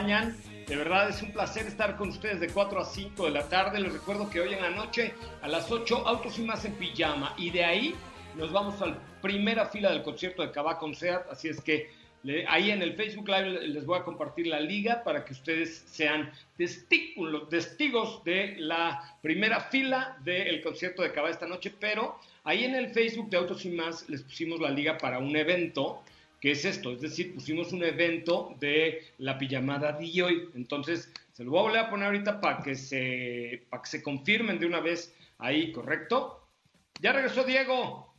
Acompañan. 0.00 0.36
De 0.66 0.76
verdad 0.76 1.08
es 1.08 1.20
un 1.22 1.32
placer 1.32 1.66
estar 1.66 1.96
con 1.96 2.10
ustedes 2.10 2.40
de 2.40 2.48
4 2.48 2.80
a 2.80 2.84
5 2.84 3.24
de 3.24 3.30
la 3.30 3.48
tarde. 3.48 3.80
Les 3.80 3.92
recuerdo 3.92 4.30
que 4.30 4.40
hoy 4.40 4.54
en 4.54 4.62
la 4.62 4.70
noche 4.70 5.14
a 5.42 5.48
las 5.48 5.70
8 5.70 6.06
Autos 6.06 6.38
y 6.38 6.42
más 6.42 6.64
en 6.64 6.74
pijama. 6.74 7.34
Y 7.36 7.50
de 7.50 7.64
ahí 7.64 7.94
nos 8.36 8.52
vamos 8.52 8.80
a 8.80 8.86
la 8.86 8.98
primera 9.20 9.66
fila 9.66 9.90
del 9.90 10.02
concierto 10.02 10.42
de 10.42 10.52
Cabá 10.52 10.78
con 10.78 10.94
Seat. 10.94 11.26
Así 11.30 11.48
es 11.48 11.60
que 11.60 11.90
ahí 12.48 12.70
en 12.70 12.82
el 12.82 12.94
Facebook 12.94 13.28
Live 13.28 13.66
les 13.66 13.84
voy 13.84 13.98
a 13.98 14.04
compartir 14.04 14.46
la 14.46 14.60
liga 14.60 15.02
para 15.02 15.24
que 15.24 15.32
ustedes 15.32 15.82
sean 15.86 16.30
testículos- 16.56 17.48
testigos 17.48 18.22
de 18.24 18.54
la 18.58 19.16
primera 19.22 19.60
fila 19.60 20.16
del 20.22 20.62
concierto 20.62 21.02
de 21.02 21.10
Cabá 21.12 21.30
esta 21.30 21.46
noche. 21.46 21.74
Pero 21.80 22.16
ahí 22.44 22.64
en 22.64 22.76
el 22.76 22.90
Facebook 22.90 23.28
de 23.28 23.38
Autos 23.38 23.64
y 23.64 23.70
más 23.70 24.08
les 24.08 24.22
pusimos 24.22 24.60
la 24.60 24.70
liga 24.70 24.96
para 24.98 25.18
un 25.18 25.34
evento 25.34 26.04
que 26.40 26.52
es 26.52 26.64
esto, 26.64 26.92
es 26.92 27.02
decir, 27.02 27.34
pusimos 27.34 27.72
un 27.72 27.84
evento 27.84 28.56
de 28.58 29.12
la 29.18 29.36
pijamada 29.36 29.92
de 29.92 30.22
hoy. 30.22 30.50
Entonces, 30.54 31.12
se 31.32 31.44
lo 31.44 31.50
voy 31.50 31.60
a 31.60 31.62
volver 31.62 31.80
a 31.80 31.90
poner 31.90 32.06
ahorita 32.06 32.40
para 32.40 32.62
que 32.62 32.74
se, 32.74 33.66
para 33.68 33.82
que 33.82 33.90
se 33.90 34.02
confirmen 34.02 34.58
de 34.58 34.66
una 34.66 34.80
vez 34.80 35.14
ahí, 35.38 35.70
¿correcto? 35.70 36.48
Ya 37.00 37.12
regresó 37.12 37.44
Diego. 37.44 38.14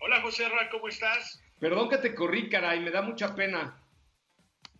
Hola 0.00 0.20
José 0.20 0.48
Ra, 0.48 0.68
¿cómo 0.70 0.88
estás? 0.88 1.42
Perdón 1.58 1.88
que 1.88 1.98
te 1.98 2.14
corrí, 2.14 2.48
caray, 2.48 2.78
me 2.80 2.90
da 2.90 3.02
mucha 3.02 3.34
pena. 3.34 3.80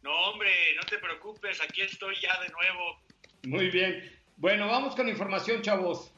No, 0.02 0.12
hombre, 0.30 0.50
no 0.76 0.82
te 0.82 0.98
preocupes, 0.98 1.60
aquí 1.60 1.80
estoy 1.80 2.14
ya 2.20 2.40
de 2.42 2.50
nuevo. 2.50 3.00
Muy 3.44 3.70
bien. 3.70 4.12
Bueno, 4.36 4.68
vamos 4.68 4.94
con 4.94 5.08
información, 5.08 5.62
chavos. 5.62 6.12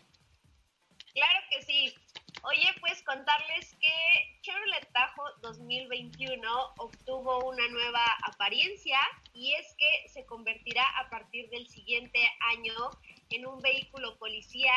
Claro 1.15 1.39
que 1.51 1.63
sí. 1.63 1.95
Oye, 2.43 2.67
pues 2.81 3.03
contarles 3.03 3.75
que 3.81 4.41
Chevrolet 4.43 4.93
Tahoe 4.93 5.33
2021 5.43 6.75
obtuvo 6.79 7.49
una 7.49 7.67
nueva 7.69 8.05
apariencia 8.23 8.99
y 9.35 9.55
es 9.55 9.75
que 9.77 10.09
se 10.09 10.25
convertirá 10.27 10.85
a 11.01 11.11
partir 11.11 11.49
del 11.51 11.67
siguiente 11.67 12.21
año 12.53 12.75
en 13.31 13.47
un 13.47 13.61
vehículo 13.61 14.17
policía. 14.19 14.73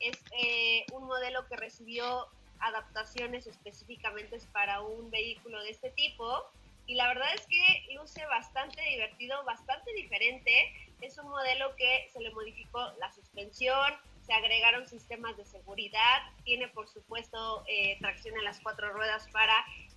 Es 0.00 0.18
eh, 0.36 0.86
un 0.90 1.04
modelo 1.04 1.46
que 1.46 1.56
recibió 1.56 2.26
adaptaciones 2.58 3.46
específicamente 3.46 4.38
para 4.52 4.80
un 4.80 5.10
vehículo 5.10 5.62
de 5.62 5.70
este 5.70 5.90
tipo 5.90 6.50
y 6.86 6.94
la 6.94 7.08
verdad 7.08 7.32
es 7.34 7.46
que 7.46 7.94
luce 7.94 8.24
bastante 8.26 8.82
divertido, 8.82 9.42
bastante 9.44 9.92
diferente. 9.94 10.52
Es 11.00 11.16
un 11.18 11.28
modelo 11.28 11.74
que 11.76 12.08
se 12.12 12.20
le 12.20 12.30
modificó 12.30 12.80
la 12.98 13.12
suspensión, 13.12 13.94
se 14.32 14.38
agregaron 14.38 14.88
sistemas 14.88 15.36
de 15.36 15.44
seguridad, 15.44 16.22
tiene 16.44 16.66
por 16.68 16.88
supuesto 16.88 17.64
eh, 17.68 17.98
tracción 18.00 18.34
en 18.38 18.44
las 18.44 18.60
cuatro 18.60 18.90
ruedas 18.90 19.28
para, 19.30 19.54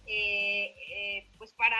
eh, 0.07 0.75
eh, 0.91 1.27
pues 1.37 1.53
para 1.53 1.77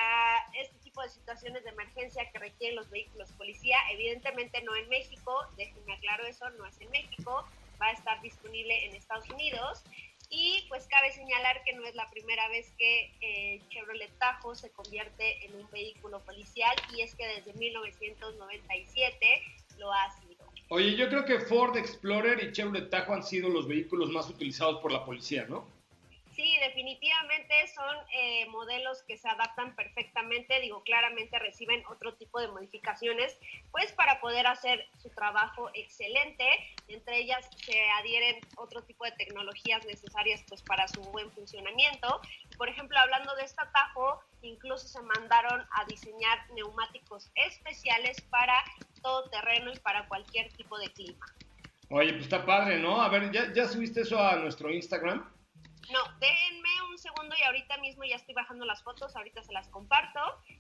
este 0.58 0.78
tipo 0.80 1.02
de 1.02 1.10
situaciones 1.10 1.66
de 1.66 1.72
emergencia 1.72 2.32
que 2.32 2.40
requieren 2.40 2.78
los 2.78 2.90
vehículos 2.90 3.30
policía. 3.34 3.78
Evidentemente 3.92 4.62
no 4.64 4.74
en 4.74 4.88
México, 4.88 5.38
déjenme 5.58 5.96
aclaro 5.96 6.26
eso, 6.28 6.50
no 6.52 6.66
es 6.66 6.80
en 6.80 6.90
México, 6.92 7.46
va 7.82 7.88
a 7.88 7.92
estar 7.92 8.22
disponible 8.22 8.86
en 8.86 8.96
Estados 8.96 9.30
Unidos. 9.30 9.84
Y 10.30 10.66
pues 10.70 10.88
cabe 10.88 11.12
señalar 11.12 11.62
que 11.66 11.74
no 11.74 11.86
es 11.86 11.94
la 11.94 12.10
primera 12.10 12.48
vez 12.48 12.72
que 12.78 13.12
eh, 13.20 13.62
Chevrolet 13.70 14.18
Tahoe 14.18 14.56
se 14.56 14.72
convierte 14.72 15.46
en 15.46 15.56
un 15.56 15.70
vehículo 15.72 16.24
policial 16.24 16.74
y 16.96 17.02
es 17.02 17.14
que 17.16 17.28
desde 17.28 17.54
1997 17.54 19.44
lo 19.78 19.92
ha 19.92 20.10
sido. 20.12 20.25
Oye, 20.70 20.96
yo 20.96 21.08
creo 21.10 21.26
que 21.26 21.40
Ford 21.40 21.78
Explorer 21.78 22.44
y 22.44 22.52
Chevrolet 22.52 22.90
Tahoe 22.90 23.16
han 23.16 23.24
sido 23.24 23.50
los 23.50 23.68
vehículos 23.68 24.10
más 24.10 24.30
utilizados 24.30 24.82
por 24.82 24.92
la 24.92 25.06
policía, 25.06 25.46
¿no? 25.48 25.68
Sí, 26.36 26.58
definitivamente 26.60 27.54
son 27.74 27.96
eh, 28.14 28.46
modelos 28.48 29.04
que 29.04 29.18
se 29.18 29.30
adaptan 29.30 29.74
perfectamente, 29.74 30.60
digo, 30.60 30.84
claramente 30.84 31.40
reciben 31.40 31.82
otro 31.88 32.16
tipo 32.16 32.42
de 32.42 32.50
modificaciones, 32.50 33.40
pues 33.72 33.94
para 33.94 34.20
poder 34.20 34.46
hacer 34.46 34.86
su 34.98 35.10
trabajo 35.12 35.70
excelente. 35.74 36.46
Entre 36.90 37.20
ellas 37.20 37.50
se 37.64 37.90
adhieren 37.92 38.44
otro 38.58 38.84
tipo 38.84 39.06
de 39.06 39.14
tecnologías 39.14 39.86
necesarias 39.86 40.44
pues 40.50 40.62
para 40.64 40.90
su 40.90 41.00
buen 41.04 41.32
funcionamiento. 41.32 42.20
Por 42.58 42.68
ejemplo, 42.68 43.00
hablando 43.00 43.34
de 43.38 43.44
esta 43.44 43.72
Tajo, 43.72 44.20
incluso 44.42 44.90
se 44.90 45.02
mandaron 45.04 45.66
a 45.72 45.86
diseñar 45.86 46.38
neumáticos 46.52 47.32
especiales 47.36 48.22
para 48.30 48.62
todo 49.02 49.30
terreno 49.30 49.72
y 49.72 49.78
para 49.78 50.06
cualquier 50.10 50.54
tipo 50.58 50.78
de 50.80 50.92
clima. 50.92 51.26
Oye, 51.92 52.12
pues 52.12 52.24
está 52.24 52.46
padre, 52.46 52.78
¿no? 52.78 53.02
A 53.02 53.08
ver, 53.08 53.32
¿ya, 53.32 53.54
ya 53.54 53.70
subiste 53.70 54.02
eso 54.02 54.20
a 54.20 54.36
nuestro 54.36 54.70
Instagram? 54.70 55.35
No, 55.92 56.04
déjenme 56.20 56.82
un 56.90 56.98
segundo 56.98 57.36
y 57.40 57.44
ahorita 57.44 57.78
mismo 57.78 58.04
ya 58.04 58.16
estoy 58.16 58.34
bajando 58.34 58.66
las 58.66 58.84
fotos, 58.84 59.16
ahorita 59.16 59.44
se 59.44 59.54
las 59.54 59.68
comparto. 59.70 60.20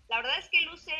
La 0.09 0.17
verdad 0.17 0.37
es 0.39 0.49
que 0.49 0.61
luce, 0.61 0.93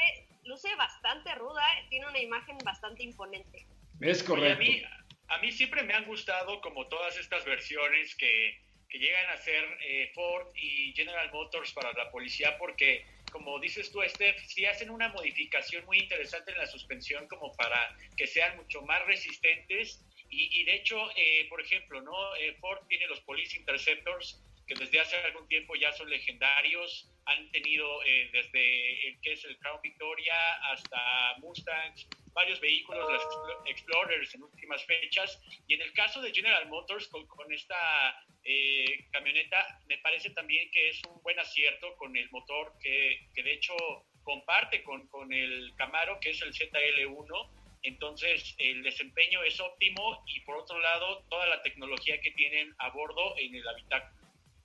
luce 0.44 0.74
bastante 0.76 1.34
ruda, 1.36 1.64
tiene 1.90 2.08
una 2.08 2.20
imagen 2.20 2.58
bastante 2.60 3.04
imponente. 3.04 3.68
Es 4.02 4.24
correcto. 4.24 4.56
a, 4.56 4.60
mí, 4.60 4.84
a 5.28 5.38
mí 5.40 5.52
siempre 5.52 5.84
me 5.84 5.94
han 5.94 6.06
gustado 6.06 6.60
como 6.62 6.88
todas 6.88 7.18
estas 7.18 7.46
versiones 7.46 8.16
que, 8.16 8.60
que 8.90 9.00
llegan 9.00 9.30
a 9.30 9.38
ser 9.38 9.64
eh, 9.84 10.12
Ford 10.14 10.48
y 10.56 10.94
General 10.94 11.32
Motors 11.32 11.72
para 11.74 11.92
la 11.94 12.10
policía 12.12 12.58
porque, 12.58 13.06
como 13.32 13.60
dices 13.60 13.92
tú, 13.92 14.02
Steph, 14.08 14.38
sí 14.48 14.66
hacen 14.66 14.90
una 14.90 15.10
modificación 15.10 15.86
muy 15.86 16.00
interesante 16.00 16.52
en 16.52 16.58
la 16.58 16.68
suspensión 16.68 17.28
como 17.28 17.54
para 17.56 17.96
que 18.18 18.28
sean 18.28 18.56
mucho 18.58 18.82
más 18.82 19.06
resistentes 19.06 20.04
y, 20.36 20.62
y 20.62 20.64
de 20.66 20.76
hecho, 20.76 21.10
eh, 21.16 21.48
por 21.50 21.62
ejemplo, 21.62 22.02
¿no? 22.02 22.36
Eh, 22.36 22.54
Ford 22.60 22.86
tiene 22.88 23.08
los 23.08 23.22
Police 23.22 23.58
Interceptors 23.58 24.42
que 24.68 24.74
desde 24.74 25.00
hace 25.00 25.16
algún 25.18 25.48
tiempo 25.48 25.76
ya 25.76 25.92
son 25.94 26.10
legendarios, 26.10 27.12
han 27.28 27.52
tenido 27.52 28.04
eh, 28.04 28.30
desde 28.34 29.08
el 29.10 29.22
que 29.22 29.34
es 29.34 29.46
el 29.46 29.58
Crown 29.60 29.80
Victoria 29.84 30.36
hasta 30.72 31.36
Mustangs, 31.38 32.08
varios 32.34 32.60
vehículos, 32.60 33.12
las 33.12 33.22
Explo- 33.22 33.62
Explorers 33.68 34.34
en 34.34 34.42
últimas 34.44 34.84
fechas, 34.86 35.40
y 35.68 35.76
en 35.76 35.82
el 35.84 35.94
caso 35.94 36.20
de 36.20 36.34
General 36.34 36.68
Motors 36.68 37.08
con, 37.10 37.28
con 37.28 37.54
esta 37.54 38.26
eh, 38.44 39.06
camioneta, 39.12 39.68
me 39.88 40.00
parece 40.00 40.32
también 40.32 40.70
que 40.72 40.90
es 40.90 41.02
un 41.08 41.22
buen 41.22 41.38
acierto 41.40 41.96
con 41.98 42.16
el 42.18 42.28
motor 42.32 42.74
que, 42.82 43.20
que 43.36 43.44
de 43.44 43.54
hecho 43.54 43.76
comparte 44.24 44.82
con, 44.84 45.08
con 45.10 45.32
el 45.32 45.74
Camaro, 45.76 46.20
que 46.20 46.32
es 46.32 46.42
el 46.42 46.52
ZL1, 46.54 47.50
entonces 47.86 48.56
el 48.58 48.84
desempeño 48.84 49.44
es 49.44 49.60
óptimo 49.60 50.24
y 50.28 50.42
por 50.42 50.58
otro 50.58 50.80
lado 50.80 51.24
toda 51.30 51.46
la 51.48 51.62
tecnología 51.62 52.20
que 52.22 52.32
tienen 52.32 52.74
a 52.80 52.90
bordo 52.90 53.36
en 53.38 53.56
el 53.56 53.68
habitáculo. 53.68 54.16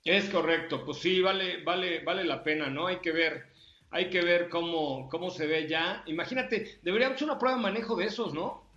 Es 0.03 0.29
correcto, 0.29 0.83
pues 0.83 0.97
sí, 0.99 1.21
vale, 1.21 1.63
vale, 1.63 1.99
vale 1.99 2.23
la 2.23 2.43
pena, 2.43 2.67
¿no? 2.67 2.87
Hay 2.87 2.99
que 3.01 3.11
ver, 3.11 3.45
hay 3.91 4.09
que 4.09 4.21
ver 4.21 4.49
cómo, 4.49 5.07
cómo 5.09 5.29
se 5.29 5.45
ve 5.45 5.67
ya. 5.67 6.03
Imagínate, 6.07 6.79
deberíamos 6.81 7.15
hacer 7.15 7.27
una 7.29 7.37
prueba 7.37 7.57
de 7.57 7.63
manejo 7.63 7.95
de 7.95 8.05
esos, 8.05 8.33
¿no? 8.33 8.67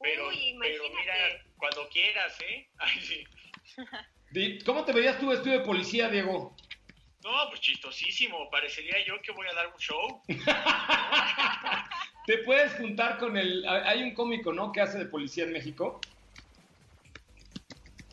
Pero, 0.00 0.28
Uy, 0.28 0.56
pero 0.60 0.82
mira, 0.90 1.14
cuando 1.56 1.88
quieras, 1.88 2.40
¿eh? 2.42 2.68
Ay, 2.78 3.00
sí. 3.00 3.24
¿Cómo 4.64 4.84
te 4.84 4.92
verías 4.92 5.18
tú 5.20 5.28
vestido 5.28 5.58
de 5.58 5.64
policía, 5.64 6.08
Diego? 6.08 6.56
No, 7.22 7.48
pues 7.48 7.60
chistosísimo, 7.60 8.50
parecería 8.50 9.02
yo 9.06 9.20
que 9.22 9.32
voy 9.32 9.46
a 9.46 9.54
dar 9.54 9.68
un 9.68 9.78
show. 9.78 10.22
Te 12.26 12.38
puedes 12.38 12.72
juntar 12.74 13.18
con 13.18 13.36
el... 13.36 13.66
Hay 13.66 14.02
un 14.02 14.14
cómico, 14.14 14.52
¿no? 14.52 14.72
Que 14.72 14.80
hace 14.80 14.98
de 14.98 15.06
policía 15.06 15.44
en 15.44 15.52
México. 15.52 16.00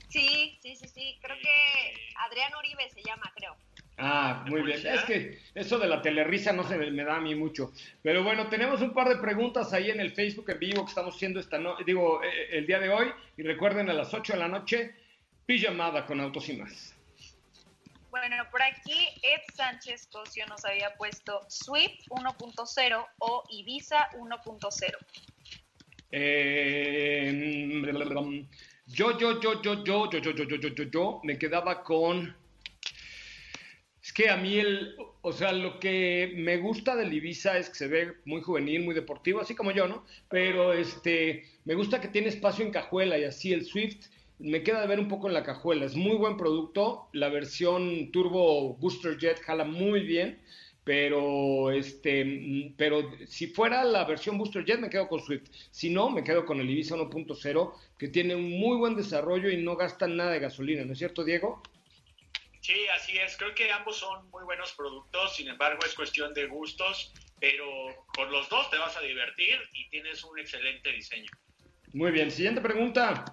Sí, 0.09 0.57
sí, 0.61 0.75
sí, 0.75 0.87
sí, 0.89 1.17
creo 1.21 1.37
que 1.37 2.13
Adrián 2.27 2.51
Uribe 2.59 2.89
se 2.89 3.01
llama, 3.01 3.31
creo. 3.33 3.55
Ah, 3.97 4.43
muy 4.47 4.61
bien. 4.61 4.85
Es 4.85 5.03
que 5.03 5.39
eso 5.55 5.79
de 5.79 5.87
la 5.87 6.01
telerisa 6.01 6.51
no 6.51 6.67
se 6.67 6.75
me, 6.75 6.91
me 6.91 7.03
da 7.03 7.15
a 7.15 7.21
mí 7.21 7.35
mucho. 7.35 7.71
Pero 8.01 8.23
bueno, 8.23 8.47
tenemos 8.49 8.81
un 8.81 8.93
par 8.93 9.07
de 9.07 9.17
preguntas 9.17 9.71
ahí 9.71 9.89
en 9.89 10.01
el 10.01 10.11
Facebook 10.11 10.49
en 10.49 10.59
vivo 10.59 10.83
que 10.83 10.89
estamos 10.89 11.15
haciendo 11.15 11.39
esta 11.39 11.59
no 11.59 11.77
digo, 11.85 12.21
eh, 12.23 12.49
el 12.51 12.67
día 12.67 12.79
de 12.79 12.89
hoy. 12.89 13.07
Y 13.37 13.43
recuerden 13.43 13.89
a 13.89 13.93
las 13.93 14.13
8 14.13 14.33
de 14.33 14.39
la 14.39 14.49
noche, 14.49 14.95
pijamada 15.45 16.05
con 16.05 16.19
autos 16.19 16.49
y 16.49 16.57
más. 16.57 16.93
Bueno, 18.11 18.35
por 18.51 18.61
aquí 18.61 19.07
Ed 19.23 19.39
Sánchez 19.55 20.07
Cosio 20.11 20.45
nos 20.47 20.65
había 20.65 20.93
puesto 20.97 21.39
Swift 21.47 22.09
1.0 22.09 23.07
o 23.19 23.43
Ibiza 23.49 24.09
1.0. 24.19 24.97
Eh, 26.11 27.31
yo, 28.87 29.17
yo, 29.17 29.39
yo, 29.39 29.61
yo, 29.61 29.83
yo, 29.85 30.11
yo, 30.11 30.19
yo, 30.19 30.31
yo, 30.33 30.43
yo, 30.43 30.57
yo, 30.57 30.67
yo, 30.67 30.83
yo, 30.83 31.21
me 31.23 31.37
quedaba 31.37 31.85
con... 31.85 32.35
Es 34.03 34.11
que 34.11 34.29
a 34.29 34.35
mí 34.35 34.59
el, 34.59 34.97
o 35.21 35.31
sea, 35.31 35.53
lo 35.53 35.79
que 35.79 36.33
me 36.35 36.57
gusta 36.57 36.97
del 36.97 37.13
Ibiza 37.13 37.57
es 37.57 37.69
que 37.69 37.75
se 37.75 37.87
ve 37.87 38.15
muy 38.25 38.41
juvenil, 38.41 38.83
muy 38.83 38.93
deportivo, 38.93 39.39
así 39.39 39.55
como 39.55 39.71
yo, 39.71 39.87
¿no? 39.87 40.05
Pero 40.27 40.73
este, 40.73 41.45
me 41.63 41.75
gusta 41.75 42.01
que 42.01 42.09
tiene 42.09 42.27
espacio 42.27 42.65
en 42.65 42.71
cajuela 42.71 43.17
y 43.17 43.23
así 43.23 43.53
el 43.53 43.63
Swift 43.63 44.07
me 44.41 44.63
queda 44.63 44.81
de 44.81 44.87
ver 44.87 44.99
un 44.99 45.07
poco 45.07 45.27
en 45.27 45.33
la 45.33 45.43
cajuela. 45.43 45.85
Es 45.85 45.95
muy 45.95 46.15
buen 46.15 46.37
producto, 46.37 47.09
la 47.13 47.29
versión 47.29 48.11
Turbo 48.11 48.75
Booster 48.75 49.17
Jet 49.17 49.41
jala 49.41 49.63
muy 49.63 50.01
bien, 50.01 50.41
pero 50.83 51.71
este, 51.71 52.25
mm, 52.25 52.75
pero 52.77 53.11
si 53.27 53.47
fuera 53.47 53.83
la 53.83 54.03
versión 54.05 54.37
Booster 54.37 54.65
Jet 54.65 54.79
me 54.79 54.89
quedo 54.89 55.07
con 55.07 55.21
Swift. 55.21 55.49
Si 55.71 55.89
no, 55.89 56.09
me 56.09 56.23
quedo 56.23 56.45
con 56.45 56.59
el 56.59 56.69
Ibiza 56.69 56.95
1.0 56.95 57.73
que 57.97 58.07
tiene 58.07 58.35
un 58.35 58.49
muy 58.49 58.77
buen 58.77 58.95
desarrollo 58.95 59.49
y 59.49 59.57
no 59.57 59.75
gasta 59.75 60.07
nada 60.07 60.31
de 60.31 60.39
gasolina, 60.39 60.83
¿no 60.85 60.93
es 60.93 60.99
cierto, 60.99 61.23
Diego? 61.23 61.61
Sí, 62.61 62.87
así 62.93 63.17
es. 63.17 63.37
Creo 63.37 63.55
que 63.55 63.71
ambos 63.71 63.97
son 63.97 64.29
muy 64.29 64.43
buenos 64.43 64.71
productos, 64.73 65.35
sin 65.35 65.47
embargo 65.47 65.83
es 65.85 65.95
cuestión 65.95 66.33
de 66.33 66.45
gustos, 66.47 67.11
pero 67.39 67.65
con 68.15 68.31
los 68.31 68.49
dos 68.49 68.69
te 68.69 68.77
vas 68.77 68.95
a 68.97 69.01
divertir 69.01 69.59
y 69.73 69.89
tienes 69.89 70.23
un 70.23 70.37
excelente 70.39 70.91
diseño. 70.91 71.31
Muy 71.93 72.11
bien, 72.11 72.31
siguiente 72.31 72.61
pregunta. 72.61 73.25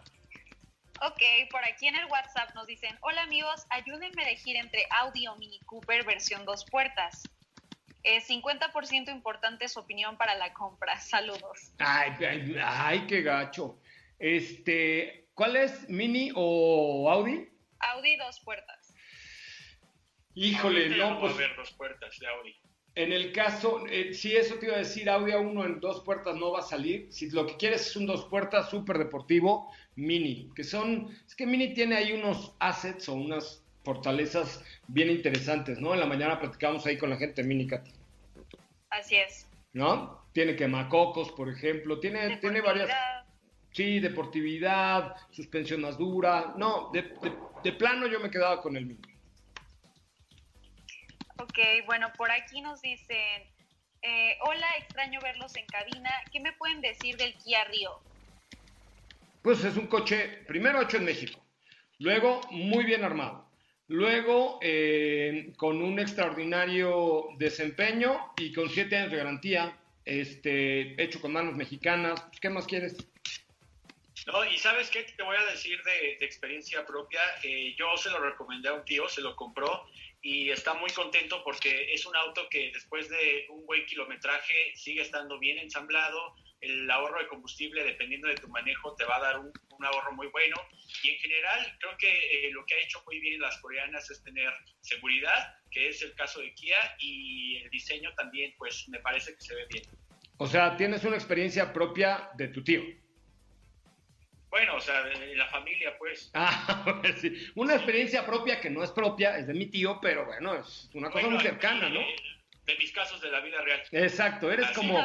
Ok, 1.00 1.22
por 1.50 1.64
aquí 1.64 1.86
en 1.86 1.94
el 1.94 2.06
WhatsApp 2.06 2.54
nos 2.54 2.66
dicen, 2.66 2.96
hola 3.02 3.22
amigos, 3.22 3.64
ayúdenme 3.70 4.22
a 4.22 4.28
elegir 4.28 4.56
entre 4.56 4.84
Audi 5.00 5.28
o 5.28 5.36
Mini 5.36 5.60
Cooper 5.60 6.04
versión 6.04 6.44
dos 6.44 6.64
puertas. 6.64 7.22
Eh, 8.02 8.20
50% 8.20 9.10
importante 9.10 9.68
su 9.68 9.78
opinión 9.78 10.16
para 10.16 10.34
la 10.34 10.52
compra. 10.52 10.98
Saludos. 11.00 11.72
Ay, 11.78 12.12
ay, 12.24 12.56
ay, 12.60 13.06
qué 13.06 13.22
gacho. 13.22 13.78
Este, 14.18 15.28
¿cuál 15.34 15.56
es? 15.56 15.88
¿Mini 15.88 16.32
o 16.34 17.08
Audi? 17.10 17.48
Audi 17.78 18.16
dos 18.16 18.40
puertas. 18.40 18.92
Híjole, 20.34 20.96
no, 20.96 21.14
va 21.14 21.20
pues 21.20 21.32
a 21.32 21.36
haber 21.36 21.56
dos 21.56 21.72
puertas 21.72 22.18
de 22.18 22.26
Audi. 22.26 22.56
en 22.94 23.12
el 23.12 23.32
caso, 23.32 23.84
eh, 23.88 24.14
si 24.14 24.36
eso 24.36 24.56
te 24.56 24.66
iba 24.66 24.76
a 24.76 24.78
decir, 24.78 25.08
Audi 25.08 25.32
A1 25.32 25.66
en 25.66 25.80
dos 25.80 26.02
puertas 26.02 26.34
no 26.34 26.50
va 26.52 26.60
a 26.60 26.62
salir. 26.62 27.12
Si 27.12 27.30
lo 27.30 27.46
que 27.46 27.56
quieres 27.56 27.86
es 27.86 27.96
un 27.96 28.06
dos 28.06 28.24
puertas 28.26 28.68
súper 28.70 28.98
deportivo, 28.98 29.72
Mini, 29.98 30.50
que 30.54 30.64
son, 30.64 31.08
es 31.26 31.34
que 31.34 31.44
Mini 31.46 31.74
tiene 31.74 31.96
ahí 31.96 32.12
unos 32.12 32.54
assets 32.60 33.08
o 33.08 33.14
unas 33.14 33.62
fortalezas 33.84 34.64
bien 34.86 35.10
interesantes, 35.10 35.80
¿no? 35.80 35.92
En 35.94 36.00
la 36.00 36.06
mañana 36.06 36.38
platicamos 36.40 36.86
ahí 36.86 36.96
con 36.96 37.10
la 37.10 37.16
gente 37.16 37.42
de 37.42 37.48
Mini, 37.48 37.66
Katy. 37.66 37.90
Así 38.90 39.16
es. 39.16 39.46
¿no? 39.72 40.24
Tiene 40.32 40.56
quemacocos, 40.56 41.30
por 41.32 41.48
ejemplo, 41.48 42.00
tiene, 42.00 42.36
tiene 42.38 42.60
varias... 42.60 42.90
Sí, 43.72 44.00
deportividad, 44.00 45.14
suspensión 45.30 45.82
más 45.82 45.98
dura. 45.98 46.54
No, 46.56 46.90
de, 46.92 47.02
de- 47.02 47.36
de 47.62 47.72
plano 47.72 48.06
yo 48.06 48.18
me 48.18 48.30
quedaba 48.30 48.62
con 48.62 48.76
el 48.76 48.86
Mini. 48.86 49.00
Ok, 51.38 51.58
bueno, 51.86 52.08
por 52.16 52.30
aquí 52.30 52.60
nos 52.60 52.80
dicen, 52.82 53.42
eh, 54.02 54.36
hola, 54.42 54.66
extraño 54.78 55.20
verlos 55.20 55.54
en 55.56 55.66
cabina. 55.66 56.10
¿Qué 56.32 56.40
me 56.40 56.52
pueden 56.54 56.80
decir 56.80 57.16
del 57.16 57.34
Kia 57.34 57.64
Río? 57.64 58.00
Pues 59.48 59.64
es 59.64 59.78
un 59.78 59.86
coche, 59.86 60.44
primero 60.46 60.82
hecho 60.82 60.98
en 60.98 61.06
México, 61.06 61.42
luego 62.00 62.42
muy 62.50 62.84
bien 62.84 63.02
armado, 63.02 63.50
luego 63.86 64.58
eh, 64.60 65.54
con 65.56 65.80
un 65.80 65.98
extraordinario 65.98 67.28
desempeño 67.38 68.34
y 68.36 68.52
con 68.52 68.68
siete 68.68 68.98
años 68.98 69.10
de 69.10 69.16
garantía, 69.16 69.80
este, 70.04 71.02
hecho 71.02 71.22
con 71.22 71.32
manos 71.32 71.54
mexicanas. 71.54 72.20
Pues, 72.20 72.40
¿Qué 72.40 72.50
más 72.50 72.66
quieres? 72.66 72.98
No, 74.26 74.44
y 74.44 74.58
sabes 74.58 74.90
qué 74.90 75.04
te 75.04 75.22
voy 75.22 75.38
a 75.38 75.50
decir 75.50 75.82
de, 75.82 76.18
de 76.20 76.26
experiencia 76.26 76.84
propia. 76.84 77.22
Eh, 77.42 77.74
yo 77.74 77.96
se 77.96 78.10
lo 78.10 78.20
recomendé 78.20 78.68
a 78.68 78.74
un 78.74 78.84
tío, 78.84 79.08
se 79.08 79.22
lo 79.22 79.34
compró 79.34 79.86
y 80.20 80.50
está 80.50 80.74
muy 80.74 80.90
contento 80.90 81.42
porque 81.42 81.94
es 81.94 82.04
un 82.04 82.14
auto 82.14 82.46
que 82.50 82.70
después 82.74 83.08
de 83.08 83.46
un 83.48 83.64
buen 83.64 83.86
kilometraje 83.86 84.74
sigue 84.74 85.00
estando 85.00 85.38
bien 85.38 85.56
ensamblado. 85.56 86.36
El 86.60 86.90
ahorro 86.90 87.20
de 87.20 87.28
combustible, 87.28 87.84
dependiendo 87.84 88.26
de 88.28 88.34
tu 88.34 88.48
manejo, 88.48 88.94
te 88.96 89.04
va 89.04 89.16
a 89.16 89.20
dar 89.20 89.38
un, 89.38 89.52
un 89.70 89.84
ahorro 89.84 90.12
muy 90.12 90.26
bueno. 90.28 90.56
Y 91.04 91.10
en 91.10 91.18
general, 91.18 91.76
creo 91.78 91.96
que 91.98 92.08
eh, 92.48 92.50
lo 92.52 92.64
que 92.66 92.74
ha 92.74 92.78
hecho 92.78 93.00
muy 93.06 93.20
bien 93.20 93.40
las 93.40 93.56
coreanas 93.60 94.10
es 94.10 94.22
tener 94.24 94.52
seguridad, 94.80 95.54
que 95.70 95.88
es 95.88 96.02
el 96.02 96.14
caso 96.14 96.40
de 96.40 96.52
Kia, 96.54 96.76
y 96.98 97.56
el 97.62 97.70
diseño 97.70 98.12
también, 98.16 98.52
pues 98.58 98.86
me 98.88 98.98
parece 99.00 99.34
que 99.34 99.40
se 99.40 99.54
ve 99.54 99.66
bien. 99.70 99.84
O 100.38 100.46
sea, 100.46 100.76
tienes 100.76 101.04
una 101.04 101.16
experiencia 101.16 101.72
propia 101.72 102.30
de 102.36 102.48
tu 102.48 102.62
tío. 102.64 102.82
Bueno, 104.50 104.76
o 104.76 104.80
sea, 104.80 105.02
de 105.04 105.36
la 105.36 105.46
familia, 105.48 105.96
pues. 105.98 106.30
Ah, 106.34 107.02
sí. 107.20 107.32
Una 107.54 107.74
experiencia 107.74 108.24
propia 108.24 108.60
que 108.60 108.70
no 108.70 108.82
es 108.82 108.90
propia, 108.90 109.36
es 109.38 109.46
de 109.46 109.54
mi 109.54 109.66
tío, 109.66 109.98
pero 110.00 110.24
bueno, 110.24 110.54
es 110.54 110.88
una 110.94 111.10
cosa 111.10 111.26
Bueno, 111.26 111.36
muy 111.36 111.44
cercana, 111.44 111.88
¿no? 111.90 112.00
eh, 112.00 112.16
De 112.68 112.76
mis 112.76 112.92
casos 112.92 113.18
de 113.22 113.30
la 113.30 113.40
vida 113.40 113.62
real. 113.62 113.82
Exacto, 113.92 114.52
eres 114.52 114.66
Así 114.66 114.74
como 114.74 115.02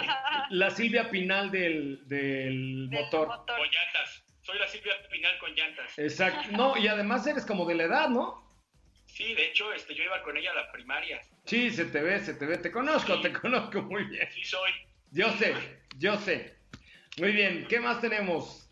la 0.50 0.70
Silvia 0.70 1.10
Pinal 1.10 1.50
del, 1.50 2.06
del 2.10 2.90
motor. 2.92 3.30
Con 3.48 3.70
llantas. 3.72 4.26
Soy 4.42 4.60
la 4.60 4.68
Silvia 4.68 4.92
Pinal 5.10 5.38
con 5.40 5.56
llantas. 5.56 5.98
Exacto. 5.98 6.50
No, 6.52 6.76
y 6.76 6.90
además 6.90 7.26
eres 7.26 7.46
como 7.46 7.66
de 7.66 7.76
la 7.76 7.84
edad, 7.84 8.10
¿no? 8.10 8.44
Sí, 9.06 9.34
de 9.34 9.46
hecho, 9.46 9.72
este, 9.72 9.96
yo 9.96 10.04
iba 10.04 10.22
con 10.24 10.36
ella 10.36 10.52
a 10.52 10.56
la 10.56 10.72
primaria. 10.74 11.22
Sí, 11.46 11.72
se 11.72 11.86
te 11.86 12.02
ve, 12.02 12.20
se 12.20 12.34
te 12.34 12.46
ve. 12.46 12.58
Te 12.58 12.70
conozco, 12.70 13.22
te 13.22 13.32
conozco 13.32 13.82
muy 13.84 14.04
bien. 14.08 14.30
Sí 14.34 14.44
soy. 14.44 14.72
Yo 15.12 15.32
sé, 15.38 15.56
yo 16.00 16.18
sé. 16.18 16.58
Muy 17.18 17.32
bien, 17.32 17.66
¿qué 17.70 17.80
más 17.80 18.02
tenemos? 18.02 18.70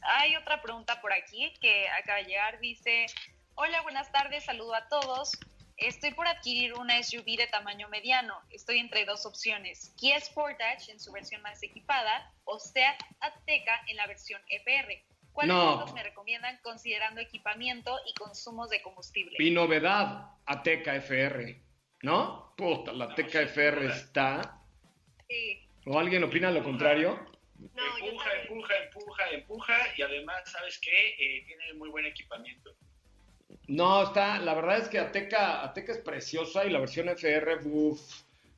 Hay 0.00 0.34
otra 0.34 0.60
pregunta 0.60 1.00
por 1.00 1.12
aquí 1.12 1.54
que 1.60 1.86
acaba 1.90 2.18
de 2.18 2.24
llegar. 2.24 2.58
Dice, 2.58 3.06
hola, 3.54 3.80
buenas 3.82 4.10
tardes, 4.10 4.44
saludo 4.44 4.74
a 4.74 4.88
todos. 4.88 5.38
Estoy 5.76 6.12
por 6.14 6.26
adquirir 6.26 6.72
una 6.74 7.02
SUV 7.02 7.36
de 7.36 7.46
tamaño 7.48 7.88
mediano. 7.90 8.34
Estoy 8.50 8.78
entre 8.78 9.04
dos 9.04 9.26
opciones. 9.26 9.92
Kia 9.98 10.18
Sportage 10.20 10.90
en 10.90 10.98
su 10.98 11.12
versión 11.12 11.42
más 11.42 11.62
equipada 11.62 12.32
o 12.44 12.58
Seat 12.58 12.98
Ateca 13.20 13.82
en 13.88 13.96
la 13.96 14.06
versión 14.06 14.40
EPR. 14.48 15.04
¿Cuáles 15.32 15.54
No. 15.54 15.64
modelos 15.64 15.92
me 15.92 16.02
recomiendan 16.02 16.58
considerando 16.62 17.20
equipamiento 17.20 17.94
y 18.06 18.14
consumos 18.14 18.70
de 18.70 18.80
combustible? 18.80 19.36
Y 19.38 19.50
novedad, 19.50 20.30
Ateca 20.46 20.94
FR, 20.94 21.60
¿no? 22.02 22.54
Puta, 22.56 22.92
la 22.92 23.04
Ateca 23.06 23.42
FR 23.42 23.86
está... 23.86 24.58
Sí. 25.28 25.68
¿O 25.84 25.98
alguien 25.98 26.24
opina 26.24 26.50
lo 26.50 26.64
contrario? 26.64 27.20
empuja, 27.58 28.32
empuja, 28.42 28.74
empuja, 28.84 29.30
empuja 29.30 29.76
y 29.96 30.02
además, 30.02 30.42
¿sabes 30.50 30.78
qué? 30.78 31.08
Eh, 31.18 31.44
tiene 31.46 31.74
muy 31.74 31.90
buen 31.90 32.06
equipamiento. 32.06 32.74
No, 33.68 34.02
está, 34.02 34.38
la 34.40 34.54
verdad 34.54 34.78
es 34.78 34.88
que 34.88 34.98
Ateca, 34.98 35.62
Ateca 35.64 35.92
es 35.92 35.98
preciosa 35.98 36.64
y 36.64 36.70
la 36.70 36.78
versión 36.80 37.08
FR, 37.08 37.58
uff, 37.64 38.00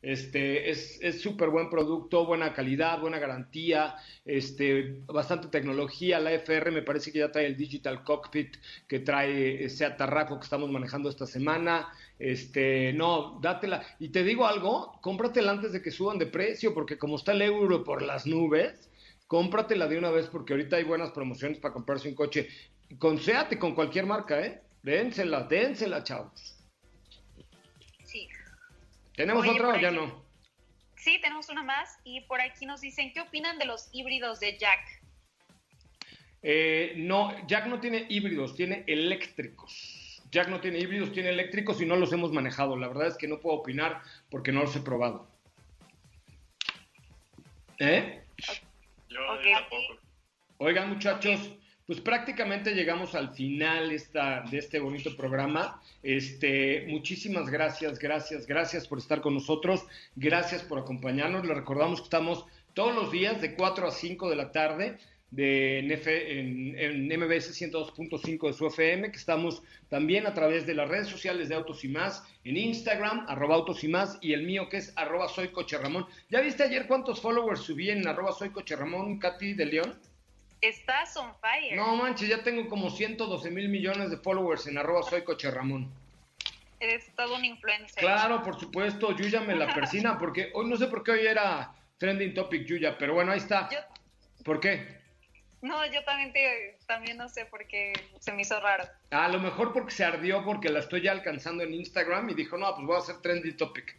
este, 0.01 0.71
es 0.71 0.99
es 1.03 1.21
súper 1.21 1.49
buen 1.51 1.71
producto, 1.71 2.25
buena 2.27 2.53
calidad, 2.53 3.01
buena 3.01 3.19
garantía, 3.19 3.97
este, 4.25 5.01
bastante 5.07 5.49
tecnología. 5.49 6.21
La 6.21 6.33
FR 6.33 6.71
me 6.71 6.83
parece 6.83 7.11
que 7.13 7.19
ya 7.21 7.33
trae 7.33 7.47
el 7.47 7.57
Digital 7.57 8.05
Cockpit 8.05 8.57
que 8.87 9.01
trae 9.01 9.65
ese 9.65 9.85
atarraco 9.85 10.39
que 10.39 10.45
estamos 10.45 10.71
manejando 10.71 11.09
esta 11.09 11.27
semana. 11.27 11.89
Este, 12.19 12.93
no, 12.93 13.39
dátela. 13.41 13.85
Y 13.99 14.11
te 14.11 14.23
digo 14.25 14.47
algo, 14.47 14.99
cómpratela 15.01 15.53
antes 15.53 15.73
de 15.73 15.83
que 15.83 15.91
suban 15.91 16.19
de 16.19 16.27
precio, 16.27 16.75
porque 16.75 16.99
como 16.99 17.17
está 17.17 17.33
el 17.33 17.43
euro 17.43 17.83
por 17.85 18.03
las 18.03 18.27
nubes, 18.27 18.91
cómpratela 19.27 19.87
de 19.89 19.99
una 19.99 20.11
vez, 20.11 20.29
porque 20.29 20.53
ahorita 20.53 20.77
hay 20.77 20.85
buenas 20.85 21.11
promociones 21.13 21.59
para 21.59 21.75
comprarse 21.75 22.09
un 22.09 22.15
coche. 22.15 22.49
Con 22.99 23.19
con 23.59 23.75
cualquier 23.75 24.07
marca, 24.07 24.41
¿eh? 24.41 24.63
Dénsela, 24.83 25.43
dénsela, 25.43 26.03
chavos. 26.05 26.57
Sí. 28.05 28.29
¿Tenemos 29.15 29.43
Oye, 29.43 29.53
otra 29.53 29.69
o 29.69 29.77
ya 29.81 29.89
aquí- 29.89 29.97
no? 29.97 30.25
Sí, 30.97 31.21
tenemos 31.21 31.49
una 31.49 31.63
más 31.63 31.99
y 32.05 32.23
por 32.23 32.41
aquí 32.41 32.67
nos 32.67 32.81
dicen, 32.81 33.13
¿qué 33.13 33.21
opinan 33.21 33.59
de 33.59 33.65
los 33.67 33.89
híbridos 33.93 34.41
de 34.41 34.59
Jack? 34.59 34.81
Eh, 36.43 36.95
no, 36.97 37.35
Jack 37.47 37.67
no 37.67 37.81
tiene 37.81 38.07
híbridos, 38.09 38.55
tiene 38.55 38.85
eléctricos. 38.87 40.23
Jack 40.31 40.49
no 40.49 40.61
tiene 40.61 40.79
híbridos, 40.79 41.13
tiene 41.13 41.31
eléctricos 41.31 41.81
y 41.81 41.87
no 41.87 41.97
los 41.97 42.13
hemos 42.13 42.33
manejado. 42.33 42.77
La 42.77 42.89
verdad 42.89 43.07
es 43.09 43.17
que 43.17 43.29
no 43.29 43.41
puedo 43.41 43.57
opinar 43.59 44.03
porque 44.31 44.53
no 44.53 44.61
los 44.63 44.75
he 44.77 44.81
probado. 44.81 45.29
¿Eh? 47.79 48.23
Yo 49.09 49.19
tampoco. 49.53 49.99
Oigan, 50.59 50.91
muchachos, 50.91 51.41
pues 51.89 52.03
prácticamente 52.03 52.75
llegamos 52.75 53.15
al 53.15 53.31
final 53.31 53.91
esta, 53.93 54.43
de 54.43 54.59
este 54.59 54.79
bonito 54.79 55.17
programa. 55.17 55.81
Este, 56.03 56.85
muchísimas 56.87 57.49
gracias, 57.49 57.99
gracias, 57.99 58.47
gracias 58.47 58.87
por 58.87 58.99
estar 58.99 59.23
con 59.23 59.33
nosotros. 59.33 59.87
Gracias 60.15 60.63
por 60.63 60.79
acompañarnos. 60.79 61.47
Les 61.47 61.57
recordamos 61.57 62.01
que 62.01 62.05
estamos 62.05 62.45
todos 62.75 62.95
los 62.95 63.11
días 63.11 63.41
de 63.41 63.55
4 63.55 63.89
a 63.89 63.91
5 63.91 64.29
de 64.29 64.37
la 64.37 64.53
tarde 64.53 64.99
de 65.31 65.79
en, 65.79 65.91
F- 65.93 66.39
en, 66.39 67.07
MBS 67.07 67.59
102.5 67.59 68.47
de 68.49 68.53
su 68.53 68.67
FM, 68.67 69.11
que 69.11 69.17
estamos 69.17 69.63
también 69.89 70.27
a 70.27 70.35
través 70.35 70.67
de 70.67 70.75
las 70.75 70.91
redes 70.91 71.09
sociales 71.09 71.49
de 71.49 71.55
Autos 71.55 71.85
y 71.85 71.89
Más, 71.89 72.23
en 72.45 72.59
Instagram, 72.59 73.25
arroba 73.29 73.55
Autos 73.55 73.83
y 73.83 73.89
Más, 73.89 74.19
y 74.21 74.35
el 74.35 74.43
mío 74.43 74.69
que 74.69 74.77
es 74.77 74.93
arroba 74.95 75.27
Soy 75.29 75.49
Coche 75.49 75.79
Ramón. 75.79 76.05
¿Ya 76.29 76.43
viste 76.43 76.65
ayer 76.65 76.87
cuántos 76.87 77.23
followers 77.23 77.61
subí 77.61 77.89
en 77.89 78.07
arroba 78.07 78.33
Soy 78.33 78.51
Coche 78.51 78.77
Ramón, 78.77 79.19
Katy 79.19 79.55
de 79.55 79.65
León? 79.65 79.99
Estás 80.61 81.17
on 81.17 81.35
fire. 81.41 81.77
No 81.77 81.97
manches, 81.97 82.29
ya 82.29 82.43
tengo 82.43 82.69
como 82.69 82.91
112 82.91 83.51
mil 83.51 83.69
millones 83.69 84.11
de 84.11 84.17
followers 84.17 84.67
en 84.67 84.79
arroba 84.79 85.03
soy 85.03 85.23
coche 85.23 85.51
Ramón. 85.51 85.93
Eres 86.81 87.13
todo 87.17 87.37
un 87.37 87.45
influencer. 87.45 87.99
Claro, 88.01 88.43
por 88.43 88.59
supuesto, 88.59 89.15
Yuya 89.17 89.41
me 89.41 89.55
la 89.55 89.67
persina, 89.75 90.19
porque 90.19 90.51
hoy 90.55 90.69
no 90.69 90.77
sé 90.77 90.87
por 90.89 91.03
qué 91.03 91.13
hoy 91.13 91.27
era 91.27 91.73
trending 91.99 92.35
topic 92.35 92.65
Yuya, 92.67 92.97
pero 92.99 93.15
bueno, 93.15 93.33
ahí 93.33 93.39
está. 93.39 93.69
Yo- 93.71 93.79
¿Por 94.45 94.61
qué? 94.61 94.99
No, 95.61 95.85
yo 95.87 96.05
también 96.05 96.33
te, 96.33 96.79
también 96.87 97.17
no 97.17 97.29
sé 97.29 97.45
por 97.47 97.67
qué 97.67 97.93
se 98.21 98.33
me 98.33 98.43
hizo 98.43 98.61
raro. 98.61 98.85
A 99.11 99.29
lo 99.29 99.41
mejor 99.41 99.73
porque 99.73 99.91
se 99.91 100.05
ardió 100.05 100.45
porque 100.45 100.69
la 100.69 100.79
estoy 100.79 101.03
ya 101.03 101.11
alcanzando 101.11 101.65
en 101.65 101.75
Instagram 101.75 102.31
y 102.31 102.35
dijo, 102.35 102.57
no, 102.57 102.73
pues 102.77 102.87
voy 102.87 102.95
a 102.97 103.01
hacer 103.01 103.21
trending 103.21 103.57
topic. 103.57 103.97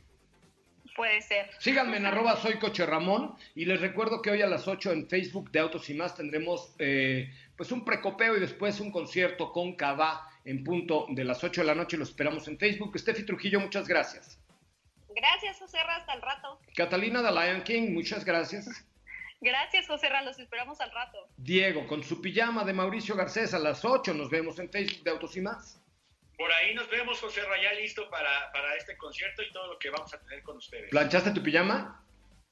Puede 0.99 1.21
ser. 1.21 1.49
Síganme 1.59 1.95
en 1.95 2.05
arroba 2.05 2.35
soy 2.35 2.59
coche 2.59 2.85
Ramón 2.85 3.33
y 3.55 3.63
les 3.63 3.79
recuerdo 3.79 4.21
que 4.21 4.31
hoy 4.31 4.41
a 4.41 4.47
las 4.47 4.67
8 4.67 4.91
en 4.91 5.07
Facebook 5.07 5.49
de 5.49 5.59
Autos 5.59 5.89
y 5.89 5.93
Más 5.93 6.13
tendremos 6.13 6.75
eh, 6.77 7.33
pues 7.55 7.71
un 7.71 7.85
precopeo 7.85 8.35
y 8.35 8.41
después 8.41 8.81
un 8.81 8.91
concierto 8.91 9.53
con 9.53 9.77
Cava 9.77 10.29
en 10.43 10.61
punto 10.61 11.05
de 11.07 11.23
las 11.23 11.41
8 11.41 11.61
de 11.61 11.67
la 11.67 11.73
noche. 11.73 11.95
Los 11.95 12.09
esperamos 12.09 12.49
en 12.49 12.59
Facebook. 12.59 12.99
Steffi 12.99 13.25
Trujillo, 13.25 13.61
muchas 13.61 13.87
gracias. 13.87 14.41
Gracias, 15.15 15.57
José 15.59 15.77
Ra, 15.85 15.95
hasta 15.95 16.15
el 16.15 16.21
rato. 16.21 16.59
Catalina 16.75 17.21
de 17.21 17.31
Lion 17.31 17.63
King, 17.63 17.93
muchas 17.93 18.25
gracias. 18.25 18.67
Gracias, 19.39 19.87
José 19.87 20.09
Ra, 20.09 20.21
los 20.23 20.37
esperamos 20.37 20.81
al 20.81 20.91
rato. 20.91 21.29
Diego, 21.37 21.87
con 21.87 22.03
su 22.03 22.21
pijama 22.21 22.65
de 22.65 22.73
Mauricio 22.73 23.15
Garcés 23.15 23.53
a 23.53 23.59
las 23.59 23.85
8 23.85 24.13
nos 24.15 24.29
vemos 24.29 24.59
en 24.59 24.69
Facebook 24.69 25.01
de 25.05 25.11
Autos 25.11 25.37
y 25.37 25.39
Más. 25.39 25.79
Por 26.39 26.49
ahí 26.53 26.73
nos 26.73 26.89
vemos, 26.89 27.19
José 27.19 27.41
Rayá, 27.43 27.73
listo 27.73 28.09
para, 28.09 28.49
para 28.53 28.73
este 28.77 28.95
concierto 28.95 29.43
y 29.43 29.51
todo 29.51 29.73
lo 29.73 29.77
que 29.77 29.89
vamos 29.89 30.13
a 30.13 30.21
tener 30.21 30.41
con 30.41 30.55
ustedes. 30.55 30.89
¿Planchaste 30.89 31.31
tu 31.31 31.43
pijama? 31.43 32.01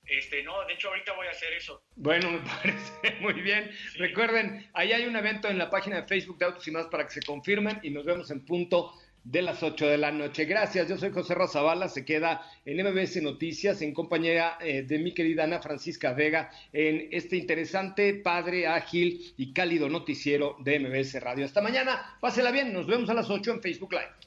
Este, 0.05 0.43
no, 0.43 0.65
de 0.65 0.73
hecho 0.73 0.89
ahorita 0.89 1.13
voy 1.13 1.27
a 1.27 1.31
hacer 1.31 1.53
eso. 1.53 1.81
Bueno, 1.95 2.29
me 2.29 2.39
parece 2.61 3.15
muy 3.21 3.35
bien. 3.35 3.71
Recuerden, 3.95 4.69
ahí 4.73 4.91
hay 4.91 5.05
un 5.05 5.15
evento 5.15 5.47
en 5.47 5.57
la 5.57 5.69
página 5.69 6.01
de 6.01 6.03
Facebook 6.05 6.37
de 6.37 6.45
Autos 6.47 6.67
y 6.67 6.71
Más 6.71 6.87
para 6.87 7.05
que 7.05 7.11
se 7.11 7.21
confirmen 7.21 7.79
y 7.81 7.89
nos 7.89 8.03
vemos 8.03 8.29
en 8.29 8.43
punto 8.43 8.91
de 9.29 9.41
las 9.41 9.61
8 9.61 9.87
de 9.87 9.97
la 9.97 10.11
noche. 10.11 10.45
Gracias, 10.45 10.87
yo 10.87 10.97
soy 10.97 11.11
José 11.11 11.35
Razabala, 11.35 11.89
se 11.89 12.05
queda 12.05 12.41
en 12.65 12.77
MBS 12.77 13.21
Noticias 13.21 13.81
en 13.81 13.93
compañía 13.93 14.57
eh, 14.61 14.83
de 14.83 14.99
mi 14.99 15.13
querida 15.13 15.43
Ana 15.43 15.61
Francisca 15.61 16.13
Vega 16.13 16.49
en 16.71 17.09
este 17.11 17.35
interesante, 17.35 18.13
padre, 18.13 18.67
ágil 18.67 19.33
y 19.35 19.51
cálido 19.51 19.89
noticiero 19.89 20.55
de 20.59 20.79
MBS 20.79 21.21
Radio. 21.21 21.45
Hasta 21.45 21.61
mañana, 21.61 22.17
pásela 22.21 22.51
bien, 22.51 22.71
nos 22.71 22.87
vemos 22.87 23.09
a 23.09 23.13
las 23.13 23.29
8 23.29 23.51
en 23.51 23.61
Facebook 23.61 23.91
Live. 23.91 24.26